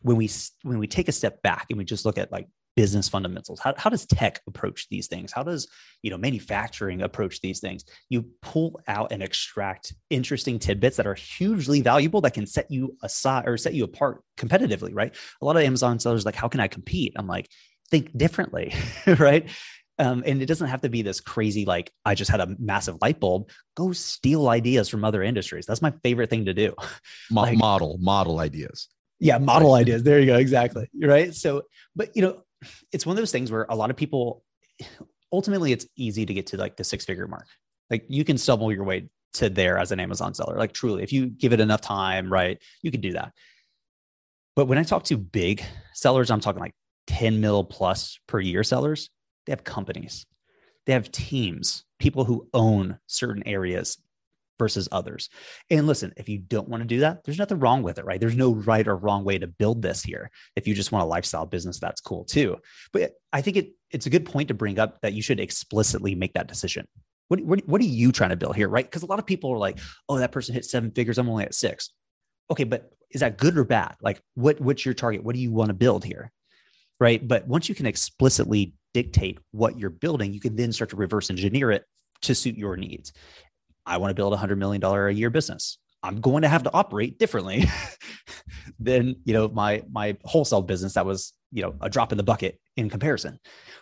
When 0.01 0.15
we 0.15 0.29
when 0.61 0.77
we 0.77 0.87
take 0.87 1.07
a 1.07 1.11
step 1.11 1.41
back 1.41 1.65
and 1.69 1.77
we 1.77 1.83
just 1.83 2.05
look 2.05 2.19
at 2.19 2.31
like 2.31 2.47
business 2.75 3.09
fundamentals 3.09 3.59
how, 3.59 3.73
how 3.75 3.89
does 3.89 4.05
tech 4.05 4.39
approach 4.47 4.87
these 4.89 5.07
things? 5.07 5.31
How 5.31 5.41
does 5.41 5.67
you 6.03 6.11
know 6.11 6.17
manufacturing 6.17 7.01
approach 7.01 7.41
these 7.41 7.59
things? 7.59 7.83
You 8.07 8.29
pull 8.43 8.79
out 8.87 9.11
and 9.11 9.23
extract 9.23 9.95
interesting 10.11 10.59
tidbits 10.59 10.97
that 10.97 11.07
are 11.07 11.15
hugely 11.15 11.81
valuable 11.81 12.21
that 12.21 12.35
can 12.35 12.45
set 12.45 12.69
you 12.69 12.95
aside 13.01 13.47
or 13.47 13.57
set 13.57 13.73
you 13.73 13.83
apart 13.83 14.21
competitively 14.37 14.91
right? 14.93 15.15
A 15.41 15.45
lot 15.45 15.57
of 15.57 15.63
amazon 15.63 15.99
sellers 15.99 16.25
like 16.25 16.35
how 16.35 16.47
can 16.47 16.59
i 16.59 16.67
compete? 16.67 17.13
I'm 17.17 17.27
like 17.27 17.49
think 17.89 18.15
differently 18.15 18.73
right 19.19 19.49
Um, 19.99 20.23
and 20.25 20.41
it 20.41 20.45
doesn't 20.45 20.67
have 20.67 20.81
to 20.81 20.89
be 20.89 21.01
this 21.01 21.19
crazy, 21.19 21.65
like, 21.65 21.91
I 22.05 22.13
just 22.13 22.29
had 22.29 22.39
a 22.39 22.55
massive 22.59 22.97
light 23.01 23.19
bulb. 23.19 23.49
Go 23.75 23.91
steal 23.93 24.47
ideas 24.47 24.89
from 24.89 25.03
other 25.03 25.23
industries. 25.23 25.65
That's 25.65 25.81
my 25.81 25.91
favorite 26.03 26.29
thing 26.29 26.45
to 26.45 26.53
do. 26.53 26.75
Mo- 27.31 27.41
like, 27.41 27.57
model, 27.57 27.97
model 27.99 28.39
ideas. 28.39 28.89
Yeah, 29.19 29.39
model 29.39 29.73
right. 29.73 29.81
ideas. 29.81 30.03
There 30.03 30.19
you 30.19 30.27
go. 30.27 30.35
Exactly. 30.35 30.87
Right. 31.01 31.33
So, 31.33 31.63
but, 31.95 32.15
you 32.15 32.21
know, 32.21 32.43
it's 32.91 33.05
one 33.05 33.17
of 33.17 33.21
those 33.21 33.31
things 33.31 33.51
where 33.51 33.65
a 33.69 33.75
lot 33.75 33.89
of 33.89 33.95
people 33.95 34.43
ultimately 35.31 35.71
it's 35.71 35.87
easy 35.95 36.25
to 36.25 36.33
get 36.33 36.47
to 36.47 36.57
like 36.57 36.75
the 36.75 36.83
six 36.83 37.05
figure 37.05 37.27
mark. 37.27 37.47
Like 37.89 38.05
you 38.07 38.23
can 38.23 38.37
stumble 38.37 38.71
your 38.71 38.83
way 38.83 39.09
to 39.35 39.49
there 39.49 39.77
as 39.77 39.91
an 39.91 39.99
Amazon 39.99 40.33
seller. 40.33 40.57
Like 40.57 40.73
truly, 40.73 41.03
if 41.03 41.13
you 41.13 41.27
give 41.27 41.53
it 41.53 41.59
enough 41.59 41.81
time, 41.81 42.31
right, 42.31 42.61
you 42.81 42.91
can 42.91 43.01
do 43.01 43.13
that. 43.13 43.33
But 44.55 44.65
when 44.65 44.77
I 44.77 44.83
talk 44.83 45.03
to 45.05 45.17
big 45.17 45.63
sellers, 45.93 46.31
I'm 46.31 46.39
talking 46.39 46.61
like 46.61 46.73
10 47.07 47.39
mil 47.39 47.63
plus 47.63 48.19
per 48.27 48.39
year 48.39 48.63
sellers, 48.63 49.09
they 49.47 49.51
have 49.53 49.63
companies, 49.63 50.27
they 50.85 50.93
have 50.93 51.11
teams, 51.11 51.85
people 51.97 52.25
who 52.25 52.47
own 52.53 52.99
certain 53.07 53.47
areas 53.47 53.97
versus 54.59 54.89
others. 54.91 55.29
And 55.69 55.87
listen, 55.87 56.13
if 56.17 56.27
you 56.29 56.37
don't 56.37 56.67
want 56.67 56.81
to 56.81 56.87
do 56.87 56.99
that, 57.01 57.23
there's 57.23 57.37
nothing 57.37 57.59
wrong 57.59 57.83
with 57.83 57.97
it, 57.97 58.05
right? 58.05 58.19
There's 58.19 58.35
no 58.35 58.53
right 58.53 58.87
or 58.87 58.95
wrong 58.95 59.23
way 59.23 59.37
to 59.37 59.47
build 59.47 59.81
this 59.81 60.03
here. 60.03 60.29
If 60.55 60.67
you 60.67 60.73
just 60.73 60.91
want 60.91 61.03
a 61.03 61.07
lifestyle 61.07 61.45
business, 61.45 61.79
that's 61.79 62.01
cool 62.01 62.25
too. 62.25 62.57
But 62.91 63.13
I 63.31 63.41
think 63.41 63.57
it 63.57 63.71
it's 63.91 64.05
a 64.05 64.09
good 64.11 64.25
point 64.25 64.49
to 64.49 64.53
bring 64.53 64.79
up 64.79 64.99
that 65.01 65.13
you 65.13 65.21
should 65.21 65.39
explicitly 65.39 66.13
make 66.15 66.33
that 66.33 66.47
decision. 66.47 66.87
What, 67.29 67.41
what, 67.41 67.67
what 67.67 67.81
are 67.81 67.85
you 67.85 68.11
trying 68.11 68.31
to 68.31 68.35
build 68.35 68.55
here, 68.55 68.69
right? 68.69 68.85
Because 68.85 69.03
a 69.03 69.07
lot 69.07 69.19
of 69.19 69.25
people 69.25 69.51
are 69.51 69.57
like, 69.57 69.79
oh, 70.09 70.17
that 70.17 70.31
person 70.31 70.55
hit 70.55 70.65
seven 70.65 70.91
figures. 70.91 71.17
I'm 71.17 71.29
only 71.29 71.45
at 71.45 71.53
six. 71.53 71.91
Okay, 72.49 72.63
but 72.63 72.89
is 73.11 73.21
that 73.21 73.37
good 73.37 73.57
or 73.57 73.63
bad? 73.63 73.95
Like, 74.01 74.21
what 74.35 74.59
what's 74.59 74.85
your 74.85 74.93
target? 74.93 75.23
What 75.23 75.35
do 75.35 75.41
you 75.41 75.51
want 75.51 75.69
to 75.69 75.73
build 75.73 76.03
here? 76.03 76.31
Right. 76.99 77.25
But 77.25 77.47
once 77.47 77.69
you 77.69 77.75
can 77.75 77.85
explicitly 77.85 78.73
dictate 78.97 79.37
what 79.51 79.77
you're 79.77 79.91
building, 79.91 80.33
you 80.33 80.39
can 80.39 80.55
then 80.55 80.73
start 80.73 80.89
to 80.89 80.95
reverse 80.95 81.29
engineer 81.29 81.69
it 81.69 81.83
to 82.23 82.33
suit 82.33 82.55
your 82.55 82.75
needs. 82.75 83.13
I 83.85 83.97
want 83.97 84.09
to 84.09 84.15
build 84.15 84.33
a 84.33 84.37
hundred 84.37 84.57
million 84.57 84.81
dollar 84.81 85.07
a 85.07 85.13
year 85.13 85.29
business. 85.29 85.77
I'm 86.01 86.19
going 86.19 86.41
to 86.41 86.47
have 86.47 86.63
to 86.63 86.73
operate 86.73 87.19
differently 87.19 87.65
than 88.79 89.15
you 89.23 89.33
know 89.33 89.49
my 89.49 89.83
my 89.91 90.17
wholesale 90.23 90.63
business 90.63 90.95
that 90.95 91.05
was 91.05 91.33
you 91.51 91.61
know 91.61 91.75
a 91.81 91.91
drop 91.91 92.11
in 92.11 92.17
the 92.17 92.23
bucket 92.23 92.59
in 92.75 92.89
comparison 92.89 93.39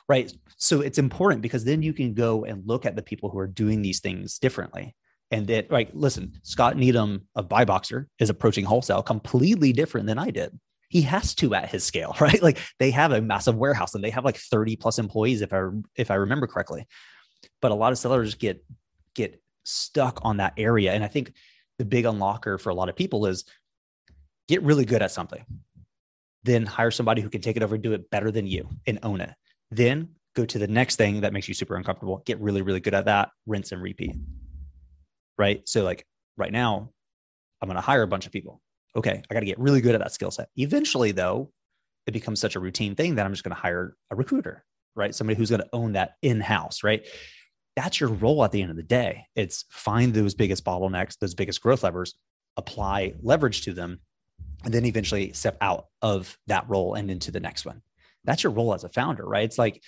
right 0.10 0.34
so 0.58 0.82
it's 0.82 0.98
important 0.98 1.42
because 1.42 1.64
then 1.64 1.82
you 1.82 1.94
can 1.94 2.14
go 2.14 2.44
and 2.46 2.66
look 2.66 2.86
at 2.86 2.96
the 2.96 3.02
people 3.02 3.30
who 3.30 3.40
are 3.40 3.48
doing 3.48 3.82
these 3.82 4.00
things 4.00 4.38
differently 4.40 4.96
and 5.32 5.48
that 5.48 5.70
right 5.72 5.94
listen 5.96 6.32
scott 6.44 6.78
needham 6.78 7.28
of 7.36 7.50
buyboxer 7.50 8.06
is 8.20 8.30
approaching 8.30 8.64
wholesale 8.64 9.02
completely 9.02 9.74
different 9.74 10.08
than 10.08 10.18
i 10.18 10.30
did 10.30 10.58
he 10.96 11.02
has 11.02 11.36
to 11.36 11.54
at 11.54 11.70
his 11.70 11.84
scale 11.84 12.16
right 12.22 12.42
like 12.42 12.60
they 12.80 12.92
have 12.92 13.12
a 13.12 13.22
massive 13.22 13.56
warehouse 13.56 13.96
and 13.96 14.04
they 14.04 14.10
have 14.10 14.26
like 14.26 14.38
30 14.38 14.76
plus 14.76 15.00
employees 15.00 15.42
if 15.42 15.54
i 15.54 15.62
if 15.96 16.12
i 16.12 16.16
remember 16.16 16.48
correctly 16.48 16.86
but 17.62 17.72
a 17.72 17.76
lot 17.76 17.92
of 17.92 17.98
sellers 17.98 18.36
get 18.36 18.64
get 19.14 19.42
stuck 19.64 20.20
on 20.24 20.38
that 20.38 20.54
area 20.58 20.94
and 20.94 21.04
i 21.04 21.08
think 21.08 21.34
the 21.78 21.86
big 21.86 22.06
unlocker 22.06 22.60
for 22.60 22.70
a 22.70 22.76
lot 22.76 22.90
of 22.90 22.96
people 22.96 23.26
is 23.26 23.46
get 24.48 24.62
really 24.64 24.86
good 24.86 25.02
at 25.02 25.12
something 25.12 25.44
then 26.44 26.66
hire 26.66 26.92
somebody 26.92 27.22
who 27.22 27.30
can 27.30 27.42
take 27.42 27.58
it 27.58 27.64
over 27.64 27.76
and 27.76 27.84
do 27.84 27.94
it 27.94 28.10
better 28.12 28.30
than 28.30 28.46
you 28.46 28.70
and 28.86 29.00
own 29.04 29.20
it 29.20 29.32
then 29.72 30.10
go 30.36 30.46
to 30.46 30.60
the 30.60 30.68
next 30.68 30.98
thing 30.98 31.22
that 31.22 31.34
makes 31.34 31.48
you 31.48 31.54
super 31.54 31.76
uncomfortable 31.76 32.22
get 32.26 32.40
really 32.40 32.62
really 32.62 32.80
good 32.80 32.94
at 32.94 33.06
that 33.06 33.30
rinse 33.48 33.72
and 33.72 33.82
repeat 33.82 34.16
right? 35.38 35.68
So 35.68 35.84
like 35.84 36.06
right 36.38 36.52
now, 36.52 36.90
I'm 37.62 37.68
going 37.68 37.76
to 37.76 37.82
hire 37.82 38.04
a 38.04 38.08
bunch 38.08 38.26
of 38.26 38.32
people. 38.32 38.62
Okay, 38.96 39.22
I 39.30 39.34
got 39.34 39.42
to 39.42 39.46
get 39.46 39.60
really 39.60 39.82
good 39.82 39.96
at 39.96 40.02
that 40.02 40.14
skill 40.14 40.32
set. 40.32 40.50
Eventually, 40.56 41.12
though, 41.12 41.52
it 42.08 42.12
becomes 42.12 42.40
such 42.40 42.56
a 42.56 42.60
routine 42.60 42.96
thing 42.96 43.16
that 43.16 43.26
I'm 43.26 43.34
just 43.34 43.44
going 43.44 43.56
to 43.56 43.62
hire 43.62 43.96
a 44.12 44.16
recruiter, 44.16 44.64
right? 44.96 45.14
Somebody 45.14 45.38
who's 45.38 45.50
going 45.50 45.62
to 45.62 45.70
own 45.74 45.94
that 45.94 46.16
in 46.22 46.40
house, 46.40 46.84
right? 46.84 47.06
That's 47.76 48.00
your 48.00 48.10
role 48.10 48.44
at 48.44 48.52
the 48.52 48.62
end 48.62 48.72
of 48.72 48.78
the 48.78 48.84
day. 48.84 49.26
It's 49.36 49.66
find 49.70 50.14
those 50.14 50.34
biggest 50.34 50.64
bottlenecks, 50.64 51.18
those 51.20 51.34
biggest 51.34 51.62
growth 51.62 51.84
levers, 51.84 52.16
apply 52.56 53.16
leverage 53.22 53.64
to 53.64 53.74
them, 53.74 54.00
and 54.64 54.74
then 54.74 54.86
eventually 54.86 55.34
step 55.34 55.58
out 55.60 55.88
of 56.02 56.38
that 56.48 56.70
role 56.70 56.94
and 56.94 57.12
into 57.12 57.32
the 57.32 57.42
next 57.42 57.66
one. 57.66 57.82
That's 58.24 58.44
your 58.44 58.54
role 58.54 58.74
as 58.74 58.86
a 58.86 58.90
founder, 58.90 59.26
right? 59.26 59.44
It's 59.44 59.58
like 59.58 59.84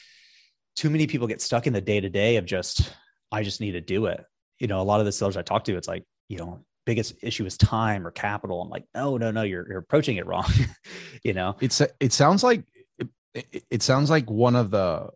too 0.75 0.89
many 0.89 1.07
people 1.07 1.27
get 1.27 1.41
stuck 1.41 1.65
in 1.65 1.73
the 1.73 1.81
day 1.81 2.01
to 2.01 2.09
day 2.09 2.35
of 2.35 2.45
just, 2.45 2.93
I 3.31 3.43
just 3.43 3.61
need 3.61 3.71
to 3.71 3.81
do 3.81 4.07
it 4.07 4.25
you 4.59 4.67
know, 4.67 4.81
a 4.81 4.83
lot 4.83 4.99
of 4.99 5.05
the 5.05 5.11
sellers 5.11 5.37
I 5.37 5.41
talk 5.41 5.65
to, 5.65 5.77
it's 5.77 5.87
like, 5.87 6.03
you 6.29 6.37
know, 6.37 6.65
biggest 6.87 7.15
issue 7.21 7.45
is 7.45 7.57
time 7.57 8.07
or 8.07 8.11
capital. 8.11 8.61
I'm 8.61 8.69
like, 8.69 8.85
no, 8.95 9.17
no, 9.17 9.29
no, 9.29 9.43
you're, 9.43 9.67
you're 9.67 9.77
approaching 9.77 10.15
it 10.15 10.25
wrong. 10.25 10.49
you 11.23 11.33
know, 11.33 11.57
it's, 11.59 11.81
it 11.99 12.13
sounds 12.13 12.43
like, 12.43 12.63
it, 13.33 13.65
it, 13.69 13.83
sounds 13.83 14.09
like 14.09 14.27
one 14.31 14.55
of 14.55 14.71
the, 14.71 15.09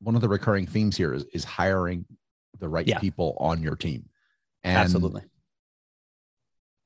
one 0.00 0.16
of 0.16 0.20
the 0.20 0.28
recurring 0.28 0.66
themes 0.66 0.96
here 0.96 1.14
is, 1.14 1.24
is 1.32 1.44
hiring 1.44 2.04
the 2.58 2.68
right 2.68 2.88
yeah. 2.88 2.98
people 2.98 3.36
on 3.38 3.62
your 3.62 3.76
team. 3.76 4.08
And 4.64 4.76
Absolutely. 4.76 5.22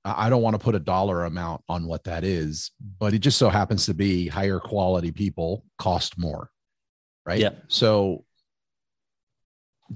I 0.04 0.28
don't 0.28 0.42
want 0.42 0.54
to 0.54 0.62
put 0.62 0.74
a 0.74 0.80
dollar 0.80 1.24
amount 1.24 1.62
on 1.66 1.86
what 1.86 2.04
that 2.04 2.24
is, 2.24 2.72
but 3.00 3.14
it 3.14 3.20
just 3.20 3.38
so 3.38 3.48
happens 3.48 3.86
to 3.86 3.94
be 3.94 4.28
higher 4.28 4.60
quality 4.60 5.12
people 5.12 5.64
cost 5.78 6.18
more. 6.18 6.50
Right. 7.24 7.40
Yeah. 7.40 7.52
So 7.68 8.26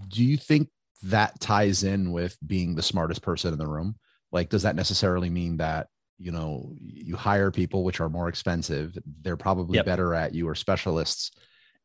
do 0.09 0.25
you 0.25 0.39
think 0.39 0.71
that 1.03 1.39
ties 1.41 1.85
in 1.85 2.13
with 2.13 2.37
being 2.47 2.75
the 2.75 2.83
smartest 2.83 3.23
person 3.23 3.53
in 3.53 3.59
the 3.59 3.67
room 3.67 3.95
like 4.33 4.49
does 4.49 4.63
that 4.63 4.77
necessarily 4.77 5.31
mean 5.31 5.57
that 5.57 5.89
you 6.19 6.33
know 6.33 6.75
you 6.79 7.17
hire 7.17 7.51
people 7.51 7.85
which 7.85 8.01
are 8.01 8.09
more 8.09 8.29
expensive 8.29 8.97
they're 9.23 9.37
probably 9.37 9.77
yep. 9.77 9.87
better 9.87 10.15
at 10.15 10.35
you 10.35 10.49
or 10.49 10.55
specialists 10.55 11.33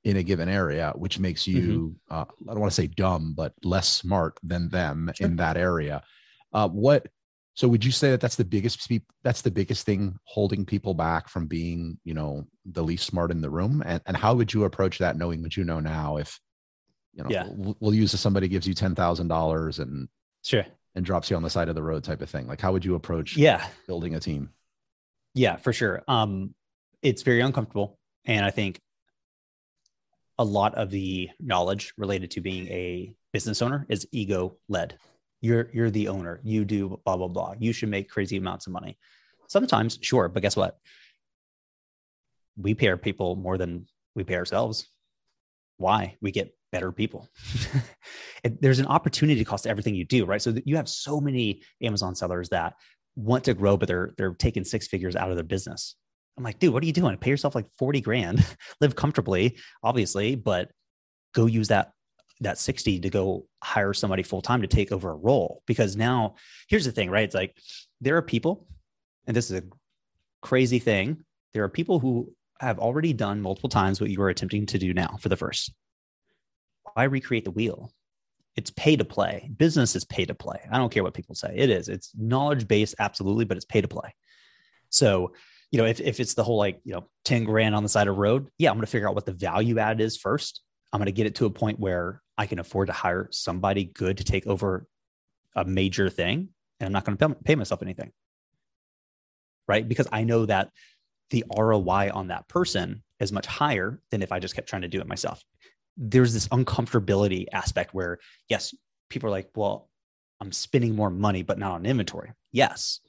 in 0.03 0.17
a 0.17 0.23
given 0.23 0.49
area 0.49 0.91
which 0.95 1.19
makes 1.19 1.47
you 1.47 1.95
mm-hmm. 2.09 2.15
uh, 2.15 2.25
i 2.49 2.51
don't 2.51 2.59
want 2.59 2.71
to 2.71 2.81
say 2.81 2.87
dumb 2.87 3.33
but 3.35 3.53
less 3.63 3.87
smart 3.87 4.37
than 4.43 4.67
them 4.69 5.11
sure. 5.15 5.27
in 5.27 5.35
that 5.35 5.57
area 5.57 6.01
uh, 6.53 6.67
what 6.67 7.07
so 7.55 7.67
would 7.67 7.85
you 7.85 7.91
say 7.91 8.09
that 8.09 8.19
that's 8.19 8.35
the 8.35 8.43
biggest 8.43 8.91
that's 9.23 9.41
the 9.41 9.51
biggest 9.51 9.85
thing 9.85 10.17
holding 10.25 10.65
people 10.65 10.93
back 10.93 11.29
from 11.29 11.45
being 11.45 11.97
you 12.03 12.13
know 12.13 12.45
the 12.65 12.83
least 12.83 13.05
smart 13.05 13.31
in 13.31 13.41
the 13.41 13.49
room 13.49 13.83
and, 13.85 14.01
and 14.07 14.17
how 14.17 14.33
would 14.33 14.53
you 14.53 14.63
approach 14.63 14.97
that 14.97 15.17
knowing 15.17 15.41
what 15.41 15.55
you 15.55 15.63
know 15.63 15.79
now 15.79 16.17
if 16.17 16.39
you 17.13 17.23
know, 17.23 17.29
yeah. 17.29 17.47
we'll, 17.49 17.77
we'll 17.79 17.93
use 17.93 18.13
if 18.13 18.19
somebody 18.19 18.47
gives 18.47 18.67
you 18.67 18.73
ten 18.73 18.95
thousand 18.95 19.27
dollars 19.27 19.79
and 19.79 20.07
sure 20.43 20.65
and 20.95 21.05
drops 21.05 21.29
you 21.29 21.35
on 21.35 21.43
the 21.43 21.49
side 21.49 21.69
of 21.69 21.75
the 21.75 21.83
road 21.83 22.03
type 22.03 22.21
of 22.21 22.29
thing. 22.29 22.47
Like, 22.47 22.61
how 22.61 22.71
would 22.71 22.83
you 22.83 22.95
approach 22.95 23.37
yeah 23.37 23.67
building 23.87 24.15
a 24.15 24.19
team? 24.19 24.49
Yeah, 25.35 25.55
for 25.55 25.73
sure. 25.73 26.03
Um, 26.07 26.53
it's 27.01 27.21
very 27.21 27.41
uncomfortable, 27.41 27.99
and 28.25 28.45
I 28.45 28.51
think 28.51 28.79
a 30.39 30.43
lot 30.43 30.75
of 30.75 30.89
the 30.89 31.29
knowledge 31.39 31.93
related 31.97 32.31
to 32.31 32.41
being 32.41 32.67
a 32.67 33.13
business 33.31 33.61
owner 33.61 33.85
is 33.89 34.07
ego 34.11 34.57
led. 34.67 34.97
You're 35.41 35.69
you're 35.73 35.91
the 35.91 36.07
owner. 36.07 36.39
You 36.43 36.65
do 36.65 36.99
blah 37.05 37.17
blah 37.17 37.27
blah. 37.27 37.53
You 37.59 37.73
should 37.73 37.89
make 37.89 38.09
crazy 38.09 38.37
amounts 38.37 38.67
of 38.67 38.73
money. 38.73 38.97
Sometimes, 39.47 39.99
sure, 40.01 40.29
but 40.29 40.41
guess 40.41 40.55
what? 40.55 40.77
We 42.57 42.73
pay 42.73 42.87
our 42.87 42.97
people 42.97 43.35
more 43.35 43.57
than 43.57 43.85
we 44.15 44.23
pay 44.23 44.35
ourselves. 44.35 44.87
Why? 45.77 46.17
We 46.21 46.31
get 46.31 46.55
better 46.73 46.91
people. 46.91 47.29
there's 48.43 48.79
an 48.79 48.87
opportunity 48.87 49.45
cost 49.45 49.63
to 49.63 49.69
everything 49.69 49.95
you 49.95 50.03
do, 50.03 50.25
right? 50.25 50.41
So 50.41 50.55
you 50.65 50.75
have 50.75 50.89
so 50.89 51.21
many 51.21 51.61
Amazon 51.81 52.15
sellers 52.15 52.49
that 52.49 52.73
want 53.15 53.43
to 53.45 53.53
grow, 53.53 53.77
but 53.77 53.87
they're 53.87 54.13
they're 54.17 54.33
taking 54.33 54.65
six 54.65 54.87
figures 54.87 55.15
out 55.15 55.29
of 55.29 55.37
their 55.37 55.45
business. 55.45 55.95
I'm 56.35 56.43
like, 56.43 56.57
dude, 56.59 56.73
what 56.73 56.81
are 56.83 56.87
you 56.87 56.93
doing? 56.93 57.15
Pay 57.17 57.29
yourself 57.29 57.53
like 57.53 57.67
40 57.77 58.01
grand, 58.01 58.45
live 58.81 58.95
comfortably, 58.95 59.57
obviously, 59.83 60.35
but 60.35 60.71
go 61.33 61.45
use 61.45 61.67
that 61.69 61.93
that 62.41 62.57
60 62.57 62.99
to 62.99 63.09
go 63.09 63.45
hire 63.63 63.93
somebody 63.93 64.23
full 64.23 64.41
time 64.41 64.61
to 64.63 64.67
take 64.67 64.91
over 64.91 65.11
a 65.11 65.15
role. 65.15 65.61
Because 65.67 65.95
now 65.95 66.35
here's 66.67 66.85
the 66.85 66.91
thing, 66.91 67.09
right? 67.09 67.23
It's 67.23 67.35
like 67.35 67.55
there 68.01 68.17
are 68.17 68.23
people, 68.23 68.67
and 69.27 69.37
this 69.37 69.51
is 69.51 69.59
a 69.59 69.63
crazy 70.41 70.79
thing. 70.79 71.23
There 71.53 71.63
are 71.63 71.69
people 71.69 71.99
who 71.99 72.33
have 72.59 72.79
already 72.79 73.13
done 73.13 73.41
multiple 73.41 73.69
times 73.69 74.01
what 74.01 74.09
you 74.09 74.21
are 74.23 74.29
attempting 74.29 74.65
to 74.65 74.79
do 74.79 74.91
now 74.93 75.17
for 75.19 75.29
the 75.29 75.37
first 75.37 75.71
why 76.93 77.03
recreate 77.03 77.45
the 77.45 77.51
wheel? 77.51 77.93
It's 78.55 78.69
pay 78.71 78.95
to 78.95 79.05
play. 79.05 79.49
Business 79.55 79.95
is 79.95 80.05
pay 80.05 80.25
to 80.25 80.35
play. 80.35 80.59
I 80.71 80.77
don't 80.77 80.91
care 80.91 81.03
what 81.03 81.13
people 81.13 81.35
say. 81.35 81.53
It 81.55 81.69
is. 81.69 81.89
It's 81.89 82.11
knowledge 82.15 82.67
based, 82.67 82.95
absolutely, 82.99 83.45
but 83.45 83.57
it's 83.57 83.65
pay 83.65 83.81
to 83.81 83.87
play. 83.87 84.13
So, 84.89 85.33
you 85.71 85.79
know, 85.79 85.85
if, 85.85 85.99
if 85.99 86.19
it's 86.19 86.35
the 86.35 86.43
whole 86.43 86.57
like, 86.57 86.79
you 86.83 86.93
know, 86.93 87.07
10 87.25 87.45
grand 87.45 87.73
on 87.73 87.81
the 87.81 87.89
side 87.89 88.07
of 88.07 88.15
the 88.15 88.21
road, 88.21 88.49
yeah, 88.59 88.69
I'm 88.69 88.75
going 88.75 88.85
to 88.85 88.91
figure 88.91 89.09
out 89.09 89.15
what 89.15 89.25
the 89.25 89.33
value 89.33 89.79
add 89.79 90.01
is 90.01 90.17
first. 90.17 90.61
I'm 90.91 90.99
going 90.99 91.07
to 91.07 91.11
get 91.11 91.25
it 91.25 91.35
to 91.35 91.47
a 91.47 91.49
point 91.49 91.79
where 91.79 92.21
I 92.37 92.45
can 92.45 92.59
afford 92.59 92.87
to 92.87 92.93
hire 92.93 93.27
somebody 93.31 93.85
good 93.85 94.19
to 94.19 94.23
take 94.23 94.45
over 94.45 94.85
a 95.55 95.65
major 95.65 96.09
thing. 96.09 96.49
And 96.79 96.85
I'm 96.87 96.93
not 96.93 97.05
going 97.05 97.17
to 97.17 97.41
pay 97.43 97.55
myself 97.55 97.81
anything. 97.81 98.11
Right. 99.67 99.87
Because 99.87 100.07
I 100.11 100.25
know 100.25 100.45
that 100.45 100.69
the 101.31 101.43
ROI 101.57 102.11
on 102.13 102.27
that 102.27 102.47
person 102.47 103.01
is 103.19 103.31
much 103.31 103.47
higher 103.47 103.99
than 104.11 104.21
if 104.21 104.31
I 104.31 104.39
just 104.39 104.53
kept 104.53 104.69
trying 104.69 104.83
to 104.83 104.87
do 104.87 104.99
it 104.99 105.07
myself 105.07 105.43
there's 105.97 106.33
this 106.33 106.47
uncomfortability 106.49 107.45
aspect 107.53 107.93
where 107.93 108.19
yes 108.49 108.73
people 109.09 109.27
are 109.27 109.31
like 109.31 109.49
well 109.55 109.89
i'm 110.41 110.51
spending 110.51 110.95
more 110.95 111.09
money 111.09 111.43
but 111.43 111.59
not 111.59 111.71
on 111.73 111.85
inventory 111.85 112.31
yes 112.51 112.99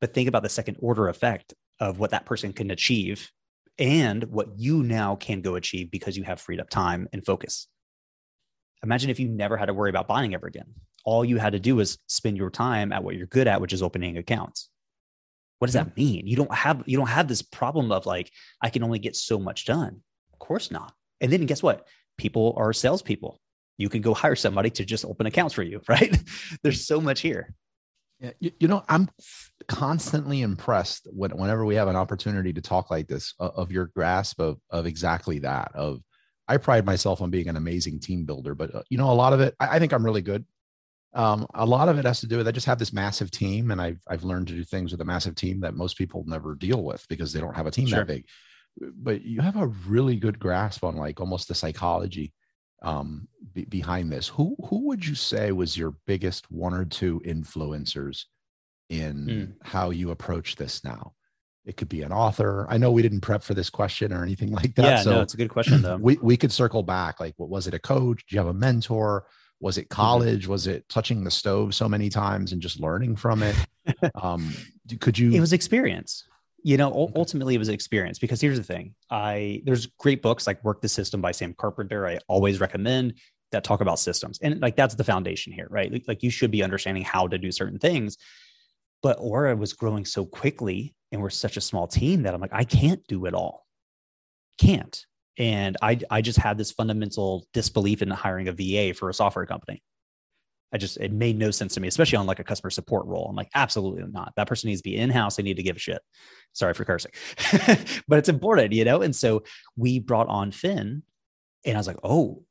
but 0.00 0.14
think 0.14 0.28
about 0.28 0.42
the 0.42 0.48
second 0.48 0.76
order 0.80 1.08
effect 1.08 1.54
of 1.80 1.98
what 1.98 2.10
that 2.10 2.26
person 2.26 2.52
can 2.52 2.70
achieve 2.70 3.30
and 3.78 4.24
what 4.24 4.48
you 4.58 4.82
now 4.82 5.16
can 5.16 5.40
go 5.40 5.54
achieve 5.54 5.90
because 5.90 6.16
you 6.16 6.24
have 6.24 6.40
freed 6.40 6.60
up 6.60 6.68
time 6.68 7.08
and 7.12 7.24
focus 7.24 7.68
imagine 8.82 9.10
if 9.10 9.20
you 9.20 9.28
never 9.28 9.56
had 9.56 9.66
to 9.66 9.74
worry 9.74 9.90
about 9.90 10.08
buying 10.08 10.34
ever 10.34 10.46
again. 10.46 10.66
All 11.04 11.24
you 11.24 11.38
had 11.38 11.52
to 11.52 11.60
do 11.60 11.76
was 11.76 11.98
spend 12.06 12.36
your 12.36 12.50
time 12.50 12.92
at 12.92 13.02
what 13.02 13.14
you're 13.14 13.26
good 13.26 13.48
at, 13.48 13.60
which 13.60 13.72
is 13.72 13.82
opening 13.82 14.16
accounts. 14.18 14.68
What 15.58 15.66
does 15.66 15.74
that 15.74 15.96
mean? 15.96 16.26
You 16.26 16.36
don't 16.36 16.54
have 16.54 16.84
you 16.86 16.96
don't 16.96 17.08
have 17.08 17.26
this 17.26 17.42
problem 17.42 17.90
of 17.90 18.06
like 18.06 18.30
I 18.62 18.70
can 18.70 18.82
only 18.82 18.98
get 18.98 19.16
so 19.16 19.38
much 19.38 19.64
done. 19.64 20.02
Of 20.32 20.38
course 20.38 20.70
not. 20.70 20.92
And 21.20 21.32
then 21.32 21.46
guess 21.46 21.62
what? 21.62 21.86
People 22.18 22.54
are 22.56 22.72
salespeople. 22.72 23.40
You 23.78 23.88
can 23.88 24.02
go 24.02 24.12
hire 24.12 24.36
somebody 24.36 24.70
to 24.70 24.84
just 24.84 25.04
open 25.04 25.26
accounts 25.26 25.54
for 25.54 25.62
you, 25.62 25.80
right? 25.88 26.16
There's 26.62 26.86
so 26.86 27.00
much 27.00 27.20
here. 27.20 27.54
Yeah, 28.20 28.32
you, 28.40 28.50
you, 28.58 28.68
know, 28.68 28.82
I'm 28.88 29.08
constantly 29.68 30.42
impressed 30.42 31.06
when, 31.12 31.30
whenever 31.30 31.64
we 31.64 31.76
have 31.76 31.86
an 31.86 31.94
opportunity 31.94 32.52
to 32.52 32.60
talk 32.60 32.90
like 32.90 33.06
this 33.06 33.32
uh, 33.38 33.50
of 33.54 33.70
your 33.70 33.86
grasp 33.86 34.40
of 34.40 34.58
of 34.70 34.86
exactly 34.86 35.38
that. 35.40 35.70
Of 35.74 36.02
I 36.48 36.56
pride 36.56 36.84
myself 36.84 37.22
on 37.22 37.30
being 37.30 37.48
an 37.48 37.56
amazing 37.56 38.00
team 38.00 38.24
builder, 38.24 38.56
but 38.56 38.74
uh, 38.74 38.82
you 38.90 38.98
know, 38.98 39.10
a 39.10 39.14
lot 39.14 39.32
of 39.32 39.40
it, 39.40 39.54
I, 39.60 39.76
I 39.76 39.78
think 39.78 39.92
I'm 39.92 40.04
really 40.04 40.22
good. 40.22 40.44
Um, 41.14 41.46
a 41.54 41.64
lot 41.64 41.88
of 41.88 41.98
it 41.98 42.04
has 42.04 42.20
to 42.20 42.26
do 42.26 42.38
with 42.38 42.48
I 42.48 42.50
just 42.50 42.66
have 42.66 42.78
this 42.78 42.92
massive 42.92 43.30
team, 43.30 43.70
and 43.70 43.80
I've 43.80 44.00
I've 44.08 44.24
learned 44.24 44.48
to 44.48 44.54
do 44.54 44.64
things 44.64 44.90
with 44.90 45.00
a 45.00 45.04
massive 45.04 45.36
team 45.36 45.60
that 45.60 45.74
most 45.74 45.96
people 45.96 46.24
never 46.26 46.56
deal 46.56 46.82
with 46.82 47.06
because 47.08 47.32
they 47.32 47.40
don't 47.40 47.56
have 47.56 47.66
a 47.66 47.70
team 47.70 47.86
sure. 47.86 48.00
that 48.00 48.08
big. 48.08 48.26
But 48.80 49.22
you 49.22 49.40
have 49.40 49.56
a 49.56 49.66
really 49.66 50.16
good 50.16 50.38
grasp 50.38 50.84
on 50.84 50.96
like 50.96 51.20
almost 51.20 51.48
the 51.48 51.54
psychology 51.54 52.32
um, 52.82 53.28
be, 53.52 53.64
behind 53.64 54.12
this. 54.12 54.28
Who 54.28 54.56
who 54.68 54.86
would 54.86 55.06
you 55.06 55.14
say 55.14 55.52
was 55.52 55.76
your 55.76 55.94
biggest 56.06 56.50
one 56.50 56.74
or 56.74 56.84
two 56.84 57.20
influencers 57.24 58.24
in 58.88 59.26
mm. 59.26 59.66
how 59.66 59.90
you 59.90 60.10
approach 60.10 60.56
this 60.56 60.84
now? 60.84 61.12
It 61.64 61.76
could 61.76 61.88
be 61.88 62.02
an 62.02 62.12
author. 62.12 62.66
I 62.70 62.78
know 62.78 62.90
we 62.90 63.02
didn't 63.02 63.20
prep 63.20 63.42
for 63.42 63.52
this 63.52 63.68
question 63.68 64.12
or 64.12 64.22
anything 64.22 64.52
like 64.52 64.74
that. 64.76 64.84
Yeah, 64.84 65.00
so 65.02 65.10
no, 65.10 65.20
it's 65.20 65.34
a 65.34 65.36
good 65.38 65.50
question 65.50 65.82
though. 65.82 65.96
We 66.02 66.16
we 66.22 66.36
could 66.36 66.52
circle 66.52 66.82
back. 66.82 67.20
Like, 67.20 67.34
what 67.36 67.50
was 67.50 67.66
it? 67.66 67.74
A 67.74 67.78
coach? 67.78 68.24
Do 68.26 68.34
you 68.34 68.40
have 68.40 68.48
a 68.48 68.54
mentor? 68.54 69.26
Was 69.60 69.76
it 69.76 69.88
mm-hmm. 69.88 70.00
college? 70.00 70.42
Mm-hmm. 70.42 70.52
Was 70.52 70.66
it 70.66 70.88
touching 70.88 71.24
the 71.24 71.30
stove 71.30 71.74
so 71.74 71.88
many 71.88 72.08
times 72.08 72.52
and 72.52 72.62
just 72.62 72.80
learning 72.80 73.16
from 73.16 73.42
it? 73.42 73.56
um, 74.14 74.52
could 75.00 75.18
you? 75.18 75.32
It 75.32 75.40
was 75.40 75.52
experience. 75.52 76.27
You 76.68 76.76
know, 76.76 77.10
ultimately 77.16 77.54
it 77.54 77.58
was 77.58 77.70
experience 77.70 78.18
because 78.18 78.42
here's 78.42 78.58
the 78.58 78.62
thing. 78.62 78.94
I 79.10 79.62
there's 79.64 79.86
great 79.86 80.20
books 80.20 80.46
like 80.46 80.62
Work 80.62 80.82
the 80.82 80.88
System 80.88 81.22
by 81.22 81.32
Sam 81.32 81.54
Carpenter. 81.56 82.06
I 82.06 82.18
always 82.28 82.60
recommend 82.60 83.14
that 83.52 83.64
talk 83.64 83.80
about 83.80 83.98
systems, 83.98 84.38
and 84.42 84.60
like 84.60 84.76
that's 84.76 84.94
the 84.94 85.02
foundation 85.02 85.50
here, 85.50 85.66
right? 85.70 85.90
Like, 85.90 86.04
like 86.06 86.22
you 86.22 86.28
should 86.28 86.50
be 86.50 86.62
understanding 86.62 87.04
how 87.04 87.26
to 87.26 87.38
do 87.38 87.50
certain 87.52 87.78
things. 87.78 88.18
But 89.02 89.16
Aura 89.18 89.56
was 89.56 89.72
growing 89.72 90.04
so 90.04 90.26
quickly, 90.26 90.94
and 91.10 91.22
we're 91.22 91.30
such 91.30 91.56
a 91.56 91.62
small 91.62 91.86
team 91.86 92.24
that 92.24 92.34
I'm 92.34 92.40
like, 92.42 92.52
I 92.52 92.64
can't 92.64 93.00
do 93.08 93.24
it 93.24 93.32
all. 93.32 93.64
Can't 94.60 95.06
and 95.38 95.74
I 95.80 96.00
I 96.10 96.20
just 96.20 96.38
had 96.38 96.58
this 96.58 96.72
fundamental 96.72 97.46
disbelief 97.54 98.02
in 98.02 98.10
hiring 98.10 98.48
a 98.48 98.52
VA 98.52 98.92
for 98.92 99.08
a 99.08 99.14
software 99.14 99.46
company. 99.46 99.82
I 100.72 100.78
just 100.78 100.98
it 100.98 101.12
made 101.12 101.38
no 101.38 101.50
sense 101.50 101.74
to 101.74 101.80
me, 101.80 101.88
especially 101.88 102.16
on 102.16 102.26
like 102.26 102.40
a 102.40 102.44
customer 102.44 102.70
support 102.70 103.06
role. 103.06 103.26
I'm 103.28 103.36
like, 103.36 103.50
absolutely 103.54 104.04
not. 104.10 104.32
That 104.36 104.48
person 104.48 104.68
needs 104.68 104.80
to 104.82 104.88
be 104.88 104.96
in 104.96 105.10
house. 105.10 105.36
They 105.36 105.42
need 105.42 105.56
to 105.56 105.62
give 105.62 105.76
a 105.76 105.80
shit. 105.80 106.02
Sorry 106.52 106.74
for 106.74 106.84
cursing, 106.84 107.12
but 108.08 108.18
it's 108.18 108.28
important, 108.28 108.72
you 108.72 108.84
know. 108.84 109.02
And 109.02 109.14
so 109.14 109.44
we 109.76 109.98
brought 109.98 110.28
on 110.28 110.50
Finn, 110.50 111.02
and 111.64 111.76
I 111.76 111.78
was 111.78 111.86
like, 111.86 112.00
oh, 112.04 112.42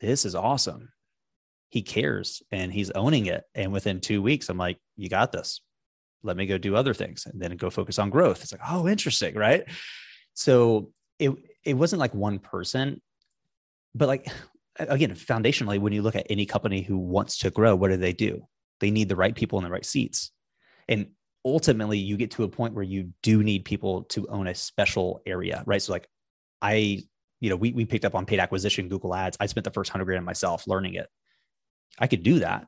this 0.00 0.24
is 0.24 0.34
awesome. 0.34 0.90
He 1.70 1.82
cares 1.82 2.42
and 2.50 2.72
he's 2.72 2.90
owning 2.90 3.26
it. 3.26 3.44
And 3.54 3.72
within 3.72 4.00
two 4.00 4.22
weeks, 4.22 4.48
I'm 4.48 4.58
like, 4.58 4.78
you 4.96 5.08
got 5.08 5.32
this. 5.32 5.60
Let 6.22 6.36
me 6.36 6.46
go 6.46 6.58
do 6.58 6.76
other 6.76 6.94
things 6.94 7.26
and 7.26 7.40
then 7.40 7.56
go 7.56 7.70
focus 7.70 7.98
on 7.98 8.10
growth. 8.10 8.42
It's 8.42 8.52
like, 8.52 8.62
oh, 8.68 8.88
interesting, 8.88 9.34
right? 9.34 9.64
So 10.34 10.90
it 11.18 11.32
it 11.64 11.74
wasn't 11.74 12.00
like 12.00 12.14
one 12.14 12.38
person, 12.38 13.00
but 13.94 14.08
like 14.08 14.28
again, 14.78 15.10
foundationally, 15.12 15.78
when 15.78 15.92
you 15.92 16.02
look 16.02 16.16
at 16.16 16.26
any 16.30 16.46
company 16.46 16.82
who 16.82 16.98
wants 16.98 17.38
to 17.38 17.50
grow, 17.50 17.74
what 17.74 17.90
do 17.90 17.96
they 17.96 18.12
do? 18.12 18.46
They 18.80 18.90
need 18.90 19.08
the 19.08 19.16
right 19.16 19.34
people 19.34 19.58
in 19.58 19.64
the 19.64 19.70
right 19.70 19.84
seats. 19.84 20.30
And 20.88 21.08
ultimately, 21.44 21.98
you 21.98 22.16
get 22.16 22.32
to 22.32 22.44
a 22.44 22.48
point 22.48 22.74
where 22.74 22.84
you 22.84 23.12
do 23.22 23.42
need 23.42 23.64
people 23.64 24.04
to 24.04 24.26
own 24.28 24.46
a 24.46 24.54
special 24.54 25.22
area, 25.26 25.62
right? 25.66 25.82
So, 25.82 25.92
like, 25.92 26.08
I, 26.60 27.02
you 27.40 27.50
know, 27.50 27.56
we, 27.56 27.72
we 27.72 27.84
picked 27.84 28.04
up 28.04 28.14
on 28.14 28.26
paid 28.26 28.40
acquisition, 28.40 28.88
Google 28.88 29.14
Ads. 29.14 29.36
I 29.40 29.46
spent 29.46 29.64
the 29.64 29.70
first 29.70 29.90
hundred 29.90 30.06
grand 30.06 30.24
myself 30.24 30.66
learning 30.66 30.94
it. 30.94 31.08
I 31.98 32.06
could 32.06 32.22
do 32.22 32.40
that, 32.40 32.66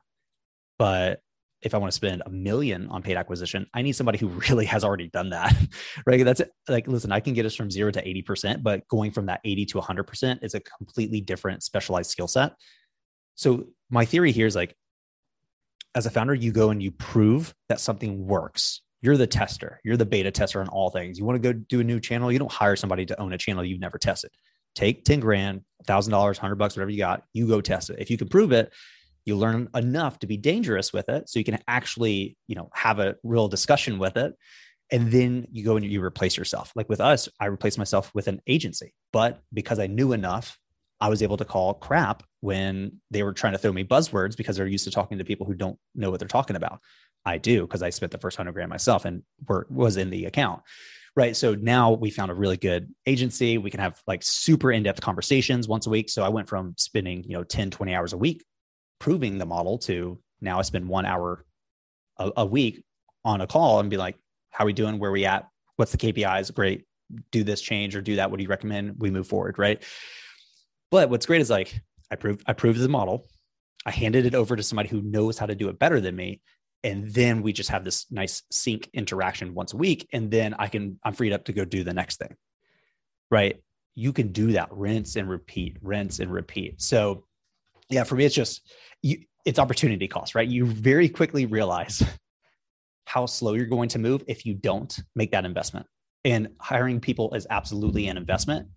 but 0.77 1.21
if 1.61 1.73
I 1.73 1.77
want 1.77 1.91
to 1.91 1.95
spend 1.95 2.23
a 2.25 2.29
million 2.29 2.87
on 2.87 3.01
paid 3.01 3.17
acquisition, 3.17 3.67
I 3.73 3.81
need 3.81 3.93
somebody 3.93 4.17
who 4.17 4.27
really 4.49 4.65
has 4.65 4.83
already 4.83 5.09
done 5.09 5.29
that, 5.31 5.55
right? 6.05 6.23
That's 6.23 6.39
it. 6.39 6.51
like, 6.67 6.87
listen, 6.87 7.11
I 7.11 7.19
can 7.19 7.33
get 7.33 7.45
us 7.45 7.55
from 7.55 7.69
zero 7.69 7.91
to 7.91 8.01
80%, 8.01 8.63
but 8.63 8.87
going 8.87 9.11
from 9.11 9.25
that 9.25 9.41
80 9.43 9.65
to 9.67 9.79
100% 9.79 10.43
is 10.43 10.53
a 10.53 10.61
completely 10.61 11.21
different 11.21 11.63
specialized 11.63 12.11
skill 12.11 12.27
set. 12.27 12.53
So, 13.35 13.67
my 13.89 14.05
theory 14.05 14.31
here 14.31 14.45
is 14.45 14.55
like, 14.55 14.75
as 15.95 16.05
a 16.05 16.09
founder, 16.09 16.35
you 16.35 16.51
go 16.51 16.69
and 16.69 16.81
you 16.83 16.91
prove 16.91 17.53
that 17.67 17.79
something 17.79 18.27
works. 18.27 18.81
You're 19.01 19.17
the 19.17 19.27
tester, 19.27 19.79
you're 19.83 19.97
the 19.97 20.05
beta 20.05 20.29
tester 20.29 20.61
on 20.61 20.67
all 20.67 20.89
things. 20.89 21.17
You 21.17 21.25
want 21.25 21.41
to 21.41 21.53
go 21.53 21.57
do 21.67 21.79
a 21.79 21.83
new 21.83 21.99
channel, 21.99 22.31
you 22.31 22.39
don't 22.39 22.51
hire 22.51 22.75
somebody 22.75 23.05
to 23.07 23.19
own 23.19 23.33
a 23.33 23.37
channel 23.37 23.63
you've 23.63 23.79
never 23.79 23.97
tested. 23.97 24.29
Take 24.75 25.03
10 25.03 25.19
grand, 25.19 25.61
$1,000, 25.87 26.11
100 26.11 26.55
bucks, 26.55 26.75
whatever 26.75 26.91
you 26.91 26.99
got, 26.99 27.23
you 27.33 27.47
go 27.47 27.59
test 27.59 27.89
it. 27.89 27.97
If 27.99 28.11
you 28.11 28.17
can 28.17 28.27
prove 28.27 28.51
it, 28.51 28.71
you 29.29 29.37
learn 29.37 29.69
enough 29.75 30.19
to 30.19 30.27
be 30.27 30.35
dangerous 30.35 30.91
with 30.91 31.07
it 31.07 31.29
so 31.29 31.39
you 31.39 31.45
can 31.45 31.59
actually 31.67 32.35
you 32.47 32.55
know 32.55 32.69
have 32.73 32.99
a 32.99 33.15
real 33.23 33.47
discussion 33.47 33.99
with 33.99 34.17
it 34.17 34.33
and 34.91 35.11
then 35.11 35.47
you 35.51 35.63
go 35.63 35.75
and 35.75 35.85
you 35.85 36.03
replace 36.03 36.35
yourself. 36.35 36.71
Like 36.75 36.89
with 36.89 36.99
us 36.99 37.29
i 37.39 37.45
replaced 37.45 37.77
myself 37.77 38.13
with 38.13 38.27
an 38.27 38.41
agency 38.47 38.93
but 39.13 39.41
because 39.53 39.79
i 39.79 39.87
knew 39.87 40.11
enough 40.13 40.57
i 40.99 41.07
was 41.07 41.23
able 41.23 41.37
to 41.37 41.45
call 41.45 41.75
crap 41.75 42.23
when 42.41 42.99
they 43.11 43.23
were 43.23 43.33
trying 43.33 43.53
to 43.53 43.59
throw 43.59 43.71
me 43.71 43.83
buzzwords 43.83 44.35
because 44.35 44.57
they're 44.57 44.67
used 44.67 44.85
to 44.85 44.91
talking 44.91 45.17
to 45.17 45.25
people 45.25 45.45
who 45.45 45.53
don't 45.53 45.77
know 45.95 46.09
what 46.09 46.19
they're 46.19 46.27
talking 46.27 46.55
about. 46.55 46.79
I 47.25 47.37
do 47.37 47.61
because 47.61 47.83
i 47.83 47.89
spent 47.89 48.11
the 48.11 48.17
first 48.17 48.37
100 48.37 48.53
grand 48.53 48.69
myself 48.69 49.05
and 49.05 49.23
were, 49.47 49.67
was 49.69 49.97
in 49.97 50.09
the 50.09 50.25
account 50.25 50.61
right? 51.15 51.35
So 51.35 51.55
now 51.55 51.91
we 51.91 52.11
found 52.11 52.31
a 52.31 52.33
really 52.33 52.55
good 52.55 52.93
agency. 53.05 53.57
We 53.57 53.71
can 53.71 53.81
have 53.81 54.01
like 54.07 54.23
super 54.23 54.71
in-depth 54.71 55.01
conversations 55.01 55.67
once 55.67 55.85
a 55.85 55.89
week. 55.89 56.09
So 56.09 56.23
i 56.23 56.29
went 56.29 56.47
from 56.47 56.75
spending 56.77 57.23
you 57.23 57.35
know 57.35 57.43
10 57.43 57.71
20 57.71 57.93
hours 57.93 58.13
a 58.13 58.17
week 58.17 58.45
proving 58.99 59.37
the 59.37 59.45
model 59.45 59.77
to 59.79 60.19
now 60.41 60.59
I 60.59 60.61
spend 60.61 60.87
one 60.87 61.05
hour 61.05 61.45
a, 62.17 62.31
a 62.37 62.45
week 62.45 62.83
on 63.25 63.41
a 63.41 63.47
call 63.47 63.79
and 63.79 63.89
be 63.89 63.97
like, 63.97 64.17
how 64.51 64.63
are 64.63 64.67
we 64.67 64.73
doing? 64.73 64.99
Where 64.99 65.09
are 65.09 65.13
we 65.13 65.25
at? 65.25 65.47
What's 65.75 65.91
the 65.91 65.97
KPIs? 65.97 66.53
Great. 66.53 66.85
Do 67.31 67.43
this 67.43 67.61
change 67.61 67.95
or 67.95 68.01
do 68.01 68.17
that. 68.17 68.29
What 68.29 68.37
do 68.37 68.43
you 68.43 68.49
recommend? 68.49 68.95
We 68.99 69.09
move 69.09 69.27
forward. 69.27 69.57
Right. 69.57 69.83
But 70.91 71.09
what's 71.09 71.25
great 71.25 71.41
is 71.41 71.49
like 71.49 71.81
I 72.11 72.15
proved 72.15 72.43
I 72.45 72.53
proved 72.53 72.79
the 72.79 72.89
model. 72.89 73.27
I 73.85 73.91
handed 73.91 74.25
it 74.25 74.35
over 74.35 74.55
to 74.55 74.63
somebody 74.63 74.89
who 74.89 75.01
knows 75.01 75.37
how 75.37 75.45
to 75.45 75.55
do 75.55 75.69
it 75.69 75.79
better 75.79 76.01
than 76.01 76.15
me. 76.15 76.41
And 76.83 77.09
then 77.09 77.41
we 77.41 77.53
just 77.53 77.69
have 77.69 77.83
this 77.83 78.05
nice 78.11 78.43
sync 78.51 78.89
interaction 78.93 79.53
once 79.53 79.73
a 79.73 79.77
week. 79.77 80.07
And 80.13 80.31
then 80.31 80.53
I 80.57 80.67
can, 80.67 80.99
I'm 81.03 81.13
freed 81.13 81.33
up 81.33 81.45
to 81.45 81.53
go 81.53 81.65
do 81.65 81.83
the 81.83 81.93
next 81.93 82.17
thing. 82.17 82.35
Right. 83.29 83.61
You 83.95 84.13
can 84.13 84.31
do 84.31 84.53
that, 84.53 84.69
rinse 84.71 85.15
and 85.15 85.29
repeat, 85.29 85.77
rinse 85.81 86.19
and 86.19 86.31
repeat. 86.31 86.81
So 86.81 87.25
yeah, 87.89 88.03
for 88.03 88.15
me, 88.15 88.25
it's 88.25 88.35
just 88.35 88.61
you, 89.01 89.19
it's 89.45 89.59
opportunity 89.59 90.07
cost, 90.07 90.35
right? 90.35 90.47
You 90.47 90.65
very 90.65 91.09
quickly 91.09 91.45
realize 91.45 92.03
how 93.05 93.25
slow 93.25 93.53
you're 93.53 93.65
going 93.65 93.89
to 93.89 93.99
move 93.99 94.23
if 94.27 94.45
you 94.45 94.53
don't 94.53 94.97
make 95.15 95.31
that 95.31 95.45
investment. 95.45 95.87
And 96.25 96.49
hiring 96.59 96.99
people 96.99 97.33
is 97.33 97.47
absolutely 97.49 98.07
an 98.07 98.17
investment, 98.17 98.67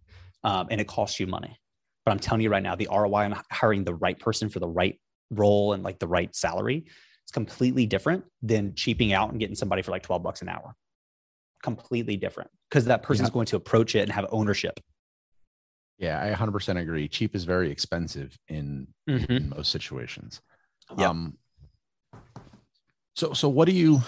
um, 0.45 0.69
and 0.71 0.81
it 0.81 0.87
costs 0.87 1.21
you 1.21 1.27
money. 1.27 1.59
But 2.05 2.13
I'm 2.13 2.19
telling 2.19 2.41
you 2.41 2.51
right 2.51 2.63
now, 2.63 2.75
the 2.75 2.89
ROI 2.91 3.25
on 3.25 3.41
hiring 3.51 3.85
the 3.85 3.95
right 3.95 4.19
person 4.19 4.49
for 4.49 4.61
the 4.61 4.69
right 4.69 4.99
role 5.31 5.73
and 5.73 5.83
like 5.83 5.99
the 5.99 6.07
right 6.07 6.35
salary 6.35 6.85
is 7.27 7.33
completely 7.33 7.87
different 7.87 8.25
than 8.43 8.75
cheaping 8.75 9.13
out 9.13 9.31
and 9.31 9.39
getting 9.39 9.55
somebody 9.55 9.83
for 9.83 9.91
like 9.91 10.03
12 10.03 10.23
bucks 10.23 10.43
an 10.43 10.49
hour. 10.49 10.75
Completely 11.63 12.17
different 12.17 12.51
because 12.71 12.87
that 12.87 13.03
person's 13.03 13.29
yeah. 13.29 13.35
going 13.35 13.47
to 13.47 13.57
approach 13.57 13.95
it 13.95 14.01
and 14.01 14.13
have 14.13 14.27
ownership 14.31 14.81
yeah, 16.03 16.21
I 16.21 16.35
100% 16.37 16.81
agree. 16.81 17.07
Cheap 17.07 17.37
is 17.37 17.45
very 17.45 17.71
expensive 17.71 18.37
in, 18.49 18.89
mm-hmm. 19.09 19.33
in 19.33 19.49
most 19.51 19.71
situations. 19.71 20.41
Yep. 20.99 21.09
Um, 21.09 21.39
so, 23.15 23.33
so 23.35 23.49
what 23.49 23.67
do 23.67 23.73
you, 23.73 24.03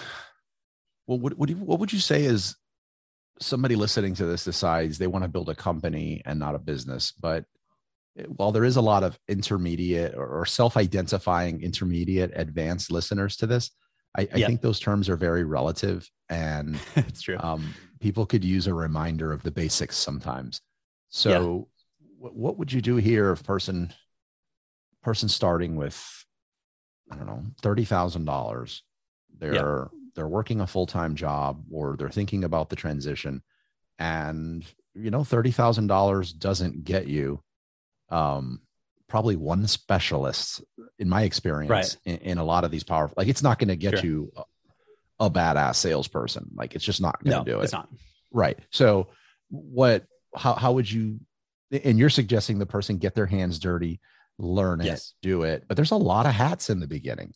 well, 1.07 1.17
what, 1.17 1.37
what, 1.37 1.47
do 1.47 1.55
you, 1.55 1.63
what 1.63 1.79
would 1.79 1.93
you 1.93 1.99
say 1.99 2.25
is 2.25 2.57
somebody 3.39 3.77
listening 3.77 4.13
to 4.15 4.25
this 4.25 4.43
decides 4.43 4.97
they 4.97 5.07
want 5.07 5.23
to 5.23 5.29
build 5.29 5.47
a 5.47 5.55
company 5.55 6.21
and 6.25 6.37
not 6.37 6.53
a 6.53 6.59
business, 6.59 7.13
but 7.13 7.45
while 8.27 8.51
there 8.51 8.65
is 8.65 8.75
a 8.75 8.81
lot 8.81 9.03
of 9.03 9.17
intermediate 9.29 10.15
or, 10.15 10.27
or 10.27 10.45
self-identifying 10.45 11.61
intermediate 11.61 12.31
advanced 12.35 12.91
listeners 12.91 13.37
to 13.37 13.47
this, 13.47 13.71
I, 14.17 14.27
I 14.33 14.41
think 14.41 14.59
those 14.59 14.81
terms 14.81 15.07
are 15.07 15.17
very 15.17 15.45
relative 15.45 16.09
and 16.27 16.77
it's 16.97 17.21
true. 17.21 17.37
Um, 17.39 17.73
people 18.01 18.25
could 18.25 18.43
use 18.43 18.67
a 18.67 18.73
reminder 18.73 19.31
of 19.31 19.43
the 19.43 19.51
basics 19.51 19.95
sometimes. 19.95 20.59
So 21.07 21.69
what 22.33 22.57
would 22.57 22.71
you 22.73 22.81
do 22.81 22.95
here 22.95 23.31
if 23.31 23.43
person 23.43 23.93
person 25.03 25.29
starting 25.29 25.75
with 25.75 26.25
I 27.11 27.15
don't 27.17 27.27
know 27.27 27.43
thirty 27.61 27.85
thousand 27.85 28.25
dollars, 28.25 28.81
they're 29.37 29.53
yeah. 29.53 29.85
they're 30.15 30.27
working 30.27 30.61
a 30.61 30.67
full 30.67 30.87
time 30.87 31.15
job 31.15 31.63
or 31.71 31.95
they're 31.97 32.09
thinking 32.09 32.43
about 32.43 32.69
the 32.69 32.75
transition, 32.75 33.43
and 33.99 34.65
you 34.95 35.11
know 35.11 35.23
thirty 35.23 35.51
thousand 35.51 35.87
dollars 35.87 36.33
doesn't 36.33 36.83
get 36.83 37.07
you 37.07 37.41
um, 38.09 38.61
probably 39.07 39.35
one 39.35 39.67
specialist 39.67 40.63
in 40.97 41.09
my 41.09 41.23
experience 41.23 41.69
Right. 41.69 41.97
in, 42.05 42.17
in 42.31 42.37
a 42.37 42.43
lot 42.43 42.63
of 42.63 42.71
these 42.71 42.83
powerful 42.83 43.13
like 43.17 43.27
it's 43.27 43.43
not 43.43 43.59
going 43.59 43.67
to 43.69 43.75
get 43.75 43.99
Sure. 43.99 44.05
you 44.05 44.31
a, 44.35 45.25
a 45.25 45.29
badass 45.29 45.75
salesperson 45.75 46.49
like 46.55 46.75
it's 46.75 46.83
just 46.85 47.01
not 47.01 47.23
going 47.23 47.31
No, 47.37 47.43
to 47.43 47.51
do 47.51 47.59
it 47.59 47.63
it's 47.65 47.73
not. 47.73 47.89
right 48.31 48.57
so 48.71 49.09
what 49.49 50.05
how, 50.35 50.53
how 50.53 50.71
would 50.73 50.89
you 50.91 51.19
and 51.71 51.97
you're 51.99 52.09
suggesting 52.09 52.59
the 52.59 52.65
person 52.65 52.97
get 52.97 53.15
their 53.15 53.25
hands 53.25 53.59
dirty 53.59 53.99
learn 54.37 54.81
it 54.81 54.85
Yes. 54.85 55.13
do 55.21 55.43
it 55.43 55.63
but 55.67 55.75
there's 55.77 55.91
a 55.91 55.95
lot 55.95 56.25
of 56.25 56.33
hats 56.33 56.69
in 56.69 56.79
the 56.79 56.87
beginning 56.87 57.33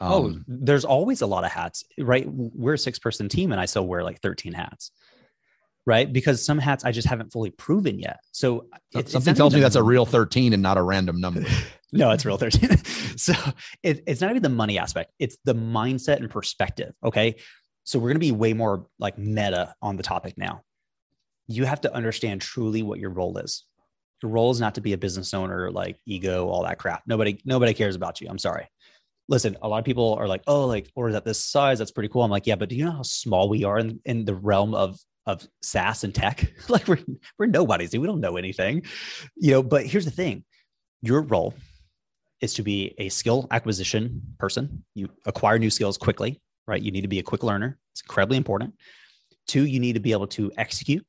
oh, 0.00 0.26
Um, 0.26 0.44
there's 0.48 0.84
always 0.84 1.20
a 1.22 1.26
lot 1.26 1.44
of 1.44 1.50
hats, 1.52 1.84
right? 1.98 2.26
We're 2.28 2.74
a 2.74 2.78
six 2.78 2.98
person 2.98 3.28
team 3.28 3.52
and 3.52 3.60
I 3.60 3.66
still 3.66 3.86
wear 3.86 4.02
like 4.02 4.20
13 4.20 4.52
hats, 4.52 4.90
right? 5.86 6.12
Because 6.12 6.44
some 6.44 6.58
hats 6.58 6.84
I 6.84 6.90
just 6.92 7.06
haven't 7.08 7.32
fully 7.32 7.50
proven 7.50 7.98
yet. 7.98 8.18
So 8.32 8.66
it- 8.92 9.00
it's 9.00 9.12
something 9.12 9.34
tells 9.34 9.54
me 9.54 9.60
that's 9.60 9.76
a 9.76 9.82
real 9.82 10.04
13 10.06 10.52
and 10.52 10.62
not 10.62 10.78
a 10.78 10.82
random 10.82 11.20
number 11.20 11.44
No, 11.92 12.10
it's 12.10 12.24
real 12.24 12.36
13. 12.38 12.76
so 13.16 13.34
it, 13.84 14.02
it's 14.08 14.20
not 14.20 14.30
even 14.30 14.42
the 14.42 14.48
money 14.48 14.78
aspect, 14.78 15.12
it's 15.20 15.36
the 15.44 15.54
mindset 15.54 16.16
and 16.16 16.28
perspective. 16.28 16.92
Okay. 17.04 17.36
So 17.84 17.98
we're 18.00 18.08
going 18.08 18.16
to 18.16 18.18
be 18.20 18.32
way 18.32 18.52
more 18.52 18.86
like 18.98 19.16
meta 19.16 19.74
on 19.80 19.96
the 19.96 20.02
topic 20.02 20.36
now. 20.36 20.62
You 21.46 21.64
have 21.64 21.80
to 21.82 21.94
understand 21.94 22.40
truly 22.40 22.82
what 22.82 22.98
your 22.98 23.10
role 23.10 23.38
is. 23.38 23.64
Your 24.22 24.32
role 24.32 24.50
is 24.50 24.60
not 24.60 24.76
to 24.76 24.80
be 24.80 24.92
a 24.92 24.98
business 24.98 25.34
owner, 25.34 25.70
like 25.70 25.98
ego, 26.06 26.48
all 26.48 26.64
that 26.64 26.78
crap. 26.78 27.02
Nobody, 27.06 27.40
nobody 27.44 27.74
cares 27.74 27.96
about 27.96 28.20
you. 28.20 28.28
I'm 28.30 28.38
sorry. 28.38 28.68
Listen, 29.28 29.56
a 29.62 29.68
lot 29.68 29.78
of 29.78 29.84
people 29.84 30.14
are 30.14 30.28
like, 30.28 30.42
oh, 30.46 30.66
like, 30.66 30.90
or 30.94 31.08
is 31.08 31.14
that 31.14 31.24
this 31.24 31.44
size? 31.44 31.78
That's 31.78 31.90
pretty 31.90 32.08
cool. 32.08 32.22
I'm 32.22 32.30
like, 32.30 32.46
yeah, 32.46 32.56
but 32.56 32.68
do 32.68 32.76
you 32.76 32.84
know 32.84 32.92
how 32.92 33.02
small 33.02 33.48
we 33.48 33.64
are 33.64 33.78
in, 33.78 34.00
in 34.04 34.24
the 34.24 34.34
realm 34.34 34.74
of 34.74 34.98
of 35.26 35.46
SaaS 35.62 36.04
and 36.04 36.14
tech? 36.14 36.52
like 36.68 36.86
we're 36.86 36.98
we're 37.38 37.46
nobodies, 37.46 37.90
dude. 37.90 38.02
We 38.02 38.06
don't 38.06 38.20
know 38.20 38.36
anything. 38.36 38.84
You 39.36 39.52
know, 39.52 39.62
but 39.62 39.86
here's 39.86 40.04
the 40.04 40.10
thing. 40.10 40.44
Your 41.00 41.22
role 41.22 41.54
is 42.40 42.54
to 42.54 42.62
be 42.62 42.94
a 42.98 43.08
skill 43.08 43.46
acquisition 43.50 44.22
person. 44.38 44.84
You 44.94 45.08
acquire 45.26 45.58
new 45.58 45.70
skills 45.70 45.96
quickly, 45.96 46.40
right? 46.66 46.80
You 46.80 46.90
need 46.90 47.00
to 47.00 47.08
be 47.08 47.18
a 47.18 47.22
quick 47.22 47.42
learner. 47.42 47.78
It's 47.92 48.02
incredibly 48.02 48.36
important. 48.36 48.74
Two, 49.46 49.64
you 49.64 49.80
need 49.80 49.94
to 49.94 50.00
be 50.00 50.12
able 50.12 50.26
to 50.28 50.52
execute, 50.56 51.04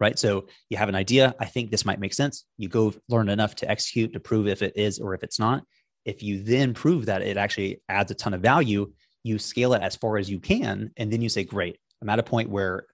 right? 0.00 0.18
So 0.18 0.46
you 0.68 0.76
have 0.76 0.88
an 0.88 0.94
idea. 0.94 1.34
I 1.38 1.46
think 1.46 1.70
this 1.70 1.84
might 1.84 2.00
make 2.00 2.14
sense. 2.14 2.44
You 2.58 2.68
go 2.68 2.92
learn 3.08 3.28
enough 3.28 3.54
to 3.56 3.70
execute 3.70 4.12
to 4.12 4.20
prove 4.20 4.46
if 4.46 4.62
it 4.62 4.74
is 4.76 4.98
or 4.98 5.14
if 5.14 5.22
it's 5.22 5.38
not. 5.38 5.64
If 6.04 6.22
you 6.22 6.42
then 6.42 6.74
prove 6.74 7.06
that 7.06 7.22
it 7.22 7.36
actually 7.36 7.82
adds 7.88 8.10
a 8.10 8.14
ton 8.14 8.34
of 8.34 8.40
value, 8.40 8.92
you 9.22 9.38
scale 9.38 9.72
it 9.74 9.82
as 9.82 9.96
far 9.96 10.18
as 10.18 10.28
you 10.28 10.38
can. 10.38 10.90
And 10.96 11.12
then 11.12 11.22
you 11.22 11.28
say, 11.28 11.44
great, 11.44 11.78
I'm 12.02 12.08
at 12.10 12.18
a 12.18 12.22
point 12.22 12.50
where 12.50 12.86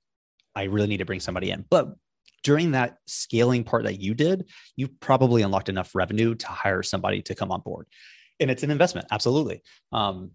I 0.54 0.64
really 0.64 0.86
need 0.86 0.98
to 0.98 1.04
bring 1.04 1.20
somebody 1.20 1.50
in. 1.50 1.64
But 1.68 1.94
during 2.42 2.72
that 2.72 2.96
scaling 3.06 3.64
part 3.64 3.84
that 3.84 4.00
you 4.00 4.14
did, 4.14 4.48
you 4.76 4.88
probably 4.88 5.42
unlocked 5.42 5.68
enough 5.68 5.94
revenue 5.94 6.34
to 6.34 6.46
hire 6.46 6.82
somebody 6.82 7.22
to 7.22 7.34
come 7.34 7.50
on 7.50 7.60
board. 7.60 7.86
And 8.38 8.50
it's 8.50 8.62
an 8.62 8.70
investment, 8.70 9.08
absolutely. 9.10 9.62
Um, 9.92 10.30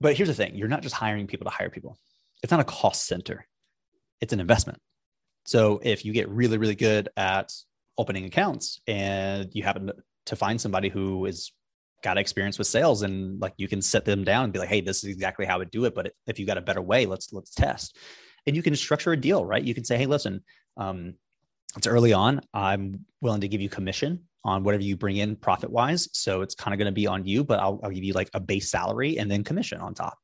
but 0.00 0.16
here's 0.16 0.28
the 0.28 0.34
thing 0.34 0.54
you're 0.54 0.68
not 0.68 0.82
just 0.82 0.94
hiring 0.94 1.26
people 1.26 1.44
to 1.44 1.56
hire 1.56 1.70
people, 1.70 1.98
it's 2.42 2.50
not 2.50 2.60
a 2.60 2.64
cost 2.64 3.06
center, 3.06 3.46
it's 4.20 4.32
an 4.32 4.40
investment. 4.40 4.78
So 5.48 5.80
if 5.82 6.04
you 6.04 6.12
get 6.12 6.28
really, 6.28 6.58
really 6.58 6.74
good 6.74 7.08
at 7.16 7.54
opening 7.96 8.26
accounts 8.26 8.82
and 8.86 9.48
you 9.54 9.62
happen 9.62 9.90
to 10.26 10.36
find 10.36 10.60
somebody 10.60 10.90
who 10.90 11.24
is 11.24 11.52
got 12.02 12.18
experience 12.18 12.58
with 12.58 12.66
sales 12.66 13.00
and 13.00 13.40
like 13.40 13.54
you 13.56 13.66
can 13.66 13.80
set 13.80 14.04
them 14.04 14.24
down 14.24 14.44
and 14.44 14.52
be 14.52 14.58
like 14.58 14.68
hey 14.68 14.80
this 14.82 15.02
is 15.02 15.10
exactly 15.10 15.44
how 15.44 15.60
i 15.60 15.64
do 15.64 15.84
it 15.84 15.96
but 15.96 16.12
if 16.28 16.38
you 16.38 16.46
got 16.46 16.58
a 16.58 16.60
better 16.60 16.82
way 16.82 17.06
let's 17.06 17.32
let's 17.32 17.54
test. 17.54 17.96
And 18.46 18.54
you 18.54 18.62
can 18.62 18.76
structure 18.76 19.12
a 19.12 19.16
deal 19.16 19.42
right? 19.44 19.64
You 19.64 19.74
can 19.74 19.84
say 19.84 19.96
hey 19.96 20.04
listen 20.06 20.44
um, 20.76 21.14
it's 21.76 21.86
early 21.86 22.12
on. 22.12 22.40
I'm 22.52 23.06
willing 23.22 23.40
to 23.40 23.48
give 23.48 23.62
you 23.62 23.70
commission 23.70 24.24
on 24.44 24.64
whatever 24.64 24.82
you 24.82 24.98
bring 24.98 25.16
in 25.16 25.34
profit 25.34 25.70
wise 25.70 26.10
so 26.12 26.42
it's 26.42 26.54
kind 26.54 26.74
of 26.74 26.78
going 26.78 26.92
to 26.92 27.00
be 27.00 27.06
on 27.06 27.24
you 27.24 27.42
but 27.42 27.58
I'll, 27.58 27.80
I'll 27.82 27.90
give 27.90 28.04
you 28.04 28.12
like 28.12 28.28
a 28.34 28.40
base 28.40 28.70
salary 28.70 29.18
and 29.18 29.30
then 29.30 29.44
commission 29.44 29.80
on 29.80 29.94
top 29.94 30.18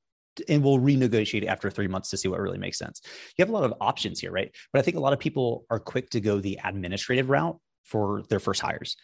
and 0.48 0.62
we'll 0.62 0.78
renegotiate 0.78 1.46
after 1.46 1.70
three 1.70 1.88
months 1.88 2.10
to 2.10 2.16
see 2.16 2.28
what 2.28 2.40
really 2.40 2.58
makes 2.58 2.78
sense 2.78 3.00
you 3.36 3.42
have 3.42 3.48
a 3.48 3.52
lot 3.52 3.64
of 3.64 3.74
options 3.80 4.20
here 4.20 4.30
right 4.30 4.54
but 4.72 4.78
i 4.78 4.82
think 4.82 4.96
a 4.96 5.00
lot 5.00 5.12
of 5.12 5.18
people 5.18 5.64
are 5.70 5.78
quick 5.78 6.10
to 6.10 6.20
go 6.20 6.40
the 6.40 6.58
administrative 6.64 7.28
route 7.30 7.58
for 7.84 8.22
their 8.28 8.40
first 8.40 8.60
hires 8.60 8.96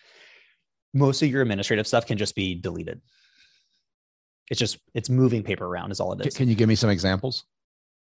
most 0.93 1.23
of 1.23 1.29
your 1.29 1.43
administrative 1.43 1.87
stuff 1.87 2.07
can 2.07 2.19
just 2.19 2.35
be 2.35 2.55
deleted 2.55 3.01
it's 4.51 4.59
just 4.59 4.79
it's 4.95 5.09
moving 5.09 5.43
paper 5.43 5.65
around 5.65 5.93
is 5.93 6.01
all 6.01 6.13
it 6.13 6.27
is. 6.27 6.37
Can 6.37 6.49
you 6.49 6.57
give 6.57 6.69
me 6.69 6.75
some 6.75 6.91
examples 6.91 7.45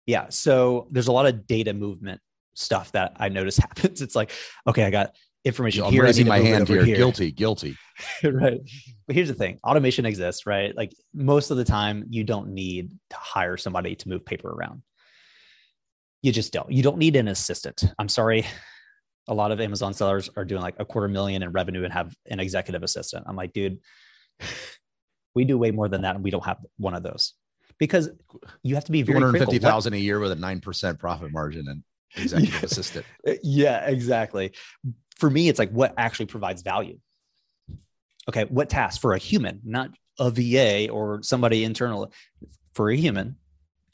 yeah. 0.07 0.27
So 0.29 0.89
there's 0.91 1.09
a 1.09 1.13
lot 1.13 1.27
of 1.27 1.47
data 1.47 1.73
movement 1.73 2.21
stuff 2.55 2.93
that 2.93 3.13
I 3.17 3.29
notice 3.29 3.57
happens. 3.59 4.03
It's 4.03 4.17
like, 4.17 4.33
okay, 4.67 4.85
I 4.85 4.91
got 4.91 5.15
information 5.45 5.83
i'm 5.85 5.93
here. 5.93 6.03
Raising 6.03 6.27
my 6.27 6.39
hand 6.39 6.71
over 6.71 6.85
here. 6.85 6.97
guilty 6.97 7.33
guilty 7.33 7.77
right. 8.25 8.61
But 9.07 9.17
here's 9.17 9.29
the 9.29 9.35
thing 9.35 9.59
automation 9.65 10.07
exists, 10.07 10.47
right? 10.47 10.75
Like 10.77 10.93
most 11.13 11.51
of 11.51 11.57
the 11.57 11.65
time, 11.65 12.07
you 12.09 12.25
don't 12.25 12.49
need 12.55 12.91
to 13.11 13.17
hire 13.17 13.57
somebody 13.57 13.95
to 13.97 14.09
move 14.09 14.25
paper 14.25 14.49
around. 14.49 14.83
You 16.23 16.33
just 16.33 16.53
don't. 16.53 16.71
You 16.71 16.83
don't 16.83 16.99
need 16.99 17.17
an 17.17 17.29
assistant. 17.29 17.85
I'm 17.99 18.09
sorry. 18.09 18.47
A 19.29 19.35
lot 19.35 19.53
of 19.53 19.61
Amazon 19.61 19.93
sellers 19.95 20.31
are 20.37 20.45
doing 20.45 20.63
like 20.63 20.77
a 20.79 20.85
quarter 20.85 21.09
million 21.09 21.43
in 21.43 21.51
revenue 21.53 21.85
and 21.85 21.93
have 21.93 22.15
an 22.27 22.41
executive 22.41 22.83
assistant. 22.83 23.25
I'm 23.29 23.37
like, 23.37 23.53
dude, 23.53 23.79
we 25.35 25.45
do 25.45 25.59
way 25.59 25.71
more 25.71 25.89
than 25.89 26.03
that. 26.03 26.15
And 26.15 26.25
we 26.25 26.31
don't 26.31 26.45
have 26.45 26.59
one 26.79 26.95
of 26.95 27.03
those 27.03 27.35
because 27.79 28.09
you 28.63 28.75
have 28.75 28.85
to 28.85 28.93
be 28.93 29.03
very 29.03 29.19
critical. 29.21 29.53
250000 29.53 29.93
a 29.95 29.97
year 29.99 30.19
with 30.21 30.33
a 30.33 30.37
9% 30.37 30.99
profit 30.99 31.33
margin 31.33 31.69
and 31.69 31.83
executive 32.17 32.55
Yeah. 32.55 32.67
assistant 32.67 33.07
Yeah, 33.43 33.87
exactly. 33.87 34.53
For 35.21 35.31
me, 35.31 35.49
it's 35.49 35.59
like 35.59 35.71
what 35.71 35.95
actually 35.97 36.27
provides 36.27 36.63
value. 36.63 36.99
Okay, 38.29 38.45
what 38.45 38.69
task 38.69 39.01
for 39.01 39.15
a 39.15 39.19
human, 39.19 39.61
not 39.65 39.91
a 40.19 40.31
VA 40.31 40.91
or 40.91 41.23
somebody 41.23 41.65
internal, 41.65 42.13
for 42.75 42.91
a 42.91 42.97
human 42.97 43.37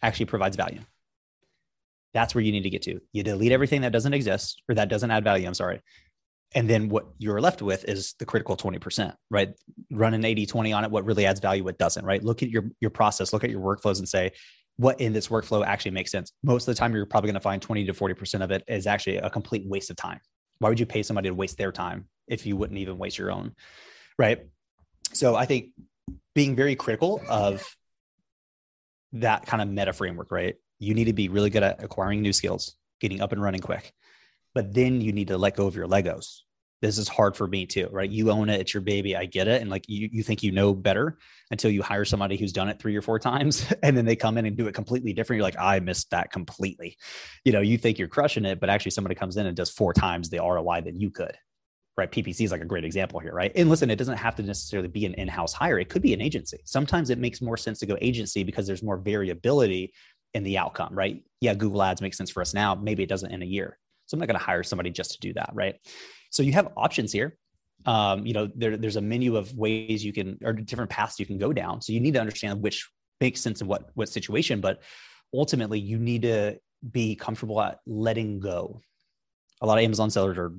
actually 0.03 0.27
provides 0.27 0.57
value. 0.57 0.81
That's 2.15 2.35
where 2.35 2.43
you 2.43 2.53
need 2.53 2.63
to 2.63 2.71
get 2.71 2.83
to. 2.83 3.01
You 3.13 3.23
delete 3.23 3.53
everything 3.53 3.83
that 3.83 3.93
doesn't 3.93 4.15
exist 4.15 4.63
or 4.69 4.75
that 4.77 4.89
doesn't 4.89 5.11
add 5.11 5.25
value. 5.25 5.47
I'm 5.47 5.55
sorry. 5.55 5.83
And 6.55 6.71
then 6.71 6.89
what 6.89 7.07
you're 7.19 7.41
left 7.41 7.61
with 7.61 7.85
is 7.87 8.15
the 8.19 8.25
critical 8.25 8.57
20%, 8.57 9.15
right? 9.31 9.51
Run 9.91 10.15
an 10.15 10.25
80 10.25 10.47
20 10.47 10.73
on 10.73 10.85
it. 10.85 10.91
What 10.91 11.05
really 11.05 11.27
adds 11.27 11.41
value, 11.41 11.65
what 11.65 11.77
doesn't, 11.77 12.05
right? 12.05 12.23
Look 12.23 12.43
at 12.43 12.51
your, 12.51 12.71
your 12.81 12.91
process, 12.91 13.33
look 13.33 13.45
at 13.45 13.51
your 13.51 13.61
workflows 13.61 13.99
and 13.99 14.09
say, 14.09 14.33
what 14.77 15.01
in 15.01 15.13
this 15.13 15.29
workflow 15.29 15.65
actually 15.65 15.91
makes 15.93 16.11
sense. 16.11 16.33
Most 16.43 16.69
of 16.69 16.75
the 16.75 16.79
time, 16.79 16.95
you're 16.95 17.07
probably 17.07 17.29
going 17.29 17.35
to 17.35 17.41
find 17.41 17.61
20 17.61 17.87
to 17.87 17.93
40% 17.93 18.43
of 18.43 18.51
it 18.51 18.63
is 18.69 18.87
actually 18.87 19.17
a 19.17 19.31
complete 19.31 19.67
waste 19.67 19.91
of 19.91 19.97
time. 19.97 20.21
Why 20.59 20.69
would 20.69 20.81
you 20.81 20.87
pay 20.87 21.03
somebody 21.03 21.29
to 21.29 21.35
waste 21.35 21.59
their 21.59 21.73
time 21.73 22.09
if 22.27 22.47
you 22.47 22.57
wouldn't 22.57 22.79
even 22.79 22.99
waste 22.99 23.19
your 23.19 23.31
own? 23.31 23.55
Right. 24.19 24.47
So 25.13 25.37
I 25.37 25.45
think 25.47 25.71
being 26.35 26.57
very 26.57 26.77
critical 26.77 27.21
of 27.29 27.65
that 29.13 29.47
kind 29.47 29.63
of 29.63 29.69
meta 29.69 29.93
framework, 29.93 30.31
right? 30.31 30.57
You 30.79 30.95
need 30.95 31.05
to 31.05 31.13
be 31.13 31.29
really 31.29 31.51
good 31.51 31.63
at 31.63 31.83
acquiring 31.83 32.23
new 32.23 32.33
skills, 32.33 32.77
getting 33.01 33.21
up 33.21 33.33
and 33.33 33.43
running 33.43 33.61
quick, 33.61 33.93
but 34.55 34.75
then 34.75 35.01
you 35.01 35.13
need 35.13 35.29
to 35.29 35.39
let 35.39 35.57
go 35.57 35.67
of 35.67 35.75
your 35.75 35.87
Legos. 35.87 36.41
This 36.83 36.99
is 36.99 37.09
hard 37.09 37.37
for 37.37 37.47
me 37.47 37.65
too, 37.65 37.89
right? 37.91 38.09
You 38.09 38.31
own 38.31 38.51
it, 38.51 38.61
it's 38.61 38.75
your 38.75 38.83
baby. 38.83 39.17
I 39.17 39.25
get 39.25 39.49
it. 39.49 39.63
And 39.63 39.71
like 39.71 39.89
you, 39.89 40.11
you 40.13 40.23
think 40.23 40.43
you 40.43 40.53
know 40.53 40.75
better 40.75 41.17
until 41.51 41.71
you 41.71 41.83
hire 41.83 42.05
somebody 42.05 42.37
who's 42.37 42.53
done 42.53 42.69
it 42.69 42.79
three 42.79 42.95
or 42.95 43.03
four 43.03 43.19
times 43.19 43.67
and 43.83 43.97
then 43.97 44.05
they 44.05 44.17
come 44.17 44.37
in 44.37 44.45
and 44.45 44.57
do 44.57 44.67
it 44.67 44.75
completely 44.75 45.13
different. 45.13 45.39
You're 45.39 45.45
like, 45.45 45.59
I 45.59 45.81
missed 45.81 46.11
that 46.11 46.31
completely. 46.31 46.99
You 47.45 47.53
know, 47.53 47.63
you 47.63 47.79
think 47.79 47.99
you're 47.99 48.09
crushing 48.09 48.45
it, 48.45 48.61
but 48.61 48.69
actually 48.69 48.91
somebody 48.91 49.15
comes 49.15 49.37
in 49.39 49.47
and 49.47 49.57
does 49.57 49.71
four 49.71 49.95
times 49.95 50.29
the 50.29 50.39
ROI 50.39 50.83
that 50.83 50.95
you 50.95 51.11
could. 51.11 51.37
Right. 51.97 52.13
PPC 52.13 52.45
is 52.45 52.53
like 52.53 52.61
a 52.61 52.67
great 52.67 52.85
example 52.85 53.21
here. 53.21 53.33
Right. 53.33 53.53
And 53.57 53.71
listen, 53.71 53.89
it 53.89 53.97
doesn't 53.97 54.19
have 54.19 54.37
to 54.37 54.43
necessarily 54.43 54.89
be 54.89 55.07
an 55.07 55.15
in 55.15 55.29
house 55.29 55.55
hire. 55.55 55.79
It 55.79 55.89
could 55.89 56.03
be 56.03 56.13
an 56.13 56.21
agency. 56.21 56.59
Sometimes 56.67 57.09
it 57.09 57.19
makes 57.19 57.41
more 57.41 57.57
sense 57.57 57.79
to 57.79 57.87
go 57.87 57.97
agency 58.03 58.45
because 58.45 58.67
there's 58.67 58.83
more 58.83 58.99
variability 58.99 59.95
in 60.35 60.43
the 60.43 60.59
outcome. 60.59 60.93
Right. 60.93 61.25
Yeah. 61.41 61.55
Google 61.55 61.83
ads 61.83 62.03
makes 62.03 62.19
sense 62.19 62.29
for 62.29 62.43
us 62.43 62.53
now. 62.53 62.75
Maybe 62.75 63.03
it 63.03 63.09
doesn't 63.09 63.33
in 63.33 63.41
a 63.41 63.47
year. 63.47 63.79
So 64.05 64.15
I'm 64.15 64.19
not 64.19 64.27
going 64.27 64.39
to 64.39 64.45
hire 64.45 64.63
somebody 64.63 64.91
just 64.91 65.13
to 65.13 65.21
do 65.21 65.33
that. 65.35 65.51
Right. 65.55 65.77
So 66.37 66.43
you 66.43 66.53
have 66.53 66.69
options 66.77 67.13
here. 67.13 67.37
Um, 67.87 68.27
you 68.27 68.33
know, 68.35 68.49
there, 68.55 68.77
there's 68.77 68.97
a 68.97 69.01
menu 69.01 69.37
of 69.37 69.53
ways 69.55 70.05
you 70.05 70.13
can, 70.13 70.39
or 70.45 70.53
different 70.53 70.91
paths 70.91 71.19
you 71.19 71.27
can 71.27 71.39
go 71.39 71.53
down. 71.53 71.81
So 71.81 71.93
you 71.93 72.01
need 72.01 72.15
to 72.15 72.21
understand 72.21 72.61
which 72.63 72.89
makes 73.21 73.41
sense 73.41 73.61
in 73.61 73.67
what, 73.67 73.91
what 73.95 74.09
situation, 74.09 74.61
but 74.61 74.83
ultimately 75.33 75.79
you 75.81 75.99
need 75.99 76.23
to 76.23 76.59
be 76.93 77.15
comfortable 77.17 77.61
at 77.63 77.79
letting 77.87 78.41
go. 78.41 78.81
A 79.63 79.67
lot 79.67 79.79
of 79.79 79.85
Amazon 79.85 80.11
sellers 80.11 80.37
are 80.37 80.53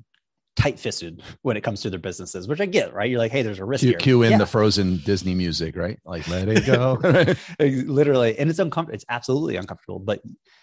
tight 0.56 0.80
fisted 0.80 1.22
when 1.44 1.56
it 1.56 1.62
comes 1.62 1.82
to 1.82 1.90
their 1.92 2.00
businesses, 2.00 2.48
which 2.48 2.60
I 2.60 2.66
get, 2.66 2.94
right? 2.94 3.10
You're 3.10 3.20
like, 3.20 3.32
hey, 3.32 3.44
there's 3.44 3.60
a 3.60 3.66
risk 3.66 3.84
here. 3.84 3.98
cue 4.00 4.24
in 4.24 4.32
Yeah. 4.32 4.38
the 4.40 4.46
frozen 4.48 4.98
disney 5.06 5.36
music 5.36 5.76
right 5.76 6.00
like 6.06 6.28
let 6.28 6.48
it 6.50 6.66
go 6.66 6.98
literally 7.60 8.38
and 8.40 8.50
it's 8.50 8.58
uncomfortable 8.58 8.96
it's 8.96 9.06
absolutely 9.10 9.56
uncomfortable 9.58 10.00
but 10.00 10.20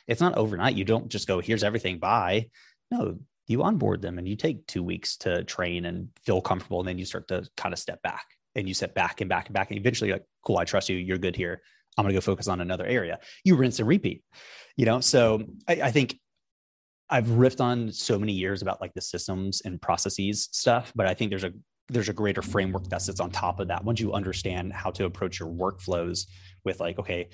it's 0.08 0.20
not 0.20 0.36
overnight 0.36 0.74
you 0.74 0.84
don't 0.84 1.08
just 1.08 1.28
go 1.28 1.40
here's 1.40 1.62
everything 1.62 1.98
bye 1.98 2.48
no 2.90 3.16
you 3.46 3.62
onboard 3.62 4.02
them 4.02 4.18
and 4.18 4.28
you 4.28 4.36
take 4.36 4.66
two 4.66 4.82
weeks 4.82 5.16
to 5.18 5.44
train 5.44 5.84
and 5.84 6.08
feel 6.24 6.40
comfortable 6.40 6.80
and 6.80 6.88
then 6.88 6.98
you 6.98 7.04
start 7.04 7.28
to 7.28 7.46
kind 7.56 7.72
of 7.72 7.78
step 7.78 8.00
back 8.02 8.24
and 8.54 8.68
you 8.68 8.74
step 8.74 8.94
back 8.94 9.20
and 9.20 9.28
back 9.28 9.46
and 9.46 9.54
back 9.54 9.70
and 9.70 9.78
eventually 9.78 10.12
like 10.12 10.24
cool 10.44 10.58
i 10.58 10.64
trust 10.64 10.88
you 10.88 10.96
you're 10.96 11.18
good 11.18 11.36
here. 11.36 11.60
I'm 11.96 12.02
going 12.02 12.12
to 12.12 12.16
go 12.16 12.20
focus 12.20 12.48
on 12.48 12.60
another 12.60 12.84
area. 12.84 13.20
You 13.44 13.54
rinse 13.54 13.78
and 13.78 13.88
repeat 13.88 14.22
you 14.76 14.86
know? 14.86 15.00
So 15.00 15.44
I, 15.68 15.74
I 15.74 15.90
think 15.90 16.18
i've 17.10 17.26
riffed 17.26 17.60
on 17.60 17.92
so 17.92 18.18
many 18.18 18.32
years 18.32 18.62
about 18.62 18.80
like 18.80 18.94
the 18.94 19.00
systems 19.00 19.60
and 19.64 19.80
processes 19.80 20.48
stuff 20.52 20.90
but 20.96 21.06
i 21.06 21.12
think 21.12 21.30
there's 21.30 21.44
a 21.44 21.52
there's 21.90 22.08
a 22.08 22.14
greater 22.14 22.40
framework 22.40 22.88
that 22.88 23.02
sits 23.02 23.20
on 23.20 23.30
top 23.30 23.60
of 23.60 23.68
that 23.68 23.84
once 23.84 24.00
you 24.00 24.14
understand 24.14 24.72
how 24.72 24.90
to 24.90 25.04
approach 25.04 25.38
your 25.38 25.50
workflows 25.50 26.26
with 26.64 26.80
like 26.80 26.98
okay 26.98 27.28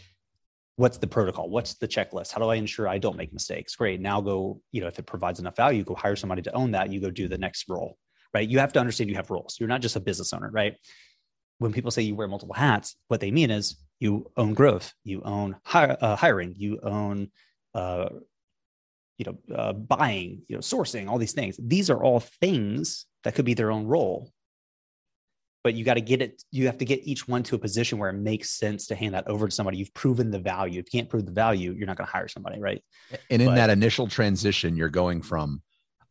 what's 0.81 0.97
the 0.97 1.07
protocol? 1.07 1.51
What's 1.51 1.75
the 1.75 1.87
checklist? 1.87 2.33
How 2.33 2.41
do 2.41 2.49
i 2.49 2.55
ensure 2.55 2.89
i 2.89 2.97
don't 2.97 3.17
make 3.17 3.35
mistakes? 3.35 3.77
Great. 3.77 4.01
Now 4.01 4.21
go 4.21 4.61
you 4.73 4.81
know 4.81 4.87
if 4.87 4.99
it 4.99 5.05
provides 5.05 5.39
enough 5.39 5.55
value 5.55 5.85
go 5.85 5.95
hire 5.95 6.17
somebody 6.17 6.41
to 6.43 6.53
own 6.55 6.71
that 6.71 6.91
you 6.91 7.01
go 7.01 7.11
do 7.11 7.29
the 7.29 7.39
next 7.39 7.69
role 7.69 7.99
right? 8.33 8.49
You 8.49 8.61
have 8.61 8.73
to 8.75 8.81
understand 8.81 9.11
you 9.11 9.17
have 9.17 9.29
roles. 9.29 9.59
You're 9.59 9.69
not 9.69 9.83
just 9.83 9.97
a 9.97 10.01
business 10.01 10.33
owner 10.33 10.51
right? 10.51 10.75
When 11.59 11.73
people 11.73 11.91
say 11.91 12.03
you 12.03 12.15
wear 12.15 12.29
multiple 12.29 12.55
hats 12.55 12.97
what 13.09 13.21
they 13.21 13.31
mean 13.31 13.51
is 13.51 13.77
you 13.99 14.31
own 14.39 14.55
growth 14.55 14.95
you 15.05 15.21
own 15.23 15.57
hire, 15.65 15.99
uh, 16.01 16.17
hiring 16.17 16.55
you 16.57 16.81
own 16.83 17.31
uh, 17.75 18.09
you 19.19 19.27
know 19.27 19.55
uh, 19.55 19.75
buying 19.75 20.43
you 20.49 20.57
know 20.57 20.61
sourcing 20.61 21.09
all 21.09 21.19
these 21.19 21.35
things. 21.35 21.61
These 21.63 21.91
are 21.91 22.03
all 22.03 22.21
things 22.21 23.05
that 23.25 23.35
could 23.35 23.45
be 23.45 23.55
their 23.55 23.71
own 23.71 23.87
role 23.87 24.33
but 25.63 25.75
you 25.75 25.85
got 25.85 25.95
to 25.95 26.01
get 26.01 26.23
it 26.23 26.43
you 26.51 26.67
have 26.67 26.79
to 26.79 26.85
get 26.85 27.01
each 27.05 27.29
one 27.29 27.43
to 27.43 27.55
a 27.55 27.59
position 27.59 27.99
where 27.99 28.11
it 28.11 28.15
makes 28.15 28.51
sense 28.51 28.87
to 28.87 28.95
hand 28.95 29.15
that 29.15 29.27
over 29.29 29.49
to 29.49 29.55
somebody 29.55 29.77
you've 29.77 29.95
proven 29.95 30.31
the 30.31 30.39
value 30.39 30.81
if 30.81 30.87
you 30.93 30.99
can't 30.99 31.09
prove 31.09 31.27
the 31.27 31.33
value 31.33 31.73
you're 31.73 31.87
not 31.87 31.97
going 31.97 32.07
to 32.07 32.13
hire 32.13 32.29
somebody 32.29 32.61
right 32.61 32.83
and 33.31 33.43
in 33.43 33.49
but, 33.49 33.55
that 33.55 33.71
initial 33.71 34.07
transition 34.07 34.77
you're 34.77 34.89
going 34.89 35.23
from 35.23 35.63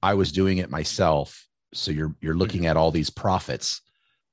i 0.02 0.14
was 0.14 0.32
doing 0.32 0.58
it 0.58 0.70
myself 0.70 1.48
so 1.74 1.92
you're 1.92 2.16
you're 2.22 2.36
looking 2.36 2.62
mm-hmm. 2.62 2.70
at 2.70 2.78
all 2.78 2.92
these 2.92 3.10
profits 3.10 3.82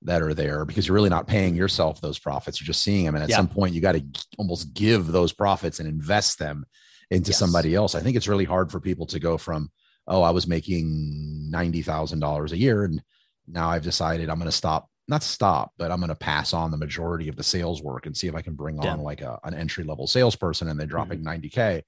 that 0.02 0.22
are 0.22 0.34
there 0.34 0.64
because 0.64 0.86
you're 0.86 0.94
really 0.94 1.08
not 1.08 1.26
paying 1.26 1.54
yourself 1.54 2.00
those 2.00 2.18
profits 2.18 2.60
you're 2.60 2.66
just 2.66 2.82
seeing 2.82 3.04
them 3.04 3.14
and 3.14 3.24
at 3.24 3.30
yeah. 3.30 3.36
some 3.36 3.48
point 3.48 3.74
you 3.74 3.80
got 3.80 3.92
to 3.92 4.04
almost 4.38 4.74
give 4.74 5.06
those 5.06 5.32
profits 5.32 5.80
and 5.80 5.88
invest 5.88 6.38
them 6.38 6.66
into 7.10 7.30
yes. 7.30 7.38
somebody 7.38 7.74
else. 7.74 7.94
I 7.94 8.00
think 8.00 8.16
it's 8.16 8.28
really 8.28 8.44
hard 8.44 8.70
for 8.70 8.80
people 8.80 9.06
to 9.06 9.18
go 9.18 9.36
from, 9.38 9.70
oh, 10.06 10.22
I 10.22 10.30
was 10.30 10.46
making 10.46 11.50
$90,000 11.52 12.52
a 12.52 12.56
year 12.56 12.84
and 12.84 13.02
now 13.46 13.68
I've 13.70 13.84
decided 13.84 14.28
I'm 14.28 14.38
going 14.38 14.50
to 14.50 14.56
stop, 14.56 14.88
not 15.08 15.22
stop, 15.22 15.72
but 15.78 15.92
I'm 15.92 15.98
going 15.98 16.08
to 16.08 16.16
pass 16.16 16.52
on 16.52 16.70
the 16.70 16.76
majority 16.76 17.28
of 17.28 17.36
the 17.36 17.42
sales 17.42 17.82
work 17.82 18.06
and 18.06 18.16
see 18.16 18.26
if 18.26 18.34
I 18.34 18.42
can 18.42 18.54
bring 18.54 18.82
yeah. 18.82 18.92
on 18.92 19.00
like 19.00 19.20
a, 19.20 19.38
an 19.44 19.54
entry 19.54 19.84
level 19.84 20.06
salesperson 20.06 20.68
and 20.68 20.78
they're 20.78 20.86
dropping 20.86 21.20
mm-hmm. 21.20 21.46
90K. 21.46 21.82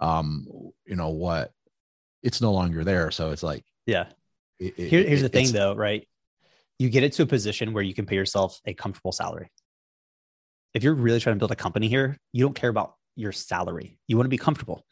Um, 0.00 0.46
you 0.86 0.96
know 0.96 1.10
what? 1.10 1.52
It's 2.22 2.40
no 2.40 2.52
longer 2.52 2.84
there. 2.84 3.10
So 3.10 3.30
it's 3.30 3.42
like, 3.42 3.64
yeah. 3.86 4.06
It, 4.58 4.74
it, 4.78 4.88
Here, 4.88 5.02
here's 5.02 5.22
it, 5.22 5.32
the 5.32 5.38
thing 5.38 5.52
though, 5.52 5.74
right? 5.74 6.06
You 6.78 6.88
get 6.88 7.02
it 7.02 7.12
to 7.14 7.22
a 7.22 7.26
position 7.26 7.72
where 7.72 7.82
you 7.82 7.94
can 7.94 8.06
pay 8.06 8.16
yourself 8.16 8.58
a 8.64 8.74
comfortable 8.74 9.12
salary. 9.12 9.50
If 10.74 10.82
you're 10.82 10.94
really 10.94 11.20
trying 11.20 11.36
to 11.36 11.38
build 11.38 11.52
a 11.52 11.56
company 11.56 11.88
here, 11.88 12.16
you 12.32 12.44
don't 12.44 12.54
care 12.54 12.70
about 12.70 12.94
your 13.14 13.32
salary. 13.32 13.98
You 14.08 14.16
want 14.16 14.24
to 14.24 14.30
be 14.30 14.38
comfortable, 14.38 14.86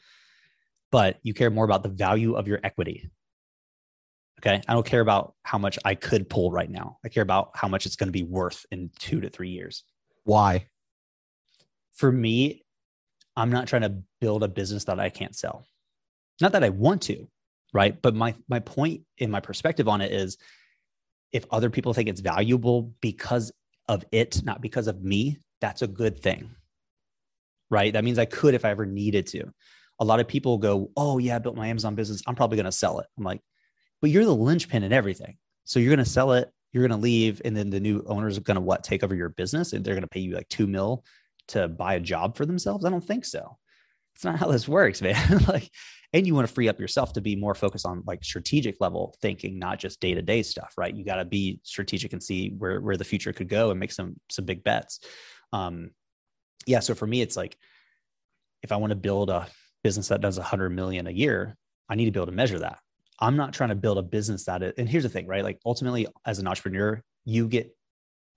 but 0.92 1.18
you 1.22 1.32
care 1.32 1.50
more 1.50 1.64
about 1.64 1.82
the 1.82 1.88
value 1.88 2.34
of 2.34 2.46
your 2.46 2.60
equity. 2.62 3.10
Okay. 4.40 4.60
I 4.66 4.72
don't 4.72 4.86
care 4.86 5.00
about 5.00 5.34
how 5.42 5.58
much 5.58 5.78
I 5.84 5.94
could 5.94 6.28
pull 6.28 6.50
right 6.50 6.70
now. 6.70 6.98
I 7.04 7.08
care 7.08 7.22
about 7.22 7.50
how 7.54 7.68
much 7.68 7.86
it's 7.86 7.96
going 7.96 8.08
to 8.08 8.12
be 8.12 8.22
worth 8.22 8.64
in 8.70 8.90
two 8.98 9.20
to 9.20 9.28
three 9.28 9.50
years. 9.50 9.84
Why? 10.24 10.66
For 11.92 12.10
me, 12.10 12.64
I'm 13.36 13.50
not 13.50 13.68
trying 13.68 13.82
to 13.82 13.96
build 14.20 14.42
a 14.42 14.48
business 14.48 14.84
that 14.84 14.98
I 14.98 15.10
can't 15.10 15.36
sell. 15.36 15.66
Not 16.40 16.52
that 16.52 16.64
I 16.64 16.70
want 16.70 17.02
to, 17.02 17.28
right? 17.74 18.00
But 18.00 18.14
my 18.14 18.34
my 18.48 18.60
point 18.60 19.02
in 19.18 19.30
my 19.30 19.40
perspective 19.40 19.88
on 19.88 20.00
it 20.00 20.10
is 20.12 20.38
if 21.32 21.44
other 21.50 21.70
people 21.70 21.92
think 21.92 22.08
it's 22.08 22.20
valuable 22.20 22.94
because 23.00 23.52
of 23.88 24.04
it, 24.10 24.42
not 24.42 24.62
because 24.62 24.86
of 24.86 25.02
me, 25.02 25.38
that's 25.60 25.82
a 25.82 25.86
good 25.86 26.18
thing 26.18 26.54
right? 27.70 27.92
That 27.92 28.04
means 28.04 28.18
I 28.18 28.24
could 28.24 28.54
if 28.54 28.64
I 28.64 28.70
ever 28.70 28.84
needed 28.84 29.26
to. 29.28 29.44
A 30.00 30.04
lot 30.04 30.20
of 30.20 30.28
people 30.28 30.58
go, 30.58 30.90
Oh, 30.96 31.18
yeah, 31.18 31.36
I 31.36 31.38
built 31.38 31.56
my 31.56 31.68
Amazon 31.68 31.94
business. 31.94 32.22
I'm 32.26 32.34
probably 32.34 32.56
going 32.56 32.66
to 32.66 32.72
sell 32.72 32.98
it. 32.98 33.06
I'm 33.16 33.24
like, 33.24 33.40
But 34.00 34.10
you're 34.10 34.24
the 34.24 34.34
linchpin 34.34 34.82
in 34.82 34.92
everything. 34.92 35.36
So 35.64 35.78
you're 35.78 35.94
going 35.94 36.04
to 36.04 36.10
sell 36.10 36.32
it, 36.32 36.50
you're 36.72 36.86
going 36.86 36.98
to 36.98 37.02
leave, 37.02 37.42
and 37.44 37.56
then 37.56 37.70
the 37.70 37.80
new 37.80 38.02
owners 38.06 38.38
are 38.38 38.42
going 38.42 38.56
to 38.56 38.60
what? 38.60 38.82
Take 38.82 39.02
over 39.04 39.14
your 39.14 39.28
business 39.28 39.72
and 39.72 39.84
they're 39.84 39.94
going 39.94 40.02
to 40.02 40.08
pay 40.08 40.20
you 40.20 40.34
like 40.34 40.48
two 40.48 40.66
mil 40.66 41.04
to 41.48 41.68
buy 41.68 41.94
a 41.94 42.00
job 42.00 42.36
for 42.36 42.46
themselves? 42.46 42.84
I 42.84 42.90
don't 42.90 43.04
think 43.04 43.24
so. 43.24 43.58
It's 44.14 44.24
not 44.24 44.38
how 44.38 44.50
this 44.50 44.68
works, 44.68 45.00
man. 45.02 45.44
like, 45.48 45.70
and 46.12 46.26
you 46.26 46.34
want 46.34 46.48
to 46.48 46.52
free 46.52 46.68
up 46.68 46.80
yourself 46.80 47.12
to 47.12 47.20
be 47.20 47.36
more 47.36 47.54
focused 47.54 47.86
on 47.86 48.02
like 48.06 48.24
strategic 48.24 48.76
level 48.80 49.14
thinking, 49.22 49.58
not 49.58 49.78
just 49.78 50.00
day 50.00 50.14
to 50.14 50.22
day 50.22 50.42
stuff, 50.42 50.74
right? 50.76 50.94
You 50.94 51.04
got 51.04 51.16
to 51.16 51.24
be 51.24 51.60
strategic 51.62 52.12
and 52.12 52.22
see 52.22 52.50
where 52.50 52.80
where 52.80 52.96
the 52.96 53.04
future 53.04 53.32
could 53.32 53.48
go 53.48 53.70
and 53.70 53.78
make 53.78 53.92
some 53.92 54.16
some 54.28 54.44
big 54.44 54.64
bets. 54.64 55.00
Um, 55.52 55.90
yeah, 56.66 56.80
so 56.80 56.94
for 56.94 57.06
me, 57.06 57.22
it's 57.22 57.36
like 57.36 57.56
if 58.62 58.72
I 58.72 58.76
want 58.76 58.90
to 58.90 58.96
build 58.96 59.30
a 59.30 59.46
business 59.82 60.08
that 60.08 60.20
does 60.20 60.38
a 60.38 60.42
hundred 60.42 60.70
million 60.70 61.06
a 61.06 61.12
year, 61.12 61.56
I 61.88 61.94
need 61.94 62.06
to 62.06 62.10
be 62.10 62.18
able 62.18 62.26
to 62.26 62.32
measure 62.32 62.58
that. 62.58 62.78
I'm 63.20 63.36
not 63.36 63.52
trying 63.52 63.68
to 63.68 63.74
build 63.74 63.98
a 63.98 64.02
business 64.02 64.44
that 64.44 64.62
is, 64.62 64.72
and 64.78 64.88
here's 64.88 65.02
the 65.02 65.08
thing, 65.08 65.26
right? 65.26 65.44
Like 65.44 65.58
ultimately, 65.66 66.06
as 66.24 66.38
an 66.38 66.46
entrepreneur, 66.46 67.02
you 67.24 67.48
get 67.48 67.74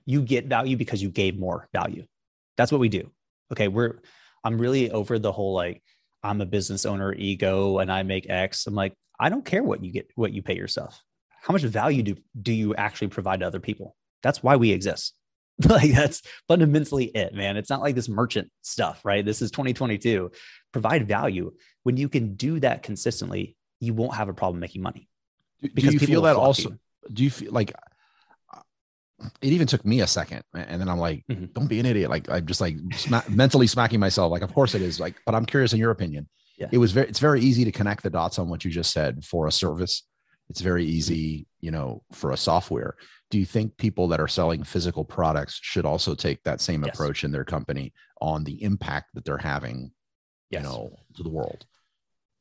you 0.05 0.21
get 0.21 0.47
value 0.47 0.75
because 0.75 1.01
you 1.01 1.09
gave 1.09 1.39
more 1.39 1.69
value. 1.71 2.05
That's 2.57 2.71
what 2.71 2.81
we 2.81 2.89
do. 2.89 3.09
Okay, 3.51 3.67
we're 3.67 3.99
I'm 4.43 4.59
really 4.59 4.91
over 4.91 5.19
the 5.19 5.31
whole 5.31 5.53
like 5.53 5.81
I'm 6.21 6.41
a 6.41 6.45
business 6.45 6.85
owner 6.85 7.13
ego 7.13 7.79
and 7.79 7.91
I 7.91 8.03
make 8.03 8.29
X. 8.29 8.67
I'm 8.67 8.75
like, 8.75 8.93
I 9.19 9.29
don't 9.29 9.45
care 9.45 9.63
what 9.63 9.83
you 9.83 9.91
get, 9.91 10.09
what 10.15 10.33
you 10.33 10.41
pay 10.41 10.55
yourself. 10.55 11.01
How 11.41 11.53
much 11.53 11.63
value 11.63 12.03
do 12.03 12.15
do 12.41 12.53
you 12.53 12.75
actually 12.75 13.09
provide 13.09 13.39
to 13.39 13.47
other 13.47 13.59
people? 13.59 13.95
That's 14.21 14.43
why 14.43 14.55
we 14.55 14.71
exist. 14.71 15.13
like 15.69 15.91
that's 15.91 16.21
fundamentally 16.47 17.05
it, 17.05 17.33
man. 17.33 17.57
It's 17.57 17.69
not 17.69 17.81
like 17.81 17.95
this 17.95 18.09
merchant 18.09 18.49
stuff, 18.61 19.01
right? 19.05 19.23
This 19.23 19.41
is 19.41 19.51
2022. 19.51 20.31
Provide 20.71 21.07
value. 21.07 21.53
When 21.83 21.97
you 21.97 22.09
can 22.09 22.35
do 22.35 22.59
that 22.61 22.81
consistently, 22.81 23.55
you 23.83 23.93
won't 23.93 24.15
have 24.15 24.29
a 24.29 24.33
problem 24.33 24.59
making 24.59 24.81
money. 24.81 25.07
Do 25.61 25.91
you 25.91 25.99
feel 25.99 26.21
that 26.23 26.35
also? 26.35 26.69
You. 26.69 26.79
Do 27.11 27.23
you 27.23 27.29
feel 27.29 27.51
like 27.51 27.73
it 29.41 29.53
even 29.53 29.67
took 29.67 29.85
me 29.85 30.01
a 30.01 30.07
second 30.07 30.43
and 30.53 30.81
then 30.81 30.89
i'm 30.89 30.97
like 30.97 31.23
mm-hmm. 31.29 31.45
don't 31.53 31.67
be 31.67 31.79
an 31.79 31.85
idiot 31.85 32.09
like 32.09 32.29
i'm 32.29 32.45
just 32.45 32.61
like 32.61 32.75
mentally 33.29 33.67
smacking 33.67 33.99
myself 33.99 34.31
like 34.31 34.41
of 34.41 34.53
course 34.53 34.75
it 34.75 34.81
is 34.81 34.99
like 34.99 35.15
but 35.25 35.35
i'm 35.35 35.45
curious 35.45 35.73
in 35.73 35.79
your 35.79 35.91
opinion 35.91 36.27
yeah. 36.57 36.67
it 36.71 36.77
was 36.77 36.91
very 36.91 37.07
it's 37.07 37.19
very 37.19 37.41
easy 37.41 37.63
to 37.63 37.71
connect 37.71 38.03
the 38.03 38.09
dots 38.09 38.39
on 38.39 38.49
what 38.49 38.65
you 38.65 38.71
just 38.71 38.91
said 38.91 39.23
for 39.23 39.47
a 39.47 39.51
service 39.51 40.03
it's 40.49 40.61
very 40.61 40.85
easy 40.85 41.47
you 41.61 41.71
know 41.71 42.03
for 42.11 42.31
a 42.31 42.37
software 42.37 42.95
do 43.31 43.39
you 43.39 43.45
think 43.45 43.75
people 43.77 44.07
that 44.07 44.19
are 44.19 44.27
selling 44.27 44.63
physical 44.63 45.05
products 45.05 45.59
should 45.61 45.85
also 45.85 46.13
take 46.13 46.41
that 46.43 46.61
same 46.61 46.83
yes. 46.83 46.93
approach 46.93 47.23
in 47.23 47.31
their 47.31 47.45
company 47.45 47.93
on 48.21 48.43
the 48.43 48.61
impact 48.63 49.09
that 49.13 49.25
they're 49.25 49.37
having 49.37 49.91
yes. 50.49 50.61
you 50.61 50.67
know 50.67 50.95
to 51.15 51.23
the 51.23 51.29
world 51.29 51.65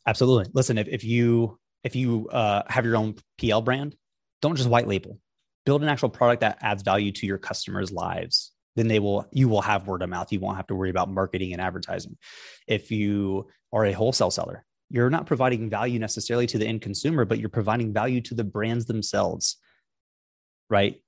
absolutely 0.06 0.50
listen 0.54 0.78
if, 0.78 0.88
if 0.88 1.04
you 1.04 1.58
if 1.84 1.96
you 1.96 2.28
uh, 2.30 2.62
have 2.68 2.84
your 2.84 2.96
own 2.96 3.14
pl 3.38 3.60
brand 3.62 3.94
don't 4.40 4.56
just 4.56 4.68
white 4.68 4.88
label 4.88 5.18
build 5.64 5.82
an 5.82 5.88
actual 5.88 6.08
product 6.08 6.40
that 6.40 6.58
adds 6.60 6.82
value 6.82 7.12
to 7.12 7.26
your 7.26 7.38
customers 7.38 7.92
lives 7.92 8.52
then 8.74 8.88
they 8.88 8.98
will 8.98 9.26
you 9.32 9.48
will 9.48 9.62
have 9.62 9.86
word 9.86 10.02
of 10.02 10.08
mouth 10.08 10.32
you 10.32 10.40
won't 10.40 10.56
have 10.56 10.66
to 10.66 10.74
worry 10.74 10.90
about 10.90 11.10
marketing 11.10 11.52
and 11.52 11.60
advertising 11.60 12.16
if 12.66 12.90
you 12.90 13.46
are 13.72 13.86
a 13.86 13.92
wholesale 13.92 14.30
seller 14.30 14.64
you're 14.90 15.10
not 15.10 15.26
providing 15.26 15.70
value 15.70 15.98
necessarily 15.98 16.46
to 16.46 16.58
the 16.58 16.66
end 16.66 16.82
consumer 16.82 17.24
but 17.24 17.38
you're 17.38 17.48
providing 17.48 17.92
value 17.92 18.20
to 18.20 18.34
the 18.34 18.44
brands 18.44 18.86
themselves 18.86 19.58
right? 20.72 21.00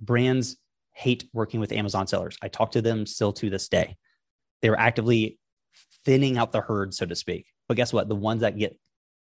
Brands 0.00 0.56
hate 0.92 1.24
working 1.32 1.60
with 1.60 1.72
Amazon 1.72 2.06
sellers. 2.06 2.36
I 2.42 2.48
talk 2.48 2.72
to 2.72 2.82
them 2.82 3.06
still 3.06 3.32
to 3.34 3.48
this 3.48 3.68
day. 3.68 3.96
They're 4.60 4.78
actively 4.78 5.38
thinning 6.04 6.36
out 6.36 6.52
the 6.52 6.60
herd, 6.60 6.92
so 6.92 7.06
to 7.06 7.14
speak. 7.14 7.46
But 7.68 7.76
guess 7.76 7.92
what? 7.92 8.08
The 8.08 8.14
ones 8.14 8.42
that 8.42 8.58
get 8.58 8.78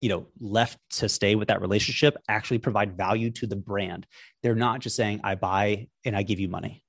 you 0.01 0.11
know 0.11 0.27
left 0.39 0.79
to 0.91 1.09
stay 1.09 1.35
with 1.35 1.49
that 1.49 1.63
relationship 1.63 2.17
actually 2.29 2.59
provide 2.59 2.97
value 2.97 3.31
to 3.31 3.47
the 3.47 3.57
brand. 3.57 4.07
They're 4.43 4.55
not 4.55 4.81
just 4.81 4.97
saying 4.97 5.21
I 5.25 5.35
buy 5.35 5.89
and 6.05 6.17
I 6.17 6.23
give 6.23 6.41
you 6.41 6.49
money. 6.49 6.85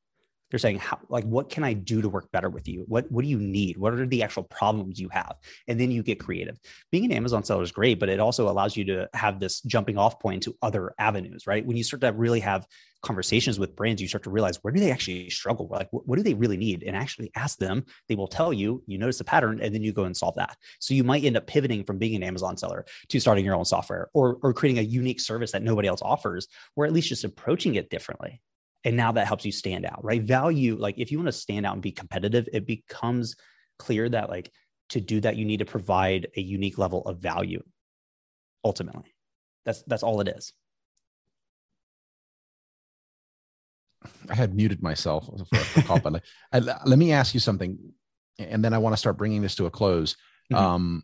They're 0.51 0.59
saying 0.59 0.79
how 0.79 0.99
like 1.09 1.23
what 1.23 1.49
can 1.49 1.63
i 1.63 1.73
do 1.73 2.01
to 2.01 2.09
work 2.09 2.31
better 2.31 2.49
with 2.49 2.67
you? 2.67 2.83
What 2.87 3.09
what 3.11 3.23
do 3.23 3.29
you 3.29 3.39
need? 3.39 3.77
What 3.77 3.93
are 3.93 4.05
the 4.05 4.23
actual 4.23 4.43
problems 4.43 4.99
you 4.99 5.09
have? 5.09 5.35
And 5.67 5.79
then 5.79 5.91
you 5.91 6.03
get 6.03 6.19
creative. 6.19 6.59
Being 6.91 7.05
an 7.05 7.13
amazon 7.13 7.43
seller 7.43 7.63
is 7.63 7.71
great 7.71 7.99
but 7.99 8.09
it 8.09 8.19
also 8.19 8.49
allows 8.49 8.75
you 8.75 8.83
to 8.85 9.09
have 9.13 9.39
this 9.39 9.61
jumping 9.61 9.97
off 9.97 10.19
point 10.19 10.43
to 10.43 10.55
other 10.61 10.93
avenues 10.99 11.47
right? 11.47 11.65
When 11.65 11.77
you 11.77 11.83
start 11.83 12.01
to 12.01 12.11
really 12.11 12.41
have 12.41 12.67
conversations 13.05 13.59
with 13.59 13.75
brands 13.75 14.01
you 14.01 14.07
start 14.07 14.23
to 14.23 14.29
realize 14.29 14.57
where 14.63 14.73
do 14.73 14.79
they 14.79 14.91
actually 14.91 15.29
struggle? 15.29 15.67
Like 15.69 15.91
what, 15.93 16.07
what 16.07 16.17
do 16.17 16.23
they 16.23 16.33
really 16.33 16.57
need? 16.57 16.83
And 16.83 16.95
actually 16.95 17.31
ask 17.35 17.57
them 17.57 17.85
they 18.09 18.15
will 18.15 18.27
tell 18.27 18.51
you 18.51 18.83
you 18.87 18.97
notice 18.97 19.19
a 19.19 19.23
pattern 19.23 19.59
and 19.61 19.73
then 19.73 19.83
you 19.83 19.93
go 19.93 20.05
and 20.05 20.17
solve 20.17 20.35
that. 20.35 20.57
So 20.79 20.93
you 20.93 21.03
might 21.03 21.23
end 21.23 21.37
up 21.37 21.47
pivoting 21.47 21.83
from 21.83 21.97
being 21.97 22.15
an 22.15 22.23
amazon 22.23 22.57
seller 22.57 22.85
to 23.09 23.19
starting 23.19 23.45
your 23.45 23.55
own 23.55 23.65
software 23.65 24.09
or, 24.13 24.37
or 24.41 24.53
creating 24.53 24.79
a 24.79 24.87
unique 24.87 25.21
service 25.21 25.51
that 25.51 25.63
nobody 25.63 25.87
else 25.87 26.01
offers 26.01 26.47
or 26.75 26.85
at 26.85 26.93
least 26.93 27.09
just 27.09 27.23
approaching 27.23 27.75
it 27.75 27.89
differently. 27.89 28.41
And 28.83 28.97
now 28.97 29.11
that 29.13 29.27
helps 29.27 29.45
you 29.45 29.51
stand 29.51 29.85
out 29.85 30.03
right? 30.03 30.21
Value 30.21 30.75
like 30.75 30.95
if 30.97 31.11
you 31.11 31.19
want 31.19 31.27
to 31.27 31.31
stand 31.31 31.65
out 31.65 31.73
and 31.73 31.81
be 31.81 31.91
competitive 31.91 32.49
it 32.51 32.65
becomes 32.65 33.35
clear 33.77 34.09
that 34.09 34.29
like 34.29 34.51
to 34.89 34.99
do 34.99 35.19
that 35.21 35.35
you 35.35 35.45
need 35.45 35.57
to 35.57 35.65
provide 35.65 36.27
a 36.35 36.41
unique 36.41 36.77
level 36.77 37.03
of 37.03 37.19
value 37.19 37.63
ultimately. 38.63 39.13
That's 39.63 39.83
that's 39.83 40.03
all 40.03 40.21
it 40.21 40.27
is 40.27 40.53
i 44.29 44.35
had 44.35 44.55
muted 44.55 44.81
myself 44.81 45.25
for, 45.49 45.57
for 45.57 45.81
call, 45.81 45.99
but 45.99 46.21
I, 46.51 46.59
let 46.59 46.99
me 46.99 47.11
ask 47.11 47.33
you 47.33 47.39
something 47.39 47.77
and 48.39 48.63
then 48.63 48.73
i 48.73 48.77
want 48.77 48.93
to 48.93 48.97
start 48.97 49.17
bringing 49.17 49.41
this 49.41 49.55
to 49.55 49.65
a 49.65 49.71
close 49.71 50.15
mm-hmm. 50.51 50.63
um, 50.63 51.03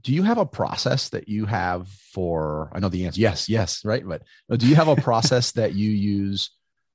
do 0.00 0.12
you 0.12 0.22
have 0.22 0.38
a 0.38 0.46
process 0.46 1.10
that 1.10 1.28
you 1.28 1.46
have 1.46 1.88
for 1.88 2.70
i 2.74 2.78
know 2.78 2.88
the 2.88 3.06
answer 3.06 3.20
yes 3.20 3.48
yes 3.48 3.84
right 3.84 4.04
but 4.06 4.22
do 4.58 4.66
you 4.66 4.74
have 4.74 4.88
a 4.88 4.96
process 5.02 5.52
that 5.52 5.74
you 5.74 5.90
use 5.90 6.50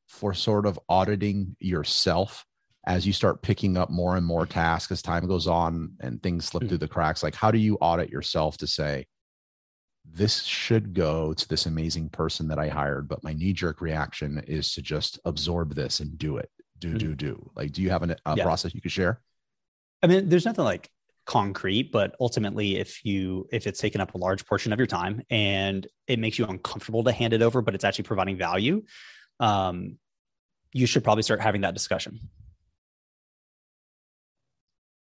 for 0.07 0.33
sort 0.33 0.65
of 0.65 0.79
auditing 0.89 1.55
yourself 1.59 2.45
as 2.85 3.05
you 3.05 3.11
start 3.11 3.41
picking 3.41 3.75
up 3.75 3.89
more 3.89 4.15
and 4.15 4.25
more 4.25 4.45
tasks 4.45 4.91
as 4.91 5.01
time 5.01 5.27
goes 5.27 5.45
on 5.45 5.91
and 5.99 6.23
things 6.23 6.45
slip 6.45 6.63
mm-hmm. 6.63 6.69
through 6.69 6.77
the 6.77 6.87
cracks 6.87 7.21
like 7.23 7.35
how 7.35 7.51
do 7.51 7.57
you 7.57 7.75
audit 7.81 8.09
yourself 8.09 8.57
to 8.57 8.67
say 8.67 9.05
this 10.13 10.43
should 10.43 10.93
go 10.93 11.33
to 11.33 11.47
this 11.47 11.65
amazing 11.65 12.09
person 12.09 12.47
that 12.47 12.59
i 12.59 12.67
hired 12.67 13.07
but 13.07 13.23
my 13.23 13.33
knee 13.33 13.53
jerk 13.53 13.81
reaction 13.81 14.41
is 14.47 14.73
to 14.73 14.81
just 14.81 15.19
absorb 15.25 15.75
this 15.75 15.99
and 15.99 16.17
do 16.17 16.37
it 16.37 16.49
do 16.79 16.89
mm-hmm. 16.89 16.97
do 16.97 17.15
do 17.15 17.51
like 17.55 17.71
do 17.71 17.81
you 17.81 17.89
have 17.89 18.03
an, 18.03 18.15
a 18.25 18.35
yeah. 18.35 18.43
process 18.43 18.73
you 18.73 18.81
could 18.81 18.91
share 18.91 19.21
i 20.01 20.07
mean 20.07 20.29
there's 20.29 20.45
nothing 20.45 20.65
like 20.65 20.89
concrete 21.25 21.91
but 21.91 22.15
ultimately 22.21 22.77
if 22.77 23.03
you 23.03 23.47
if 23.51 23.67
it's 23.67 23.79
taken 23.79 23.99
up 23.99 24.13
a 24.13 24.17
large 24.17 24.45
portion 24.45 24.71
of 24.71 24.79
your 24.79 24.87
time 24.87 25.21
and 25.29 25.85
it 26.07 26.19
makes 26.19 26.39
you 26.39 26.45
uncomfortable 26.45 27.03
to 27.03 27.11
hand 27.11 27.33
it 27.33 27.41
over 27.41 27.61
but 27.61 27.75
it's 27.75 27.83
actually 27.83 28.03
providing 28.03 28.37
value 28.37 28.81
um, 29.39 29.97
you 30.73 30.87
should 30.87 31.03
probably 31.03 31.21
start 31.21 31.41
having 31.41 31.61
that 31.61 31.73
discussion 31.73 32.17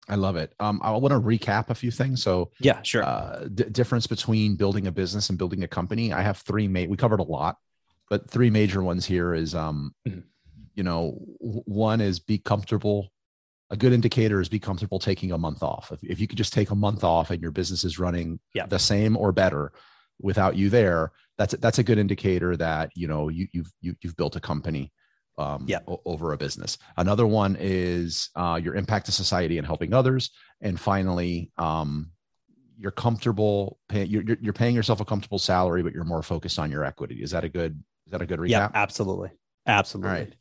I 0.09 0.17
love 0.17 0.37
it. 0.37 0.53
Um, 0.59 0.81
I 0.83 0.91
want 0.93 1.13
to 1.13 1.21
recap 1.21 1.71
a 1.71 1.75
few 1.75 1.91
things. 1.91 2.23
So, 2.23 2.51
yeah, 2.59 2.83
sure. 2.83 3.05
Uh, 3.05 3.47
d- 3.55 3.65
difference 3.65 4.07
between 4.07 4.57
building 4.57 4.87
a 4.89 4.93
business 4.93 5.29
and 5.29 5.39
building 5.39 5.63
a 5.63 5.69
company. 5.69 6.13
I 6.13 6.23
have 6.23 6.39
three. 6.39 6.67
Ma- 6.67 6.87
we 6.89 6.97
covered 6.97 7.21
a 7.21 7.25
lot, 7.25 7.57
but 8.11 8.29
three 8.29 8.51
major 8.51 8.83
ones 8.83 9.07
here 9.07 9.33
is, 9.33 9.55
um, 9.55 9.95
mm-hmm. 10.07 10.21
you 10.75 10.83
know, 10.83 11.19
one 11.39 12.01
is 12.01 12.19
be 12.19 12.39
comfortable 12.39 13.13
a 13.73 13.77
good 13.77 13.95
indicator 13.95 14.39
is 14.41 14.51
be 14.51 14.61
comfortable 14.61 14.99
taking 14.99 15.33
a 15.33 15.39
month 15.39 15.63
off. 15.63 15.91
If, 15.91 16.05
if 16.05 16.21
you 16.21 16.29
could 16.29 16.37
just 16.37 16.53
take 16.53 16.71
a 16.71 16.75
month 16.75 17.03
off 17.03 17.31
and 17.31 17.41
your 17.41 17.51
business 17.51 17.85
is 17.85 17.99
running 17.99 18.39
yeah. 18.55 18.67
the 18.67 18.79
same 18.79 19.17
or 19.17 19.33
better 19.33 19.73
without 20.21 20.57
you 20.57 20.69
there, 20.69 21.11
that's 21.39 21.55
that's 21.55 21.79
a 21.79 21.83
good 21.83 21.99
indicator 21.99 22.55
that 22.59 22.91
you 22.95 23.09
know 23.09 23.31
you, 23.31 23.49
you've 23.53 23.73
you, 23.81 23.93
have 23.93 23.99
you 24.03 24.11
have 24.11 24.17
built 24.17 24.37
a 24.37 24.41
company 24.41 24.93
um, 25.39 25.65
yeah. 25.67 25.81
O- 25.89 26.01
over 26.05 26.33
a 26.33 26.37
business. 26.37 26.79
Another 26.97 27.27
one 27.27 27.57
is 27.59 28.31
uh, 28.37 28.61
your 28.63 28.75
impact 28.75 29.07
to 29.07 29.13
society 29.13 29.59
and 29.59 29.67
helping 29.67 29.93
others, 29.93 30.31
and 30.61 30.79
finally, 30.79 31.51
um, 31.59 32.11
you're 32.79 32.91
comfortable 32.91 33.79
pay, 33.89 34.05
you're, 34.05 34.25
you're 34.41 34.53
paying 34.53 34.75
yourself 34.75 35.01
a 35.01 35.05
comfortable 35.05 35.39
salary, 35.39 35.83
but 35.83 35.93
you're 35.93 36.05
more 36.05 36.23
focused 36.23 36.59
on 36.59 36.71
your 36.71 36.85
equity. 36.85 37.23
Is 37.23 37.31
that 37.31 37.45
a 37.45 37.49
good 37.49 37.83
is 38.07 38.13
that 38.13 38.23
a 38.23 38.27
good 38.27 38.41
recap? 38.41 38.49
Yeah, 38.49 38.69
absolutely, 38.75 39.31
absolutely. 39.67 40.11
All 40.11 40.17
right. 40.17 40.35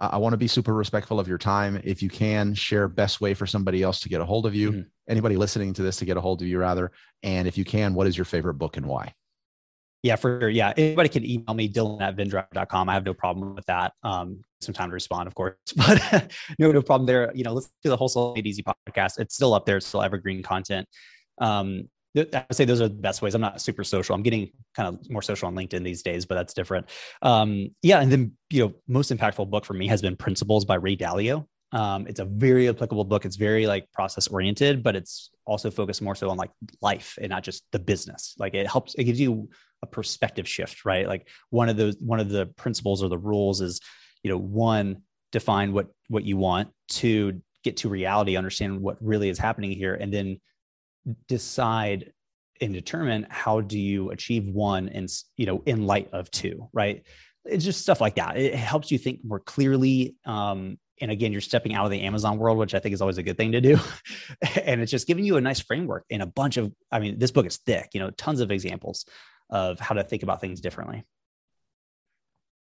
I 0.00 0.16
want 0.18 0.32
to 0.32 0.36
be 0.36 0.46
super 0.46 0.74
respectful 0.74 1.18
of 1.18 1.26
your 1.26 1.38
time. 1.38 1.80
If 1.82 2.02
you 2.04 2.08
can 2.08 2.54
share 2.54 2.86
best 2.86 3.20
way 3.20 3.34
for 3.34 3.46
somebody 3.46 3.82
else 3.82 4.00
to 4.00 4.08
get 4.08 4.20
a 4.20 4.24
hold 4.24 4.46
of 4.46 4.54
you, 4.54 4.70
mm-hmm. 4.70 4.80
anybody 5.08 5.36
listening 5.36 5.74
to 5.74 5.82
this 5.82 5.96
to 5.96 6.04
get 6.04 6.16
a 6.16 6.20
hold 6.20 6.40
of 6.40 6.46
you 6.46 6.58
rather. 6.60 6.92
And 7.24 7.48
if 7.48 7.58
you 7.58 7.64
can, 7.64 7.94
what 7.94 8.06
is 8.06 8.16
your 8.16 8.24
favorite 8.24 8.54
book 8.54 8.76
and 8.76 8.86
why? 8.86 9.12
Yeah, 10.02 10.16
for 10.16 10.40
sure. 10.40 10.48
Yeah. 10.48 10.72
Anybody 10.76 11.08
can 11.08 11.24
email 11.24 11.54
me, 11.54 11.68
Dylan 11.68 12.00
at 12.00 12.16
vendrive.com. 12.16 12.88
I 12.88 12.94
have 12.94 13.04
no 13.04 13.14
problem 13.14 13.54
with 13.54 13.66
that. 13.66 13.92
Um, 14.02 14.42
some 14.60 14.72
time 14.72 14.90
to 14.90 14.94
respond, 14.94 15.26
of 15.26 15.34
course, 15.34 15.56
but 15.76 16.32
no, 16.58 16.70
no 16.72 16.82
problem 16.82 17.06
there. 17.06 17.32
You 17.34 17.44
know, 17.44 17.52
let's 17.52 17.68
do 17.82 17.88
the 17.88 17.96
Wholesale 17.96 18.34
Made 18.34 18.46
Easy 18.46 18.62
podcast. 18.62 19.18
It's 19.18 19.34
still 19.34 19.54
up 19.54 19.66
there. 19.66 19.76
It's 19.78 19.86
still 19.86 20.02
evergreen 20.02 20.42
content. 20.42 20.86
Um, 21.38 21.88
I 22.16 22.44
would 22.48 22.56
say 22.56 22.64
those 22.64 22.80
are 22.80 22.88
the 22.88 22.94
best 22.94 23.22
ways. 23.22 23.34
I'm 23.34 23.40
not 23.40 23.60
super 23.60 23.84
social. 23.84 24.14
I'm 24.14 24.22
getting 24.22 24.50
kind 24.74 24.88
of 24.88 25.10
more 25.10 25.22
social 25.22 25.46
on 25.46 25.54
LinkedIn 25.54 25.84
these 25.84 26.02
days, 26.02 26.24
but 26.26 26.34
that's 26.34 26.54
different. 26.54 26.88
Um, 27.22 27.68
yeah, 27.82 28.00
and 28.00 28.10
then 28.10 28.32
you 28.50 28.64
know, 28.64 28.74
most 28.88 29.12
impactful 29.12 29.50
book 29.50 29.64
for 29.64 29.74
me 29.74 29.86
has 29.88 30.02
been 30.02 30.16
Principles 30.16 30.64
by 30.64 30.76
Ray 30.76 30.96
Dalio. 30.96 31.46
Um, 31.70 32.06
it's 32.06 32.18
a 32.18 32.24
very 32.24 32.68
applicable 32.68 33.04
book. 33.04 33.24
It's 33.24 33.36
very 33.36 33.66
like 33.66 33.92
process 33.92 34.26
oriented, 34.28 34.82
but 34.82 34.96
it's 34.96 35.30
also 35.44 35.70
focused 35.70 36.00
more 36.00 36.14
so 36.14 36.30
on 36.30 36.38
like 36.38 36.50
life 36.80 37.18
and 37.20 37.28
not 37.28 37.42
just 37.42 37.64
the 37.72 37.78
business. 37.78 38.34
Like 38.38 38.54
it 38.54 38.66
helps. 38.66 38.94
It 38.94 39.04
gives 39.04 39.20
you 39.20 39.50
a 39.82 39.86
perspective 39.86 40.48
shift, 40.48 40.84
right? 40.84 41.06
Like 41.06 41.28
one 41.50 41.68
of 41.68 41.76
those 41.76 41.96
one 42.00 42.20
of 42.20 42.28
the 42.28 42.46
principles 42.46 43.02
or 43.02 43.08
the 43.08 43.18
rules 43.18 43.60
is, 43.60 43.80
you 44.22 44.30
know, 44.30 44.38
one 44.38 45.02
define 45.32 45.72
what 45.72 45.88
what 46.08 46.24
you 46.24 46.36
want. 46.36 46.70
Two 46.88 47.42
get 47.64 47.78
to 47.78 47.88
reality, 47.88 48.36
understand 48.36 48.80
what 48.80 48.96
really 49.00 49.28
is 49.28 49.38
happening 49.38 49.72
here, 49.72 49.94
and 49.94 50.12
then 50.12 50.40
decide 51.26 52.12
and 52.60 52.72
determine 52.72 53.26
how 53.30 53.60
do 53.60 53.78
you 53.78 54.10
achieve 54.10 54.46
one 54.46 54.88
and 54.88 55.08
you 55.36 55.46
know 55.46 55.62
in 55.66 55.86
light 55.86 56.08
of 56.12 56.30
two 56.30 56.68
right 56.72 57.04
it's 57.44 57.64
just 57.64 57.80
stuff 57.80 58.00
like 58.00 58.16
that 58.16 58.36
it 58.36 58.54
helps 58.54 58.90
you 58.90 58.98
think 58.98 59.20
more 59.24 59.40
clearly 59.40 60.16
um, 60.24 60.78
and 61.00 61.10
again 61.10 61.32
you're 61.32 61.40
stepping 61.40 61.74
out 61.74 61.84
of 61.84 61.90
the 61.90 62.02
amazon 62.02 62.38
world 62.38 62.58
which 62.58 62.74
i 62.74 62.78
think 62.78 62.92
is 62.92 63.00
always 63.00 63.18
a 63.18 63.22
good 63.22 63.36
thing 63.36 63.52
to 63.52 63.60
do 63.60 63.78
and 64.64 64.80
it's 64.80 64.90
just 64.90 65.06
giving 65.06 65.24
you 65.24 65.36
a 65.36 65.40
nice 65.40 65.60
framework 65.60 66.04
and 66.10 66.22
a 66.22 66.26
bunch 66.26 66.56
of 66.56 66.72
i 66.90 66.98
mean 66.98 67.18
this 67.18 67.30
book 67.30 67.46
is 67.46 67.58
thick 67.58 67.88
you 67.92 68.00
know 68.00 68.10
tons 68.10 68.40
of 68.40 68.50
examples 68.50 69.04
of 69.50 69.80
how 69.80 69.94
to 69.94 70.04
think 70.04 70.22
about 70.22 70.40
things 70.40 70.60
differently 70.60 71.04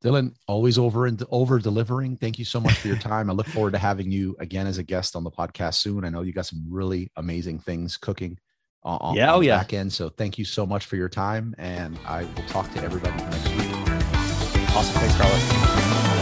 Dylan, 0.02 0.34
always 0.48 0.78
over 0.78 1.06
and 1.06 1.22
over 1.30 1.58
delivering. 1.58 2.16
Thank 2.16 2.38
you 2.38 2.44
so 2.44 2.60
much 2.60 2.74
for 2.74 2.88
your 2.88 2.96
time. 2.98 3.30
I 3.30 3.32
look 3.32 3.46
forward 3.46 3.72
to 3.72 3.78
having 3.78 4.10
you 4.10 4.36
again 4.40 4.66
as 4.66 4.78
a 4.78 4.82
guest 4.82 5.14
on 5.14 5.24
the 5.24 5.30
podcast 5.30 5.74
soon. 5.74 6.04
I 6.04 6.08
know 6.08 6.22
you 6.22 6.32
got 6.32 6.46
some 6.46 6.64
really 6.68 7.10
amazing 7.16 7.60
things 7.60 7.96
cooking 7.96 8.38
on, 8.82 9.14
yeah, 9.14 9.30
on 9.30 9.36
oh, 9.36 9.40
the 9.40 9.46
yeah. 9.46 9.58
back 9.58 9.72
end. 9.72 9.92
So 9.92 10.08
thank 10.08 10.38
you 10.38 10.44
so 10.44 10.66
much 10.66 10.86
for 10.86 10.96
your 10.96 11.08
time. 11.08 11.54
And 11.56 11.98
I 12.04 12.24
will 12.24 12.46
talk 12.48 12.72
to 12.74 12.82
everybody 12.82 13.16
next 13.16 13.48
week. 13.50 13.70
Awesome. 14.74 15.00
Thanks, 15.00 15.16
Carlos. 15.16 16.21